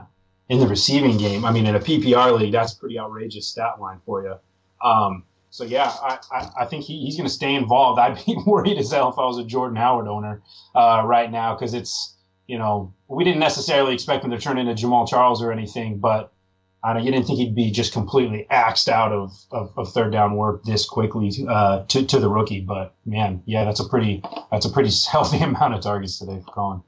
in 0.49 0.59
the 0.59 0.67
receiving 0.67 1.17
game. 1.17 1.45
I 1.45 1.51
mean, 1.51 1.67
in 1.67 1.75
a 1.75 1.79
PPR 1.79 2.37
league, 2.37 2.51
that's 2.51 2.73
pretty 2.73 2.99
outrageous 2.99 3.47
stat 3.47 3.79
line 3.79 3.99
for 4.05 4.23
you. 4.23 4.35
Um, 4.83 5.23
so 5.53 5.63
yeah, 5.63 5.93
I, 6.01 6.17
I, 6.31 6.49
I 6.61 6.65
think 6.65 6.83
he, 6.83 7.05
he's 7.05 7.15
going 7.15 7.27
to 7.27 7.33
stay 7.33 7.53
involved. 7.53 7.99
I'd 8.01 8.25
be 8.25 8.35
worried 8.43 8.79
as 8.79 8.91
hell 8.91 9.11
if 9.11 9.19
I 9.19 9.25
was 9.25 9.37
a 9.37 9.43
Jordan 9.43 9.77
Howard 9.77 10.07
owner 10.07 10.41
uh, 10.73 11.03
right 11.05 11.31
now 11.31 11.53
because 11.53 11.75
it's 11.75 12.15
you 12.47 12.57
know 12.57 12.91
we 13.07 13.23
didn't 13.23 13.39
necessarily 13.39 13.93
expect 13.93 14.25
him 14.25 14.31
to 14.31 14.39
turn 14.39 14.57
into 14.57 14.73
Jamaal 14.73 15.07
Charles 15.07 15.43
or 15.43 15.51
anything, 15.51 15.99
but 15.99 16.33
I 16.83 16.93
know 16.93 16.99
you 17.01 17.11
didn't 17.11 17.27
think 17.27 17.37
he'd 17.37 17.53
be 17.53 17.69
just 17.69 17.93
completely 17.93 18.47
axed 18.49 18.89
out 18.89 19.11
of, 19.11 19.31
of, 19.51 19.71
of 19.77 19.93
third 19.93 20.11
down 20.11 20.35
work 20.35 20.63
this 20.63 20.87
quickly 20.87 21.31
uh, 21.47 21.85
to 21.85 22.03
to 22.03 22.19
the 22.19 22.29
rookie, 22.29 22.61
but 22.61 22.95
man, 23.05 23.43
yeah, 23.45 23.63
that's 23.63 23.79
a 23.79 23.87
pretty 23.87 24.23
that's 24.49 24.65
a 24.65 24.71
pretty 24.71 24.89
healthy 25.11 25.37
amount 25.37 25.75
of 25.75 25.81
targets 25.81 26.17
today 26.17 26.41
for 26.43 26.51
Cohen. 26.51 26.83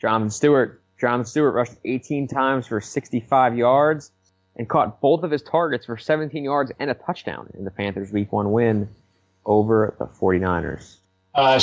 Jonathan 0.00 0.30
Stewart. 0.30 0.82
Jonathan 1.00 1.26
Stewart 1.26 1.54
rushed 1.54 1.74
18 1.84 2.26
times 2.26 2.66
for 2.66 2.80
65 2.80 3.56
yards 3.56 4.10
and 4.58 4.68
caught 4.68 5.00
both 5.00 5.22
of 5.22 5.30
his 5.30 5.42
targets 5.42 5.86
for 5.86 5.96
17 5.96 6.44
yards 6.44 6.72
and 6.78 6.90
a 6.90 6.94
touchdown 6.94 7.48
in 7.56 7.64
the 7.64 7.70
Panthers' 7.70 8.12
Week 8.12 8.32
One 8.32 8.52
win 8.52 8.88
over 9.46 9.94
the 9.98 10.06
49ers. 10.06 10.96
Uh, 11.34 11.60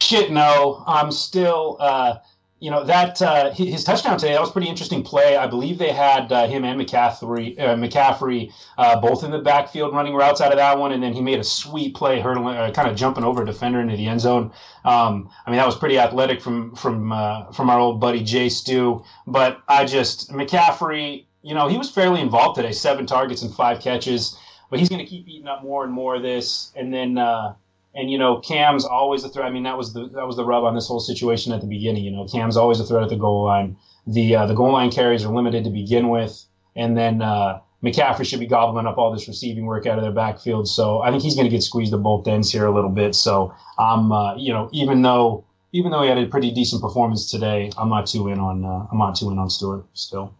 shit, 0.00 0.32
no, 0.32 0.82
I'm 0.86 1.12
still. 1.12 1.76
Uh, 1.78 2.16
you 2.60 2.72
know 2.72 2.82
that 2.82 3.22
uh, 3.22 3.52
his 3.52 3.84
touchdown 3.84 4.18
today 4.18 4.32
that 4.32 4.40
was 4.40 4.50
pretty 4.50 4.68
interesting 4.68 5.04
play. 5.04 5.36
I 5.36 5.46
believe 5.46 5.78
they 5.78 5.92
had 5.92 6.32
uh, 6.32 6.48
him 6.48 6.64
and 6.64 6.80
McCaffrey, 6.80 7.56
uh, 7.56 7.76
McCaffrey 7.76 8.52
uh, 8.76 9.00
both 9.00 9.22
in 9.22 9.30
the 9.30 9.38
backfield 9.38 9.94
running 9.94 10.12
routes 10.12 10.40
out 10.40 10.50
of 10.50 10.58
that 10.58 10.76
one, 10.76 10.90
and 10.90 11.00
then 11.00 11.12
he 11.12 11.20
made 11.20 11.38
a 11.38 11.44
sweet 11.44 11.94
play, 11.94 12.20
hurdling, 12.20 12.72
kind 12.72 12.88
of 12.88 12.96
jumping 12.96 13.22
over 13.22 13.44
a 13.44 13.46
defender 13.46 13.80
into 13.80 13.96
the 13.96 14.06
end 14.06 14.20
zone. 14.20 14.50
Um, 14.84 15.30
I 15.46 15.50
mean 15.50 15.58
that 15.58 15.66
was 15.66 15.76
pretty 15.76 16.00
athletic 16.00 16.40
from 16.40 16.74
from 16.74 17.10
from 17.52 17.70
our 17.70 17.78
old 17.78 18.00
buddy 18.00 18.24
Jay 18.24 18.48
Stu. 18.48 19.04
But 19.24 19.62
I 19.68 19.84
just 19.84 20.32
McCaffrey, 20.32 21.26
you 21.48 21.54
know, 21.54 21.66
he 21.66 21.78
was 21.78 21.90
fairly 21.90 22.20
involved 22.20 22.56
today, 22.56 22.72
seven 22.72 23.06
targets 23.06 23.40
and 23.40 23.54
five 23.54 23.80
catches, 23.80 24.38
but 24.68 24.78
he's 24.78 24.90
going 24.90 25.02
to 25.02 25.06
keep 25.06 25.26
eating 25.26 25.48
up 25.48 25.62
more 25.62 25.82
and 25.82 25.90
more 25.90 26.16
of 26.16 26.22
this, 26.22 26.70
and 26.76 26.92
then 26.92 27.16
uh, 27.16 27.54
and 27.94 28.10
you 28.10 28.18
know, 28.18 28.40
Cam's 28.40 28.84
always 28.84 29.24
a 29.24 29.30
threat. 29.30 29.46
I 29.46 29.50
mean, 29.50 29.62
that 29.62 29.78
was 29.78 29.94
the 29.94 30.08
that 30.08 30.26
was 30.26 30.36
the 30.36 30.44
rub 30.44 30.64
on 30.64 30.74
this 30.74 30.86
whole 30.86 31.00
situation 31.00 31.54
at 31.54 31.62
the 31.62 31.66
beginning. 31.66 32.04
You 32.04 32.10
know, 32.10 32.26
Cam's 32.26 32.58
always 32.58 32.80
a 32.80 32.84
threat 32.84 33.02
at 33.02 33.08
the 33.08 33.16
goal 33.16 33.44
line. 33.44 33.78
The 34.06 34.36
uh, 34.36 34.46
the 34.46 34.52
goal 34.52 34.72
line 34.72 34.90
carries 34.90 35.24
are 35.24 35.34
limited 35.34 35.64
to 35.64 35.70
begin 35.70 36.10
with, 36.10 36.44
and 36.76 36.98
then 36.98 37.22
uh, 37.22 37.60
McCaffrey 37.82 38.26
should 38.26 38.40
be 38.40 38.46
gobbling 38.46 38.86
up 38.86 38.98
all 38.98 39.10
this 39.10 39.26
receiving 39.26 39.64
work 39.64 39.86
out 39.86 39.96
of 39.96 40.04
their 40.04 40.12
backfield. 40.12 40.68
So 40.68 41.00
I 41.00 41.10
think 41.10 41.22
he's 41.22 41.34
going 41.34 41.46
to 41.46 41.50
get 41.50 41.62
squeezed 41.62 41.94
at 41.94 42.02
both 42.02 42.28
ends 42.28 42.52
here 42.52 42.66
a 42.66 42.74
little 42.74 42.90
bit. 42.90 43.14
So 43.14 43.54
I'm, 43.78 44.12
uh, 44.12 44.36
you 44.36 44.52
know, 44.52 44.68
even 44.72 45.00
though 45.00 45.44
even 45.72 45.92
though 45.92 46.02
he 46.02 46.08
had 46.10 46.18
a 46.18 46.26
pretty 46.26 46.50
decent 46.50 46.82
performance 46.82 47.30
today, 47.30 47.70
I'm 47.78 47.88
not 47.88 48.06
too 48.06 48.28
in 48.28 48.38
on 48.38 48.66
uh, 48.66 48.86
I'm 48.92 48.98
not 48.98 49.16
too 49.16 49.30
in 49.30 49.38
on 49.38 49.48
Stewart 49.48 49.86
still. 49.94 50.34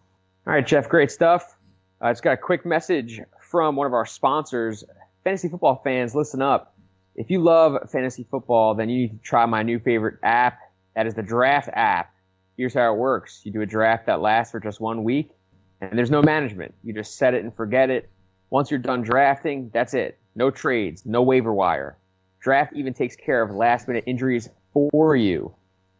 All 0.48 0.54
right, 0.54 0.66
Jeff, 0.66 0.88
great 0.88 1.10
stuff. 1.10 1.58
Uh, 2.02 2.08
it's 2.08 2.22
got 2.22 2.32
a 2.32 2.36
quick 2.38 2.64
message 2.64 3.20
from 3.38 3.76
one 3.76 3.86
of 3.86 3.92
our 3.92 4.06
sponsors. 4.06 4.82
Fantasy 5.22 5.46
football 5.50 5.82
fans, 5.84 6.14
listen 6.14 6.40
up. 6.40 6.74
If 7.16 7.30
you 7.30 7.42
love 7.42 7.90
fantasy 7.90 8.26
football, 8.30 8.74
then 8.74 8.88
you 8.88 8.96
need 8.96 9.08
to 9.08 9.18
try 9.18 9.44
my 9.44 9.62
new 9.62 9.78
favorite 9.78 10.18
app. 10.22 10.58
That 10.96 11.06
is 11.06 11.12
the 11.12 11.22
Draft 11.22 11.68
app. 11.74 12.14
Here's 12.56 12.72
how 12.72 12.94
it 12.94 12.96
works. 12.96 13.42
You 13.44 13.52
do 13.52 13.60
a 13.60 13.66
draft 13.66 14.06
that 14.06 14.22
lasts 14.22 14.52
for 14.52 14.58
just 14.58 14.80
one 14.80 15.04
week, 15.04 15.28
and 15.82 15.98
there's 15.98 16.10
no 16.10 16.22
management. 16.22 16.74
You 16.82 16.94
just 16.94 17.16
set 17.16 17.34
it 17.34 17.44
and 17.44 17.54
forget 17.54 17.90
it. 17.90 18.08
Once 18.48 18.70
you're 18.70 18.80
done 18.80 19.02
drafting, 19.02 19.70
that's 19.74 19.92
it. 19.92 20.18
No 20.34 20.50
trades, 20.50 21.04
no 21.04 21.20
waiver 21.20 21.52
wire. 21.52 21.98
Draft 22.40 22.72
even 22.72 22.94
takes 22.94 23.16
care 23.16 23.42
of 23.42 23.54
last 23.54 23.86
minute 23.86 24.04
injuries 24.06 24.48
for 24.72 25.14
you. 25.14 25.54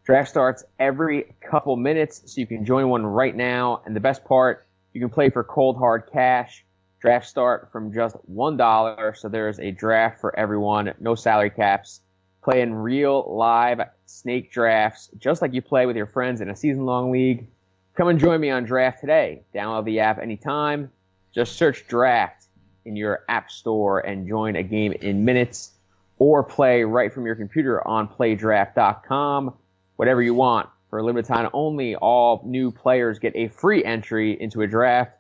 Draft 0.09 0.31
starts 0.31 0.64
every 0.79 1.35
couple 1.42 1.77
minutes, 1.77 2.23
so 2.25 2.40
you 2.40 2.47
can 2.47 2.64
join 2.64 2.88
one 2.88 3.05
right 3.05 3.37
now. 3.37 3.83
And 3.85 3.94
the 3.94 4.01
best 4.01 4.25
part, 4.25 4.66
you 4.94 5.03
can 5.03 5.11
play 5.11 5.29
for 5.29 5.44
cold 5.44 5.77
hard 5.77 6.05
cash. 6.11 6.64
Draft 6.99 7.27
start 7.29 7.68
from 7.71 7.92
just 7.92 8.16
$1, 8.33 9.16
so 9.18 9.29
there's 9.29 9.61
a 9.61 9.71
draft 9.71 10.18
for 10.18 10.35
everyone, 10.35 10.94
no 10.99 11.14
salary 11.14 11.51
caps. 11.51 12.01
Play 12.42 12.62
in 12.62 12.75
real 12.75 13.27
live 13.37 13.83
snake 14.07 14.51
drafts, 14.51 15.11
just 15.18 15.42
like 15.42 15.53
you 15.53 15.61
play 15.61 15.85
with 15.85 15.94
your 15.94 16.07
friends 16.07 16.40
in 16.40 16.49
a 16.49 16.57
season 16.57 16.87
long 16.87 17.11
league. 17.11 17.47
Come 17.94 18.09
and 18.09 18.18
join 18.18 18.40
me 18.40 18.49
on 18.49 18.64
Draft 18.64 19.03
today. 19.03 19.42
Download 19.55 19.85
the 19.85 20.01
app 20.01 20.18
anytime. 20.18 20.90
Just 21.35 21.57
search 21.57 21.87
Draft 21.87 22.47
in 22.87 22.97
your 22.97 23.25
app 23.29 23.50
store 23.50 24.00
and 24.00 24.27
join 24.27 24.56
a 24.56 24.63
game 24.63 24.92
in 24.92 25.27
minutes 25.27 25.73
or 26.19 26.42
play 26.42 26.83
right 26.85 27.13
from 27.13 27.27
your 27.27 27.35
computer 27.35 27.87
on 27.87 28.09
playdraft.com. 28.09 29.52
Whatever 29.99 30.23
you 30.23 30.33
want. 30.33 30.69
For 30.90 31.01
a 31.01 31.03
limited 31.03 31.27
time 31.27 31.51
only, 31.53 31.96
all 31.96 32.40
new 32.46 32.71
players 32.71 33.19
get 33.19 33.35
a 33.35 33.49
free 33.49 33.85
entry 33.85 34.40
into 34.40 34.63
a 34.63 34.67
draft 34.69 35.11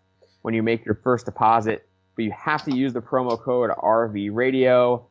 when 0.42 0.54
you 0.54 0.62
make 0.62 0.86
your 0.86 0.94
first 0.94 1.26
deposit, 1.26 1.88
but 2.14 2.24
you 2.24 2.30
have 2.30 2.62
to 2.62 2.74
use 2.74 2.92
the 2.92 3.02
promo 3.02 3.36
code 3.36 3.70
RV 3.70 4.30
Radio. 4.32 5.04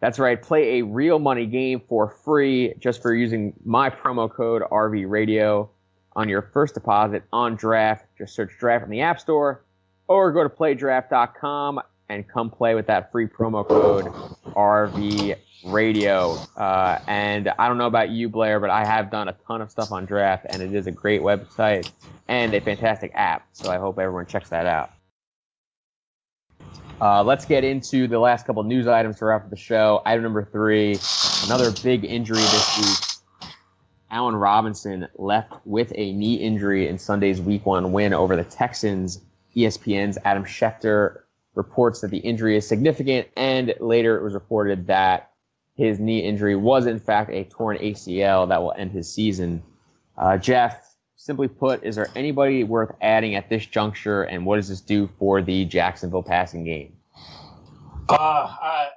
That's 0.00 0.18
right, 0.18 0.40
play 0.40 0.78
a 0.78 0.84
real 0.84 1.18
money 1.18 1.46
game 1.46 1.80
for 1.88 2.06
free 2.06 2.74
just 2.78 3.00
for 3.00 3.14
using 3.14 3.54
my 3.64 3.88
promo 3.88 4.30
code 4.30 4.60
RV 4.70 5.08
Radio 5.08 5.70
on 6.14 6.28
your 6.28 6.42
first 6.42 6.74
deposit 6.74 7.22
on 7.32 7.56
draft. 7.56 8.04
Just 8.18 8.34
search 8.34 8.50
draft 8.60 8.84
in 8.84 8.90
the 8.90 9.00
App 9.00 9.18
Store 9.18 9.64
or 10.06 10.32
go 10.32 10.42
to 10.42 10.50
playdraft.com 10.50 11.80
and 12.08 12.26
come 12.28 12.50
play 12.50 12.74
with 12.74 12.86
that 12.86 13.10
free 13.10 13.26
promo 13.26 13.66
code 13.66 14.06
RV 14.54 15.36
Radio. 15.66 16.36
Uh, 16.56 16.98
and 17.06 17.48
I 17.58 17.68
don't 17.68 17.78
know 17.78 17.86
about 17.86 18.10
you, 18.10 18.28
Blair, 18.28 18.60
but 18.60 18.70
I 18.70 18.84
have 18.84 19.10
done 19.10 19.28
a 19.28 19.36
ton 19.46 19.62
of 19.62 19.70
stuff 19.70 19.92
on 19.92 20.04
draft, 20.04 20.46
and 20.48 20.62
it 20.62 20.74
is 20.74 20.86
a 20.86 20.92
great 20.92 21.22
website 21.22 21.90
and 22.28 22.54
a 22.54 22.60
fantastic 22.60 23.12
app. 23.14 23.46
So 23.52 23.70
I 23.70 23.78
hope 23.78 23.98
everyone 23.98 24.26
checks 24.26 24.50
that 24.50 24.66
out. 24.66 24.90
Uh, 27.00 27.22
let's 27.24 27.44
get 27.44 27.64
into 27.64 28.06
the 28.06 28.18
last 28.18 28.46
couple 28.46 28.62
news 28.62 28.86
items 28.86 29.18
to 29.18 29.24
wrap 29.24 29.44
up 29.44 29.50
the 29.50 29.56
show. 29.56 30.00
Item 30.06 30.22
number 30.22 30.44
three, 30.44 30.96
another 31.44 31.72
big 31.82 32.04
injury 32.04 32.38
this 32.38 32.78
week. 32.78 33.50
Allen 34.10 34.36
Robinson 34.36 35.08
left 35.16 35.52
with 35.64 35.92
a 35.96 36.12
knee 36.12 36.36
injury 36.36 36.86
in 36.86 36.98
Sunday's 36.98 37.40
Week 37.40 37.66
One 37.66 37.92
win 37.92 38.14
over 38.14 38.36
the 38.36 38.44
Texans. 38.44 39.20
ESPN's 39.56 40.18
Adam 40.24 40.44
Schefter 40.44 41.23
reports 41.54 42.00
that 42.00 42.10
the 42.10 42.18
injury 42.18 42.56
is 42.56 42.66
significant, 42.66 43.28
and 43.36 43.74
later 43.80 44.16
it 44.16 44.22
was 44.22 44.34
reported 44.34 44.86
that 44.88 45.30
his 45.76 45.98
knee 45.98 46.20
injury 46.20 46.56
was 46.56 46.86
in 46.86 46.98
fact 46.98 47.30
a 47.30 47.44
torn 47.44 47.78
ACL 47.78 48.48
that 48.48 48.62
will 48.62 48.74
end 48.76 48.92
his 48.92 49.12
season. 49.12 49.62
Uh, 50.16 50.36
Jeff, 50.36 50.94
simply 51.16 51.48
put, 51.48 51.82
is 51.82 51.96
there 51.96 52.08
anybody 52.14 52.64
worth 52.64 52.94
adding 53.00 53.34
at 53.34 53.48
this 53.48 53.66
juncture, 53.66 54.22
and 54.22 54.46
what 54.46 54.56
does 54.56 54.68
this 54.68 54.80
do 54.80 55.08
for 55.18 55.42
the 55.42 55.64
Jacksonville 55.64 56.22
passing 56.22 56.64
game? 56.64 56.94
Uh, 58.08 58.14
I, 58.14 58.88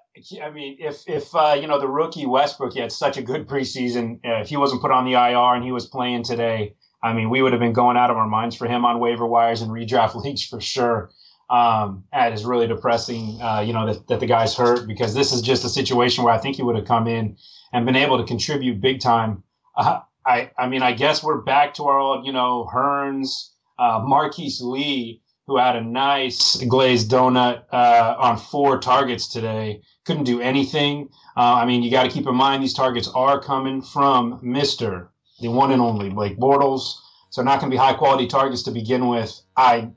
I 0.44 0.50
mean, 0.52 0.78
if 0.80 1.08
if 1.08 1.34
uh, 1.36 1.56
you 1.60 1.68
know 1.68 1.80
the 1.80 1.88
rookie 1.88 2.26
Westbrook 2.26 2.74
he 2.74 2.80
had 2.80 2.92
such 2.92 3.18
a 3.18 3.22
good 3.22 3.48
preseason, 3.48 4.20
uh, 4.26 4.42
if 4.42 4.50
he 4.50 4.58
wasn't 4.58 4.82
put 4.82 4.92
on 4.92 5.06
the 5.06 5.14
IR 5.14 5.56
and 5.56 5.64
he 5.64 5.72
was 5.72 5.86
playing 5.86 6.24
today, 6.24 6.76
I 7.02 7.14
mean, 7.14 7.30
we 7.30 7.42
would 7.42 7.54
have 7.54 7.62
been 7.62 7.74
going 7.74 7.98
out 7.98 8.10
of 8.10 8.18
our 8.18 8.28
minds 8.28 8.56
for 8.56 8.68
him 8.68 8.84
on 8.86 9.00
waiver 9.00 9.26
wires 9.26 9.62
and 9.62 9.72
redraft 9.72 10.16
leagues 10.24 10.46
for 10.46 10.60
sure. 10.60 11.12
Um, 11.50 12.04
that 12.12 12.34
is 12.34 12.44
really 12.44 12.68
depressing, 12.68 13.42
uh, 13.42 13.62
you 13.62 13.72
know, 13.72 13.86
that, 13.86 14.08
that 14.08 14.20
the 14.20 14.26
guy's 14.26 14.54
hurt 14.54 14.86
because 14.86 15.14
this 15.14 15.32
is 15.32 15.42
just 15.42 15.64
a 15.64 15.70
situation 15.70 16.26
where 16.26 16.34
I 16.34 16.38
think 16.38 16.58
he 16.58 16.64
would 16.64 16.76
have 16.76 16.86
come 16.86 17.08
in 17.08 17.38
and 17.72 17.86
been 17.86 17.96
able 17.96 18.18
to 18.18 18.26
contribute 18.26 18.82
big 18.82 19.00
time. 19.00 19.44
Uh, 19.78 20.02
I, 20.26 20.52
I 20.58 20.68
mean, 20.68 20.82
I 20.82 20.92
guess 20.92 21.24
we're 21.24 21.42
back 21.42 21.74
to 21.76 21.86
our 21.86 21.98
old, 21.98 22.26
you 22.26 22.34
know, 22.34 22.70
Hurns, 22.74 23.52
uh, 23.80 24.04
Marquise 24.06 24.60
Lee, 24.62 25.22
who 25.46 25.58
had 25.58 25.78
a 25.78 25.82
nice 25.82 26.62
glazed 26.66 27.10
donut 27.10 27.64
uh, 27.72 28.16
on 28.20 28.36
four 28.38 28.80
targets 28.80 29.30
today. 29.30 29.82
Couldn't 30.04 30.26
do 30.26 30.42
anything. 30.42 31.08
Uh, 31.38 31.56
I 31.56 31.66
mean, 31.66 31.82
you 31.82 31.90
got 31.90 32.04
to 32.04 32.10
keep 32.10 32.28
in 32.28 32.36
mind 32.36 32.62
these 32.62 32.74
targets 32.74 33.08
are 33.16 33.40
coming 33.40 33.82
from 33.82 34.40
Mister, 34.42 35.12
the 35.40 35.48
one 35.48 35.72
and 35.72 35.82
only 35.82 36.10
Blake 36.10 36.38
Bortles. 36.38 36.96
So 37.30 37.42
not 37.42 37.62
going 37.62 37.72
to 37.72 37.76
be 37.76 37.80
high 37.80 37.94
quality 37.94 38.28
targets 38.28 38.64
to 38.64 38.72
begin 38.72 39.08
with. 39.08 39.40
I 39.56 39.92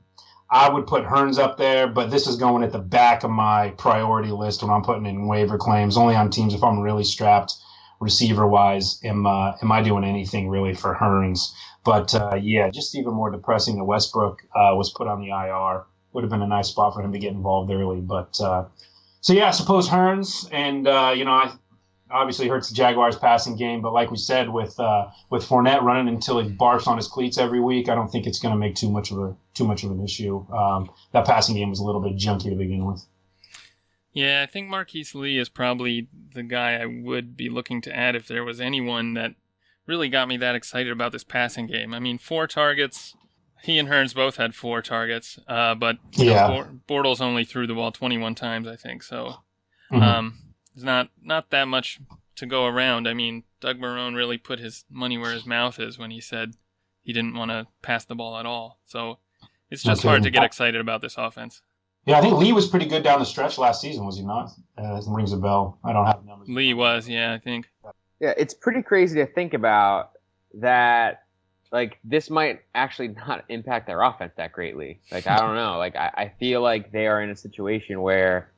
I 0.51 0.68
would 0.68 0.86
put 0.86 1.05
Hurns 1.05 1.38
up 1.38 1.57
there, 1.59 1.86
but 1.86 2.11
this 2.11 2.26
is 2.26 2.36
going 2.36 2.64
at 2.64 2.72
the 2.72 2.78
back 2.78 3.22
of 3.22 3.30
my 3.30 3.70
priority 3.78 4.32
list 4.32 4.62
when 4.62 4.70
I'm 4.72 4.82
putting 4.82 5.07
in 5.07 5.28
waiver 5.28 5.57
claims. 5.57 5.96
Only 5.96 6.16
on 6.16 6.30
teams 6.30 6.55
if 6.55 6.64
I'm 6.64 6.80
really 6.80 7.05
strapped 7.05 7.55
receiver 8.01 8.46
wise. 8.46 8.98
Am 9.05 9.26
uh, 9.26 9.53
am 9.62 9.70
I 9.70 9.82
doing 9.82 10.05
anything 10.05 10.48
really 10.48 10.74
for 10.74 10.94
Hurns? 10.94 11.53
But 11.84 12.14
uh, 12.14 12.34
yeah, 12.34 12.68
just 12.70 12.96
even 12.96 13.14
more 13.14 13.30
depressing 13.30 13.76
that 13.76 13.84
Westbrook 13.84 14.42
uh, 14.55 14.74
was 14.74 14.92
put 14.92 15.07
on 15.07 15.20
the 15.20 15.28
IR. 15.28 15.84
Would 16.12 16.24
have 16.24 16.30
been 16.30 16.42
a 16.42 16.48
nice 16.48 16.68
spot 16.68 16.94
for 16.94 17.03
him 17.03 17.12
to 17.12 17.18
get 17.20 17.32
involved 17.32 17.70
early. 17.70 18.01
But 18.01 18.40
uh, 18.40 18.64
so 19.20 19.32
yeah, 19.32 19.48
I 19.48 19.53
suppose 19.53 19.88
Hurns, 19.88 20.48
and 20.51 20.88
uh, 20.88 21.12
you 21.14 21.24
know, 21.24 21.32
I 21.32 21.53
obviously 22.11 22.48
hurts 22.48 22.68
the 22.68 22.74
Jaguars' 22.74 23.16
passing 23.16 23.56
game. 23.56 23.80
But 23.80 23.92
like 23.92 24.11
we 24.11 24.16
said, 24.16 24.48
with 24.48 24.78
uh, 24.78 25.08
with 25.30 25.46
Fournette 25.46 25.82
running 25.82 26.12
until 26.12 26.38
he 26.40 26.50
barfs 26.50 26.86
on 26.86 26.96
his 26.96 27.06
cleats 27.06 27.38
every 27.38 27.61
week, 27.61 27.88
I 27.88 27.94
don't 27.94 28.08
think 28.08 28.26
it's 28.26 28.38
going 28.38 28.52
to 28.52 28.58
make 28.58 28.74
too 28.74 28.90
much 28.90 29.11
of 29.11 29.18
a 29.18 29.36
too 29.54 29.64
much 29.64 29.84
of 29.84 29.90
an 29.90 30.02
issue. 30.02 30.44
Um, 30.52 30.90
that 31.12 31.26
passing 31.26 31.56
game 31.56 31.70
was 31.70 31.80
a 31.80 31.84
little 31.84 32.00
bit 32.00 32.16
junky 32.16 32.50
to 32.50 32.56
begin 32.56 32.84
with. 32.84 33.04
Yeah, 34.12 34.42
I 34.42 34.50
think 34.50 34.68
Marquise 34.68 35.14
Lee 35.14 35.38
is 35.38 35.48
probably 35.48 36.08
the 36.34 36.42
guy 36.42 36.74
I 36.74 36.86
would 36.86 37.36
be 37.36 37.48
looking 37.48 37.80
to 37.82 37.96
add 37.96 38.16
if 38.16 38.26
there 38.26 38.42
was 38.42 38.61
anyone 38.61 39.14
that 39.14 39.34
really 39.86 40.08
got 40.08 40.28
me 40.28 40.36
that 40.38 40.54
excited 40.54 40.90
about 40.90 41.12
this 41.12 41.24
passing 41.24 41.66
game. 41.66 41.94
I 41.94 42.00
mean, 42.00 42.18
four 42.18 42.46
targets. 42.46 43.14
He 43.62 43.78
and 43.78 43.88
Hurns 43.88 44.14
both 44.14 44.36
had 44.36 44.54
four 44.54 44.80
targets, 44.80 45.38
uh, 45.46 45.74
but 45.74 45.98
yeah. 46.12 46.48
know, 46.48 46.80
Bortles 46.88 47.20
only 47.20 47.44
threw 47.44 47.66
the 47.66 47.74
ball 47.74 47.92
21 47.92 48.34
times, 48.34 48.66
I 48.66 48.74
think. 48.74 49.02
So, 49.02 49.34
mm-hmm. 49.92 50.02
um, 50.02 50.38
there's 50.74 50.84
not 50.84 51.08
not 51.22 51.50
that 51.50 51.64
much 51.64 52.00
to 52.36 52.46
go 52.46 52.66
around. 52.66 53.06
I 53.06 53.14
mean, 53.14 53.44
Doug 53.60 53.78
Marrone 53.78 54.14
really 54.14 54.38
put 54.38 54.58
his 54.58 54.84
money 54.90 55.18
where 55.18 55.32
his 55.32 55.46
mouth 55.46 55.78
is 55.78 55.98
when 55.98 56.10
he 56.10 56.20
said 56.20 56.54
he 57.02 57.12
didn't 57.12 57.34
want 57.34 57.50
to 57.50 57.66
pass 57.82 58.04
the 58.04 58.14
ball 58.14 58.38
at 58.38 58.46
all. 58.46 58.78
So 58.86 59.18
it's 59.70 59.82
just 59.82 60.00
okay. 60.00 60.08
hard 60.08 60.22
to 60.24 60.30
get 60.30 60.42
excited 60.42 60.80
about 60.80 61.00
this 61.00 61.16
offense. 61.16 61.62
Yeah, 62.06 62.18
I 62.18 62.22
think 62.22 62.38
Lee 62.38 62.52
was 62.52 62.66
pretty 62.66 62.86
good 62.86 63.02
down 63.02 63.18
the 63.18 63.26
stretch 63.26 63.58
last 63.58 63.80
season, 63.80 64.06
was 64.06 64.16
he 64.16 64.24
not? 64.24 64.50
Uh, 64.78 65.00
rings 65.06 65.32
a 65.32 65.36
bell. 65.36 65.78
I 65.84 65.92
don't 65.92 66.06
have 66.06 66.24
numbers. 66.24 66.48
Lee 66.48 66.72
was, 66.72 67.06
yeah, 67.06 67.34
I 67.34 67.38
think. 67.38 67.68
Yeah, 68.20 68.32
it's 68.36 68.54
pretty 68.54 68.82
crazy 68.82 69.18
to 69.20 69.26
think 69.26 69.54
about 69.54 70.12
that. 70.54 71.24
Like 71.70 71.98
this 72.02 72.30
might 72.30 72.62
actually 72.74 73.08
not 73.08 73.44
impact 73.48 73.86
their 73.86 74.00
offense 74.02 74.32
that 74.38 74.52
greatly. 74.52 75.00
Like 75.12 75.26
I 75.26 75.36
don't 75.36 75.54
know. 75.54 75.78
Like 75.78 75.94
I, 75.94 76.10
I 76.16 76.32
feel 76.40 76.62
like 76.62 76.90
they 76.90 77.06
are 77.06 77.22
in 77.22 77.30
a 77.30 77.36
situation 77.36 78.00
where 78.00 78.50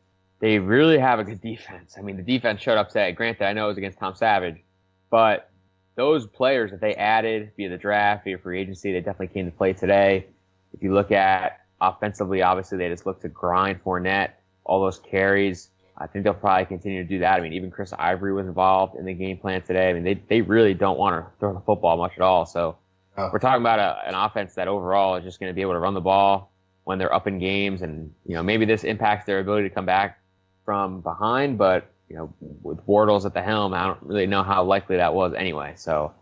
they 0.42 0.58
really 0.58 0.98
have 0.98 1.20
a 1.20 1.24
good 1.24 1.40
defense. 1.40 1.94
I 1.96 2.02
mean, 2.02 2.16
the 2.16 2.22
defense 2.22 2.60
showed 2.60 2.76
up 2.76 2.88
today. 2.88 3.12
Granted, 3.12 3.44
I 3.46 3.52
know 3.52 3.66
it 3.66 3.68
was 3.68 3.78
against 3.78 3.98
Tom 3.98 4.16
Savage, 4.16 4.60
but 5.08 5.48
those 5.94 6.26
players 6.26 6.72
that 6.72 6.80
they 6.80 6.96
added 6.96 7.52
via 7.56 7.68
the 7.68 7.78
draft, 7.78 8.24
via 8.24 8.36
free 8.38 8.60
agency, 8.60 8.92
they 8.92 8.98
definitely 8.98 9.28
came 9.28 9.46
to 9.46 9.56
play 9.56 9.72
today. 9.72 10.26
If 10.74 10.82
you 10.82 10.92
look 10.92 11.12
at 11.12 11.60
offensively, 11.80 12.42
obviously 12.42 12.76
they 12.76 12.88
just 12.88 13.06
look 13.06 13.20
to 13.20 13.28
grind 13.28 13.84
Fournette, 13.84 14.30
all 14.64 14.80
those 14.80 14.98
carries. 14.98 15.68
I 15.96 16.08
think 16.08 16.24
they'll 16.24 16.34
probably 16.34 16.66
continue 16.66 17.04
to 17.04 17.08
do 17.08 17.20
that. 17.20 17.38
I 17.38 17.40
mean, 17.40 17.52
even 17.52 17.70
Chris 17.70 17.92
Ivory 17.96 18.32
was 18.32 18.48
involved 18.48 18.96
in 18.96 19.04
the 19.04 19.14
game 19.14 19.38
plan 19.38 19.62
today. 19.62 19.90
I 19.90 19.92
mean, 19.92 20.02
they, 20.02 20.14
they 20.14 20.40
really 20.40 20.74
don't 20.74 20.98
want 20.98 21.24
to 21.24 21.30
throw 21.38 21.54
the 21.54 21.60
football 21.60 21.96
much 21.96 22.14
at 22.16 22.20
all. 22.22 22.46
So 22.46 22.76
oh. 23.16 23.30
we're 23.32 23.38
talking 23.38 23.62
about 23.62 23.78
a, 23.78 24.08
an 24.08 24.16
offense 24.16 24.54
that 24.54 24.66
overall 24.66 25.14
is 25.14 25.22
just 25.22 25.38
going 25.38 25.50
to 25.50 25.54
be 25.54 25.62
able 25.62 25.74
to 25.74 25.78
run 25.78 25.94
the 25.94 26.00
ball 26.00 26.50
when 26.82 26.98
they're 26.98 27.14
up 27.14 27.28
in 27.28 27.38
games. 27.38 27.82
And, 27.82 28.12
you 28.26 28.34
know, 28.34 28.42
maybe 28.42 28.64
this 28.64 28.82
impacts 28.82 29.24
their 29.24 29.38
ability 29.38 29.68
to 29.68 29.74
come 29.74 29.86
back 29.86 30.18
from 30.64 31.00
behind, 31.00 31.58
but 31.58 31.88
you 32.08 32.16
know, 32.16 32.32
with 32.62 32.84
Bortles 32.86 33.24
at 33.24 33.32
the 33.32 33.42
helm, 33.42 33.72
I 33.72 33.86
don't 33.86 34.02
really 34.02 34.26
know 34.26 34.42
how 34.42 34.64
likely 34.64 34.96
that 34.96 35.14
was 35.14 35.32
anyway. 35.32 35.72
So 35.76 36.12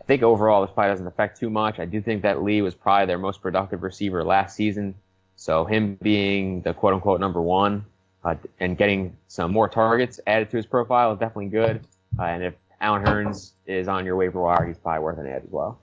I 0.00 0.04
think 0.04 0.22
overall 0.22 0.62
this 0.62 0.74
probably 0.74 0.92
doesn't 0.92 1.06
affect 1.06 1.38
too 1.38 1.50
much. 1.50 1.78
I 1.78 1.84
do 1.84 2.00
think 2.02 2.22
that 2.22 2.42
Lee 2.42 2.62
was 2.62 2.74
probably 2.74 3.06
their 3.06 3.18
most 3.18 3.40
productive 3.40 3.82
receiver 3.82 4.24
last 4.24 4.56
season. 4.56 4.94
So 5.36 5.64
him 5.64 5.98
being 6.02 6.62
the 6.62 6.74
quote 6.74 6.94
unquote 6.94 7.20
number 7.20 7.40
one 7.40 7.84
uh, 8.24 8.34
and 8.58 8.76
getting 8.76 9.16
some 9.28 9.52
more 9.52 9.68
targets 9.68 10.18
added 10.26 10.50
to 10.50 10.56
his 10.56 10.66
profile 10.66 11.12
is 11.12 11.18
definitely 11.20 11.46
good. 11.46 11.86
Uh, 12.18 12.24
and 12.24 12.42
if 12.42 12.54
Allen 12.80 13.04
Hurns 13.04 13.52
is 13.66 13.86
on 13.86 14.04
your 14.04 14.16
waiver 14.16 14.40
wire, 14.40 14.66
he's 14.66 14.78
probably 14.78 15.04
worth 15.04 15.18
an 15.18 15.26
add 15.26 15.42
as 15.44 15.50
well. 15.50 15.78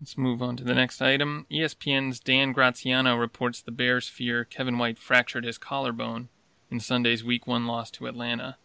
Let's 0.00 0.18
move 0.18 0.42
on 0.42 0.56
to 0.56 0.64
the 0.64 0.74
next 0.74 1.00
item. 1.00 1.46
ESPN's 1.50 2.20
Dan 2.20 2.52
Graziano 2.52 3.16
reports 3.16 3.62
the 3.62 3.70
Bears 3.70 4.08
fear 4.08 4.44
Kevin 4.44 4.76
White 4.76 4.98
fractured 4.98 5.44
his 5.44 5.56
collarbone 5.56 6.28
in 6.70 6.80
Sunday's 6.80 7.24
Week 7.24 7.46
1 7.46 7.66
loss 7.66 7.90
to 7.92 8.06
Atlanta. 8.06 8.56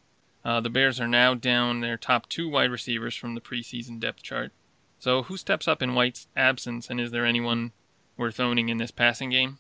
Uh, 0.44 0.60
the 0.62 0.70
Bears 0.70 1.00
are 1.00 1.08
now 1.08 1.34
down 1.34 1.82
their 1.82 1.98
top 1.98 2.30
two 2.30 2.50
wide 2.50 2.72
receivers 2.72 3.16
from 3.16 3.36
the 3.36 3.42
preseason 3.42 4.00
depth 4.00 4.24
chart. 4.24 4.52
So, 4.98 5.24
who 5.24 5.38
steps 5.38 5.68
up 5.68 5.82
in 5.82 5.96
White's 5.96 6.28
absence, 6.36 6.90
and 6.90 7.00
is 7.00 7.12
there 7.12 7.26
anyone 7.26 7.72
worth 8.18 8.40
owning 8.40 8.70
in 8.70 8.78
this 8.78 8.92
passing 8.92 9.30
game? 9.30 9.60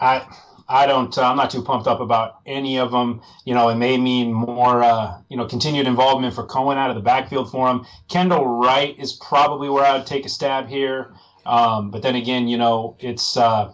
I 0.00 0.26
I 0.68 0.86
don't. 0.86 1.16
Uh, 1.16 1.22
I'm 1.22 1.36
not 1.36 1.50
too 1.50 1.62
pumped 1.62 1.86
up 1.86 2.00
about 2.00 2.40
any 2.46 2.78
of 2.78 2.90
them. 2.90 3.20
You 3.44 3.54
know, 3.54 3.68
it 3.68 3.76
may 3.76 3.98
mean 3.98 4.32
more. 4.32 4.82
Uh, 4.82 5.18
you 5.28 5.36
know, 5.36 5.46
continued 5.46 5.86
involvement 5.86 6.34
for 6.34 6.44
Cohen 6.44 6.78
out 6.78 6.90
of 6.90 6.96
the 6.96 7.02
backfield 7.02 7.50
for 7.50 7.68
him. 7.68 7.84
Kendall 8.08 8.46
Wright 8.46 8.98
is 8.98 9.12
probably 9.12 9.68
where 9.68 9.84
I 9.84 9.96
would 9.96 10.06
take 10.06 10.24
a 10.24 10.30
stab 10.30 10.68
here. 10.68 11.14
Um, 11.44 11.90
but 11.90 12.02
then 12.02 12.16
again, 12.16 12.48
you 12.48 12.56
know, 12.56 12.96
it's 12.98 13.36
uh, 13.36 13.72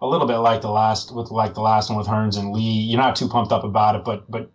a 0.00 0.06
little 0.06 0.26
bit 0.26 0.38
like 0.38 0.62
the 0.62 0.70
last 0.70 1.14
with 1.14 1.30
like 1.30 1.54
the 1.54 1.60
last 1.60 1.90
one 1.90 1.98
with 1.98 2.06
Hurns 2.06 2.38
and 2.38 2.52
Lee. 2.52 2.60
You're 2.62 3.00
not 3.00 3.16
too 3.16 3.28
pumped 3.28 3.52
up 3.52 3.64
about 3.64 3.96
it, 3.96 4.04
but 4.04 4.30
but 4.30 4.50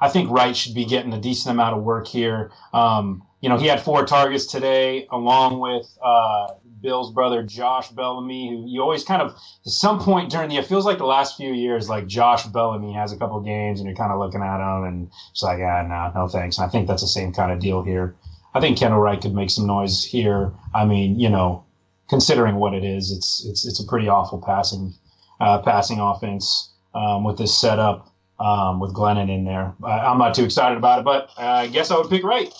I 0.00 0.08
think 0.08 0.30
Wright 0.30 0.56
should 0.56 0.74
be 0.74 0.84
getting 0.84 1.12
a 1.12 1.20
decent 1.20 1.52
amount 1.52 1.76
of 1.76 1.82
work 1.82 2.06
here. 2.06 2.50
Um, 2.72 3.22
you 3.40 3.48
know, 3.48 3.56
he 3.56 3.66
had 3.66 3.80
four 3.80 4.04
targets 4.04 4.46
today, 4.46 5.06
along 5.10 5.60
with 5.60 5.86
uh, 6.02 6.48
Bill's 6.80 7.12
brother 7.12 7.42
Josh 7.42 7.88
Bellamy, 7.90 8.50
who 8.50 8.64
you 8.66 8.82
always 8.82 9.04
kind 9.04 9.22
of 9.22 9.32
at 9.32 9.72
some 9.72 10.00
point 10.00 10.30
during 10.30 10.48
the 10.48 10.56
it 10.56 10.66
feels 10.66 10.84
like 10.84 10.98
the 10.98 11.06
last 11.06 11.36
few 11.36 11.52
years, 11.52 11.88
like 11.88 12.06
Josh 12.06 12.44
Bellamy 12.46 12.92
has 12.94 13.12
a 13.12 13.16
couple 13.16 13.40
games, 13.40 13.80
and 13.80 13.88
you're 13.88 13.96
kind 13.96 14.12
of 14.12 14.18
looking 14.18 14.42
at 14.42 14.58
him, 14.58 14.84
and 14.84 15.10
it's 15.30 15.42
like, 15.42 15.60
ah, 15.60 15.82
no, 15.82 16.20
no 16.22 16.28
thanks. 16.28 16.58
And 16.58 16.66
I 16.66 16.68
think 16.68 16.88
that's 16.88 17.02
the 17.02 17.08
same 17.08 17.32
kind 17.32 17.52
of 17.52 17.60
deal 17.60 17.82
here. 17.82 18.16
I 18.54 18.60
think 18.60 18.78
Kendall 18.78 19.00
Wright 19.00 19.20
could 19.20 19.34
make 19.34 19.50
some 19.50 19.66
noise 19.66 20.04
here. 20.04 20.52
I 20.74 20.84
mean, 20.84 21.20
you 21.20 21.28
know, 21.28 21.64
considering 22.08 22.56
what 22.56 22.74
it 22.74 22.84
is, 22.84 23.10
it's 23.10 23.44
it's 23.46 23.66
it's 23.66 23.80
a 23.80 23.86
pretty 23.86 24.08
awful 24.08 24.40
passing 24.40 24.94
uh, 25.40 25.62
passing 25.62 26.00
offense 26.00 26.72
um, 26.94 27.24
with 27.24 27.38
this 27.38 27.58
setup 27.58 28.12
um, 28.40 28.80
with 28.80 28.94
Glennon 28.94 29.30
in 29.32 29.44
there. 29.44 29.74
I, 29.84 30.10
am 30.10 30.18
not 30.18 30.34
too 30.34 30.44
excited 30.44 30.78
about 30.78 31.00
it, 31.00 31.04
but 31.04 31.30
I 31.36 31.66
guess 31.68 31.90
I 31.90 31.96
would 31.96 32.10
pick 32.10 32.24
Wright. 32.24 32.52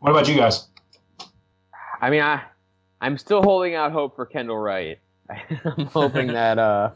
What 0.00 0.10
about 0.10 0.28
you 0.28 0.36
guys? 0.36 0.66
I 2.00 2.10
mean, 2.10 2.22
I 2.22 2.42
I'm 3.00 3.18
still 3.18 3.42
holding 3.42 3.74
out 3.74 3.92
hope 3.92 4.16
for 4.16 4.26
Kendall 4.26 4.58
Wright. 4.58 4.98
I'm 5.64 5.86
hoping 5.86 6.28
that. 6.28 6.58
Uh, 6.58 6.90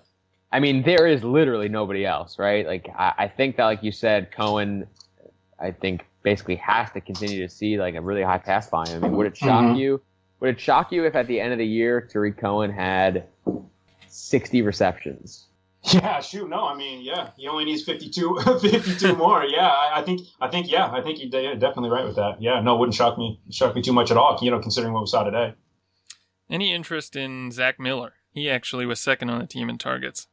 I 0.52 0.60
mean, 0.60 0.82
there 0.82 1.06
is 1.06 1.22
literally 1.22 1.68
nobody 1.68 2.04
else, 2.04 2.38
right? 2.38 2.66
Like, 2.66 2.88
I, 2.98 3.12
I 3.18 3.28
think 3.28 3.56
that, 3.56 3.66
like 3.66 3.82
you 3.82 3.92
said, 3.92 4.32
Cohen, 4.32 4.86
I 5.60 5.70
think 5.70 6.04
basically 6.22 6.56
has 6.56 6.90
to 6.92 7.00
continue 7.00 7.46
to 7.46 7.48
see 7.48 7.78
like 7.78 7.94
a 7.94 8.00
really 8.00 8.22
high 8.22 8.38
pass 8.38 8.68
volume. 8.68 9.04
I 9.04 9.08
mean, 9.08 9.16
would 9.16 9.26
it 9.26 9.36
shock 9.36 9.64
mm-hmm. 9.64 9.76
you? 9.76 10.02
Would 10.40 10.50
it 10.50 10.60
shock 10.60 10.90
you 10.90 11.04
if 11.04 11.14
at 11.14 11.26
the 11.26 11.40
end 11.40 11.52
of 11.52 11.58
the 11.58 11.66
year 11.66 12.00
Tarik 12.00 12.38
Cohen 12.38 12.70
had 12.70 13.26
60 14.08 14.62
receptions? 14.62 15.46
Yeah, 15.94 16.20
shoot, 16.20 16.46
no, 16.46 16.68
I 16.68 16.76
mean, 16.76 17.02
yeah, 17.02 17.30
he 17.38 17.48
only 17.48 17.64
needs 17.64 17.82
52, 17.84 18.40
52 18.60 19.16
more. 19.16 19.44
Yeah, 19.44 19.66
I, 19.66 20.00
I, 20.00 20.02
think, 20.02 20.20
I 20.38 20.46
think, 20.46 20.70
yeah, 20.70 20.90
I 20.92 21.00
think 21.00 21.18
you're 21.18 21.54
definitely 21.54 21.88
right 21.88 22.04
with 22.04 22.16
that. 22.16 22.36
Yeah, 22.38 22.60
no, 22.60 22.76
wouldn't 22.76 22.94
shock 22.94 23.16
me, 23.16 23.40
shock 23.50 23.74
me 23.74 23.80
too 23.80 23.94
much 23.94 24.10
at 24.10 24.18
all. 24.18 24.38
You 24.42 24.50
know, 24.50 24.58
considering 24.58 24.92
what 24.92 25.00
we 25.00 25.06
saw 25.06 25.24
today. 25.24 25.54
Any 26.50 26.74
interest 26.74 27.16
in 27.16 27.50
Zach 27.50 27.80
Miller? 27.80 28.12
He 28.30 28.50
actually 28.50 28.84
was 28.84 29.00
second 29.00 29.30
on 29.30 29.38
the 29.38 29.46
team 29.46 29.70
in 29.70 29.78
targets. 29.78 30.26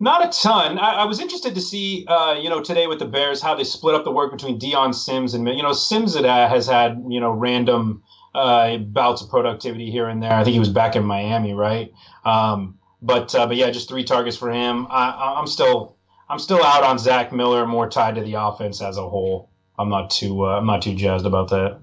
Not 0.00 0.24
a 0.24 0.38
ton. 0.42 0.78
I, 0.78 0.92
I 0.92 1.04
was 1.04 1.20
interested 1.20 1.54
to 1.54 1.60
see, 1.60 2.06
uh, 2.06 2.34
you 2.40 2.48
know, 2.48 2.60
today 2.60 2.86
with 2.86 2.98
the 2.98 3.04
Bears 3.04 3.42
how 3.42 3.54
they 3.54 3.64
split 3.64 3.94
up 3.94 4.04
the 4.04 4.12
work 4.12 4.30
between 4.30 4.58
Dion 4.58 4.92
Sims 4.92 5.34
and 5.34 5.46
you 5.48 5.62
know 5.62 5.72
Sims 5.72 6.14
has 6.14 6.66
had 6.66 7.02
you 7.08 7.20
know 7.20 7.30
random 7.30 8.02
uh, 8.34 8.76
bouts 8.78 9.22
of 9.22 9.30
productivity 9.30 9.90
here 9.90 10.08
and 10.08 10.22
there. 10.22 10.32
I 10.32 10.44
think 10.44 10.54
he 10.54 10.60
was 10.60 10.68
back 10.68 10.96
in 10.96 11.04
Miami, 11.04 11.54
right? 11.54 11.92
Um, 12.24 12.78
but 13.02 13.34
uh, 13.34 13.46
but 13.46 13.56
yeah, 13.56 13.70
just 13.70 13.88
three 13.88 14.04
targets 14.04 14.36
for 14.36 14.50
him. 14.50 14.86
I, 14.90 15.34
I'm 15.38 15.46
still 15.46 15.96
I'm 16.28 16.38
still 16.38 16.62
out 16.62 16.84
on 16.84 16.98
Zach 16.98 17.32
Miller, 17.32 17.66
more 17.66 17.88
tied 17.88 18.16
to 18.16 18.22
the 18.22 18.34
offense 18.34 18.82
as 18.82 18.96
a 18.96 19.08
whole. 19.08 19.50
I'm 19.78 19.88
not 19.88 20.10
too 20.10 20.44
uh, 20.44 20.58
I'm 20.58 20.66
not 20.66 20.82
too 20.82 20.94
jazzed 20.94 21.26
about 21.26 21.48
that. 21.50 21.80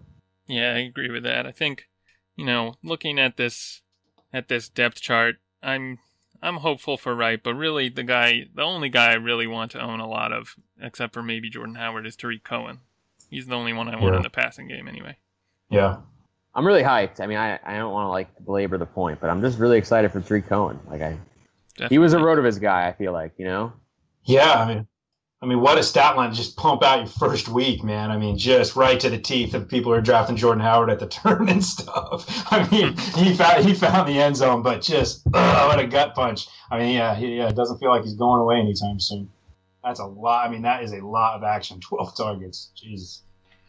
Yeah, 0.48 0.74
I 0.74 0.80
agree 0.80 1.10
with 1.10 1.24
that. 1.24 1.46
I 1.46 1.52
think 1.52 1.88
you 2.36 2.46
know, 2.46 2.76
looking 2.84 3.20
at 3.20 3.38
this 3.38 3.82
at 4.34 4.48
this 4.48 4.70
depth 4.70 5.02
chart, 5.02 5.38
I'm 5.64 6.00
I'm 6.41 6.58
hopeful 6.58 6.98
for 6.98 7.16
Wright, 7.16 7.41
but 7.41 7.56
really 7.56 7.89
the 7.89 8.04
guy, 8.04 8.46
the 8.54 8.62
only 8.62 8.89
guy 8.89 9.12
I 9.12 9.16
really 9.16 9.48
want 9.48 9.72
to 9.72 9.82
own 9.82 10.00
a 10.00 10.08
lot 10.08 10.32
of, 10.32 10.56
except 10.80 11.14
for 11.14 11.24
maybe 11.24 11.50
Jordan 11.50 11.76
Howard, 11.76 12.06
is 12.06 12.16
Tarik 12.16 12.43
Cohen. 12.43 12.80
He's 13.30 13.48
the 13.48 13.56
only 13.56 13.74
one 13.74 13.88
I 13.88 14.00
want 14.00 14.14
yeah. 14.14 14.18
in 14.18 14.24
the 14.24 14.30
passing 14.30 14.68
game 14.68 14.88
anyway. 14.88 15.18
Yeah. 15.70 15.98
I'm 16.56 16.66
really 16.66 16.84
hyped. 16.84 17.20
I 17.20 17.28
mean, 17.28 17.38
I, 17.38 17.60
I 17.64 17.76
don't 17.78 17.91
want 17.91 18.06
to 18.06 18.10
like 18.10 18.30
belabor 18.45 18.78
the 18.78 18.86
point, 18.86 19.20
but 19.20 19.30
I'm 19.30 19.41
just 19.41 19.60
really 19.60 19.78
excited 19.78 20.12
for 20.12 20.22
Tarik 20.22 20.47
Cohen. 20.47 20.80
Like 20.88 21.01
I, 21.01 21.18
Definitely. 21.76 21.95
he 21.95 21.97
was 21.99 22.14
a 22.14 22.18
RotoViz 22.18 22.62
guy. 22.62 22.88
I 22.88 22.93
feel 22.93 23.12
like 23.12 23.34
you 23.38 23.45
know. 23.45 23.74
Yeah, 24.24 24.53
I 24.53 24.68
mean, 24.68 24.88
I 25.41 25.47
mean, 25.47 25.60
what 25.60 25.78
a 25.78 25.84
stat 25.84 26.16
line 26.16 26.32
to 26.32 26.36
just 26.36 26.56
pump 26.56 26.82
out 26.82 26.99
your 26.99 27.08
first 27.08 27.49
week, 27.49 27.84
man. 27.84 28.10
I 28.10 28.18
mean, 28.18 28.38
just 28.38 28.76
right 28.76 28.99
to 28.99 29.10
the 29.10 29.18
teeth 29.18 29.53
of 29.53 29.68
people 29.68 29.91
who 29.91 29.97
are 29.97 30.01
drafting 30.01 30.38
Jordan 30.38 30.64
Howard 30.64 30.89
at 30.89 30.99
the 30.99 31.08
turn 31.08 31.49
and 31.49 31.64
stuff. 31.64 32.26
I 32.51 32.68
mean, 32.72 32.97
he 33.16 33.36
found 33.36 33.66
he 33.66 33.74
found 33.74 34.08
the 34.08 34.20
end 34.20 34.38
zone, 34.38 34.64
but 34.64 34.82
just 34.82 35.28
uh, 35.34 35.68
what 35.68 35.80
a 35.80 35.86
gut 35.86 36.16
punch. 36.16 36.47
I 36.72 36.80
mean, 36.80 36.95
yeah, 36.95 37.14
he 37.14 37.38
yeah, 37.38 37.49
it 37.49 37.56
doesn't 37.56 37.80
feel 37.80 37.89
like 37.89 38.03
he's 38.03 38.16
going 38.16 38.41
away 38.41 38.60
anytime 38.60 38.99
soon. 38.99 39.30
That's 39.84 39.99
a 39.99 40.06
lot. 40.06 40.47
I 40.47 40.49
mean, 40.49 40.62
that 40.64 40.84
is 40.84 40.93
a 40.93 41.06
lot 41.06 41.36
of 41.36 41.43
action. 41.43 41.80
Twelve 41.82 42.16
targets. 42.16 42.72
Jesus. 42.76 43.22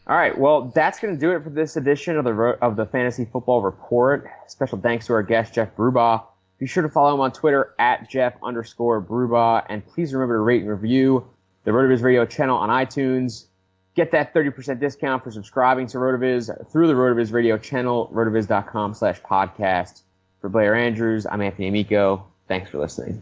All 0.07 0.15
right, 0.15 0.37
well, 0.37 0.71
that's 0.73 0.99
going 0.99 1.13
to 1.13 1.19
do 1.19 1.31
it 1.31 1.43
for 1.43 1.49
this 1.49 1.75
edition 1.75 2.17
of 2.17 2.23
the 2.23 2.31
of 2.61 2.77
the 2.77 2.85
Fantasy 2.85 3.25
Football 3.25 3.61
Report. 3.61 4.29
Special 4.47 4.77
thanks 4.77 5.07
to 5.07 5.13
our 5.13 5.23
guest 5.23 5.53
Jeff 5.53 5.75
Brubach. 5.75 6.23
Be 6.59 6.65
sure 6.65 6.81
to 6.81 6.89
follow 6.89 7.13
him 7.13 7.19
on 7.19 7.33
Twitter 7.33 7.73
at 7.77 8.09
Jeff 8.09 8.33
underscore 8.41 9.01
Brubach, 9.01 9.65
and 9.69 9.85
please 9.85 10.13
remember 10.13 10.35
to 10.35 10.39
rate 10.39 10.61
and 10.61 10.71
review 10.71 11.27
the 11.65 11.71
RotoViz 11.71 12.01
Radio 12.01 12.25
channel 12.25 12.57
on 12.57 12.69
iTunes. 12.69 13.47
Get 13.95 14.11
that 14.11 14.33
30% 14.33 14.79
discount 14.79 15.23
for 15.23 15.31
subscribing 15.31 15.87
to 15.87 15.97
RotoViz 15.97 16.71
through 16.71 16.87
the 16.87 16.93
RotoViz 16.93 17.33
Radio 17.33 17.57
channel, 17.57 18.09
rotoviz.com 18.13 18.93
slash 18.93 19.21
podcast. 19.21 20.03
For 20.39 20.49
Blair 20.49 20.75
Andrews, 20.75 21.25
I'm 21.25 21.41
Anthony 21.41 21.67
Amico. 21.67 22.25
Thanks 22.47 22.69
for 22.69 22.77
listening. 22.77 23.21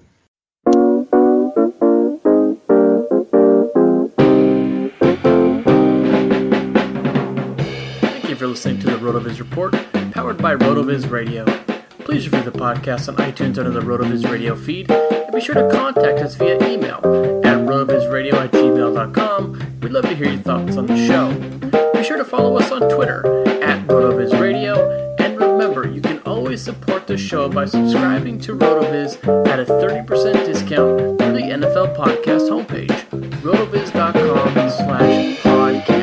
Thank 8.46 8.60
you 8.60 8.62
for 8.62 8.70
listening 8.70 8.80
to 8.80 8.86
the 8.86 8.98
RotoViz 8.98 9.40
Report, 9.40 10.12
powered 10.12 10.38
by 10.38 10.56
RotoViz 10.56 11.10
Radio. 11.10 11.46
Please 12.06 12.30
review 12.30 12.52
the 12.52 12.58
podcast 12.58 13.10
on 13.10 13.16
iTunes 13.16 13.58
under 13.58 13.72
the 13.72 13.80
RotoViz 13.80 14.30
Radio 14.30 14.56
feed, 14.56 14.92
and 14.92 15.34
be 15.34 15.42
sure 15.42 15.56
to 15.56 15.68
contact 15.76 16.20
us 16.20 16.36
via 16.36 16.56
email 16.70 17.02
rotovizradio 17.66 18.34
at 18.34 18.52
gmail.com. 18.52 19.80
We'd 19.82 19.92
love 19.92 20.04
to 20.04 20.16
hear 20.16 20.28
your 20.28 20.42
thoughts 20.44 20.78
on 20.78 20.86
the 20.86 21.08
show. 21.08 21.34
Be 21.94 22.04
sure 22.04 22.18
to 22.18 22.24
follow 22.24 22.58
us 22.58 22.72
on 22.72 22.82
Twitter 22.90 23.26
at 23.64 23.88
rotovizradio. 23.88 25.20
And 25.20 25.40
remember, 25.40 25.88
you 25.88 26.02
can 26.02 26.20
always 26.20 26.62
support 26.62 27.08
the 27.08 27.18
show 27.18 27.50
by 27.50 27.66
subscribing 27.66 28.40
to 28.42 28.56
RotoViz 28.56 29.48
at 29.48 29.60
a 29.60 29.66
30% 29.66 30.46
discount 30.46 31.18
through 31.20 31.34
the 31.34 31.42
NFL 31.42 31.96
Podcast 31.96 32.50
homepage, 32.50 33.10
rotoviz.com 33.42 34.54
slash 34.70 35.38
podcast. 35.40 35.95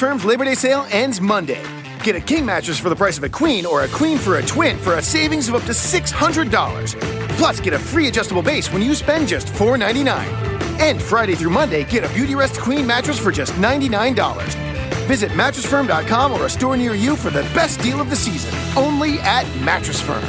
Firm's 0.00 0.24
Labor 0.24 0.46
Day 0.46 0.54
sale 0.54 0.86
ends 0.90 1.20
Monday. 1.20 1.62
Get 2.02 2.16
a 2.16 2.22
king 2.22 2.46
mattress 2.46 2.78
for 2.78 2.88
the 2.88 2.96
price 2.96 3.18
of 3.18 3.24
a 3.24 3.28
queen 3.28 3.66
or 3.66 3.84
a 3.84 3.88
queen 3.88 4.16
for 4.16 4.38
a 4.38 4.42
twin 4.42 4.78
for 4.78 4.94
a 4.94 5.02
savings 5.02 5.46
of 5.50 5.54
up 5.54 5.62
to 5.64 5.72
$600. 5.72 7.00
Plus, 7.36 7.60
get 7.60 7.74
a 7.74 7.78
free 7.78 8.08
adjustable 8.08 8.40
base 8.40 8.72
when 8.72 8.80
you 8.80 8.94
spend 8.94 9.28
just 9.28 9.48
$4.99. 9.48 10.08
And 10.80 11.02
Friday 11.02 11.34
through 11.34 11.50
Monday, 11.50 11.84
get 11.84 12.02
a 12.02 12.06
Beautyrest 12.08 12.58
Queen 12.62 12.86
mattress 12.86 13.18
for 13.18 13.30
just 13.30 13.52
$99. 13.56 14.16
Visit 15.06 15.32
mattressfirm.com 15.32 16.32
or 16.32 16.46
a 16.46 16.50
store 16.50 16.78
near 16.78 16.94
you 16.94 17.14
for 17.14 17.28
the 17.28 17.42
best 17.52 17.78
deal 17.80 18.00
of 18.00 18.08
the 18.08 18.16
season. 18.16 18.54
Only 18.82 19.18
at 19.18 19.44
Mattress 19.60 20.00
Firm. 20.00 20.24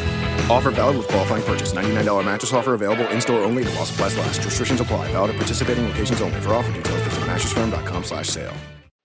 Offer 0.51 0.71
valid 0.71 0.97
with 0.97 1.07
qualifying 1.07 1.43
purchase. 1.43 1.71
$99 1.71 2.25
mattress 2.25 2.51
offer 2.51 2.73
available 2.73 3.07
in 3.07 3.21
store 3.21 3.39
only 3.39 3.63
while 3.67 3.85
supplies 3.85 4.17
last. 4.17 4.43
Restrictions 4.43 4.81
apply. 4.81 5.09
Valid 5.13 5.29
at 5.29 5.37
participating 5.37 5.87
locations 5.87 6.19
only. 6.19 6.41
For 6.41 6.55
offer 6.55 6.73
details, 6.73 7.01
visit 7.03 7.23
mattressfirm.com 7.23 8.03
slash 8.03 8.27
sale. 8.27 8.53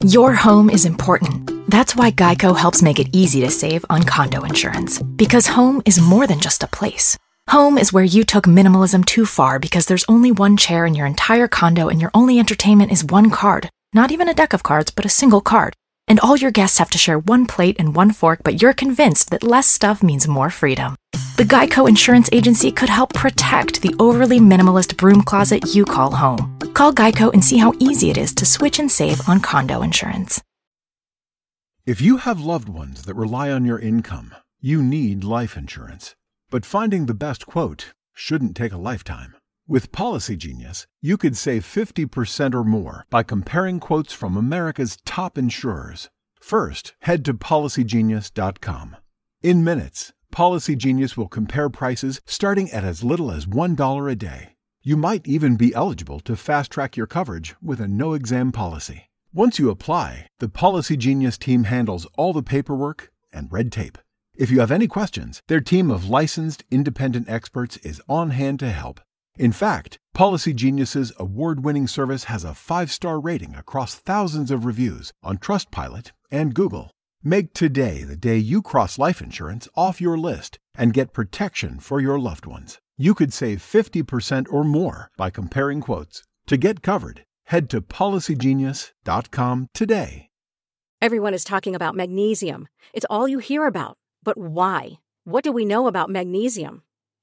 Your 0.05 0.35
home 0.35 0.69
is 0.69 0.85
important. 0.85 1.51
That's 1.71 1.97
why 1.97 2.11
Geico 2.11 2.55
helps 2.55 2.83
make 2.83 3.01
it 3.01 3.09
easy 3.13 3.41
to 3.41 3.51
save 3.51 3.83
on 3.89 4.03
condo 4.03 4.45
insurance. 4.45 5.03
Because 5.03 5.47
home 5.47 5.81
is 5.87 5.99
more 5.99 6.27
than 6.27 6.39
just 6.39 6.63
a 6.63 6.69
place. 6.69 7.17
Home 7.49 7.79
is 7.79 7.95
where 7.95 8.05
you 8.05 8.23
took 8.23 8.45
minimalism 8.45 9.07
too 9.07 9.25
far 9.25 9.59
because 9.59 9.87
there's 9.87 10.05
only 10.07 10.31
one 10.31 10.59
chair 10.59 10.85
in 10.85 10.95
your 10.95 11.07
entire 11.07 11.49
condo 11.49 11.89
and 11.89 11.99
your 11.99 12.11
only 12.13 12.39
entertainment 12.39 12.93
is 12.93 13.05
one 13.07 13.31
card. 13.31 13.71
Not 13.95 14.13
even 14.13 14.29
a 14.29 14.35
deck 14.35 14.53
of 14.53 14.63
cards, 14.63 14.91
but 14.91 15.07
a 15.07 15.09
single 15.09 15.41
card. 15.41 15.73
And 16.09 16.21
all 16.21 16.37
your 16.37 16.51
guests 16.51 16.79
have 16.79 16.91
to 16.91 16.99
share 16.99 17.19
one 17.19 17.47
plate 17.47 17.77
and 17.79 17.95
one 17.95 18.13
fork, 18.13 18.41
but 18.45 18.63
you're 18.63 18.73
convinced 18.73 19.31
that 19.31 19.43
less 19.43 19.67
stuff 19.67 20.03
means 20.03 20.29
more 20.29 20.51
freedom. 20.51 20.97
The 21.37 21.45
Geico 21.45 21.89
Insurance 21.89 22.29
Agency 22.33 22.73
could 22.73 22.89
help 22.89 23.13
protect 23.13 23.83
the 23.83 23.95
overly 23.99 24.41
minimalist 24.41 24.97
broom 24.97 25.23
closet 25.23 25.75
you 25.75 25.85
call 25.85 26.13
home. 26.13 26.59
Call 26.75 26.93
Geico 26.93 27.33
and 27.33 27.45
see 27.45 27.59
how 27.59 27.75
easy 27.79 28.11
it 28.11 28.19
is 28.19 28.35
to 28.37 28.47
switch 28.47 28.79
and 28.79 28.91
save 28.91 29.29
on 29.29 29.41
condo 29.41 29.83
insurance. 29.83 30.41
If 31.85 32.01
you 32.01 32.17
have 32.17 32.41
loved 32.41 32.69
ones 32.69 33.03
that 33.03 33.15
rely 33.15 33.51
on 33.51 33.65
your 33.65 33.79
income, 33.79 34.35
you 34.61 34.83
need 34.83 35.23
life 35.23 35.57
insurance. 35.57 36.17
But 36.51 36.67
finding 36.67 37.07
the 37.07 37.15
best 37.15 37.47
quote 37.47 37.93
shouldn't 38.13 38.57
take 38.57 38.73
a 38.73 38.79
lifetime. 38.79 39.36
With 39.69 39.91
Policy 39.91 40.37
Genius, 40.37 40.87
you 41.03 41.17
could 41.17 41.37
save 41.37 41.64
50% 41.64 42.55
or 42.55 42.62
more 42.62 43.05
by 43.11 43.25
comparing 43.25 43.81
quotes 43.81 44.12
from 44.12 44.37
America's 44.37 44.97
top 45.05 45.37
insurers. 45.37 46.09
First, 46.41 46.95
head 47.01 47.25
to 47.25 47.35
policygenius.com. 47.35 48.97
In 49.43 49.64
minutes, 49.64 50.12
Policy 50.31 50.77
Genius 50.77 51.17
will 51.17 51.27
compare 51.27 51.69
prices 51.69 52.21
starting 52.25 52.71
at 52.71 52.85
as 52.85 53.03
little 53.03 53.33
as 53.33 53.47
$1 53.47 54.12
a 54.12 54.14
day. 54.14 54.55
You 54.83 54.97
might 54.97 55.27
even 55.27 55.57
be 55.57 55.75
eligible 55.75 56.21
to 56.21 56.37
fast 56.37 56.71
track 56.71 56.97
your 56.97 57.09
coverage 57.09 57.57
with 57.61 57.81
a 57.81 57.89
no 57.89 58.12
exam 58.12 58.53
policy. 58.53 59.11
Once 59.33 59.59
you 59.59 59.69
apply, 59.69 60.29
the 60.39 60.49
Policy 60.49 60.97
Genius 60.97 61.37
team 61.37 61.64
handles 61.64 62.07
all 62.17 62.33
the 62.33 62.41
paperwork 62.41 63.11
and 63.33 63.51
red 63.51 63.73
tape. 63.73 63.99
If 64.37 64.49
you 64.49 64.61
have 64.61 64.71
any 64.71 64.87
questions, 64.87 65.43
their 65.49 65.61
team 65.61 65.91
of 65.91 66.09
licensed 66.09 66.62
independent 66.71 67.29
experts 67.29 67.79
is 67.79 68.01
on 68.09 68.31
hand 68.31 68.61
to 68.61 68.71
help. 68.71 69.01
In 69.39 69.53
fact, 69.53 69.99
Policy 70.14 70.53
Genius's 70.53 71.12
award-winning 71.18 71.87
service 71.87 72.24
has 72.24 72.45
a 72.45 72.49
5-star 72.49 73.20
rating 73.20 73.55
across 73.55 73.95
thousands 73.95 74.51
of 74.51 74.64
reviews 74.64 75.12
on 75.22 75.39
Trustpilot 75.39 76.12
and 76.30 76.55
Google. 76.55 76.91
Make 77.22 77.53
today 77.53 78.03
the 78.03 78.16
day 78.16 78.39
you 78.39 78.62
cross 78.62 78.99
life 78.99 79.20
insurance 79.20 79.68
off 79.76 80.01
your 80.01 80.16
list 80.16 80.59
and 80.74 80.93
get 80.93 81.12
protection 81.12 81.80
for 81.80 82.01
your 82.01 82.18
loved 82.18 82.47
ones. 82.47 82.78
You 82.97 83.14
could 83.14 83.32
save 83.32 83.59
50% 83.59 84.47
or 84.51 84.64
more 84.64 85.11
by 85.16 85.30
comparing 85.30 85.80
quotes. 85.80 86.22
To 86.47 86.57
get 86.57 86.82
covered, 86.82 87.24
Head 87.47 87.70
to 87.70 87.80
policygenius.com 87.80 89.68
today. 89.72 90.30
Everyone 91.01 91.34
is 91.34 91.45
talking 91.45 91.76
about 91.76 91.95
magnesium. 91.95 92.66
It's 92.93 93.07
all 93.09 93.28
you 93.28 93.39
hear 93.39 93.66
about. 93.66 93.99
But 94.24 94.37
why? 94.37 94.99
What 95.24 95.45
do 95.45 95.53
we 95.53 95.64
know 95.64 95.87
about 95.87 96.11
magnesium? 96.11 96.82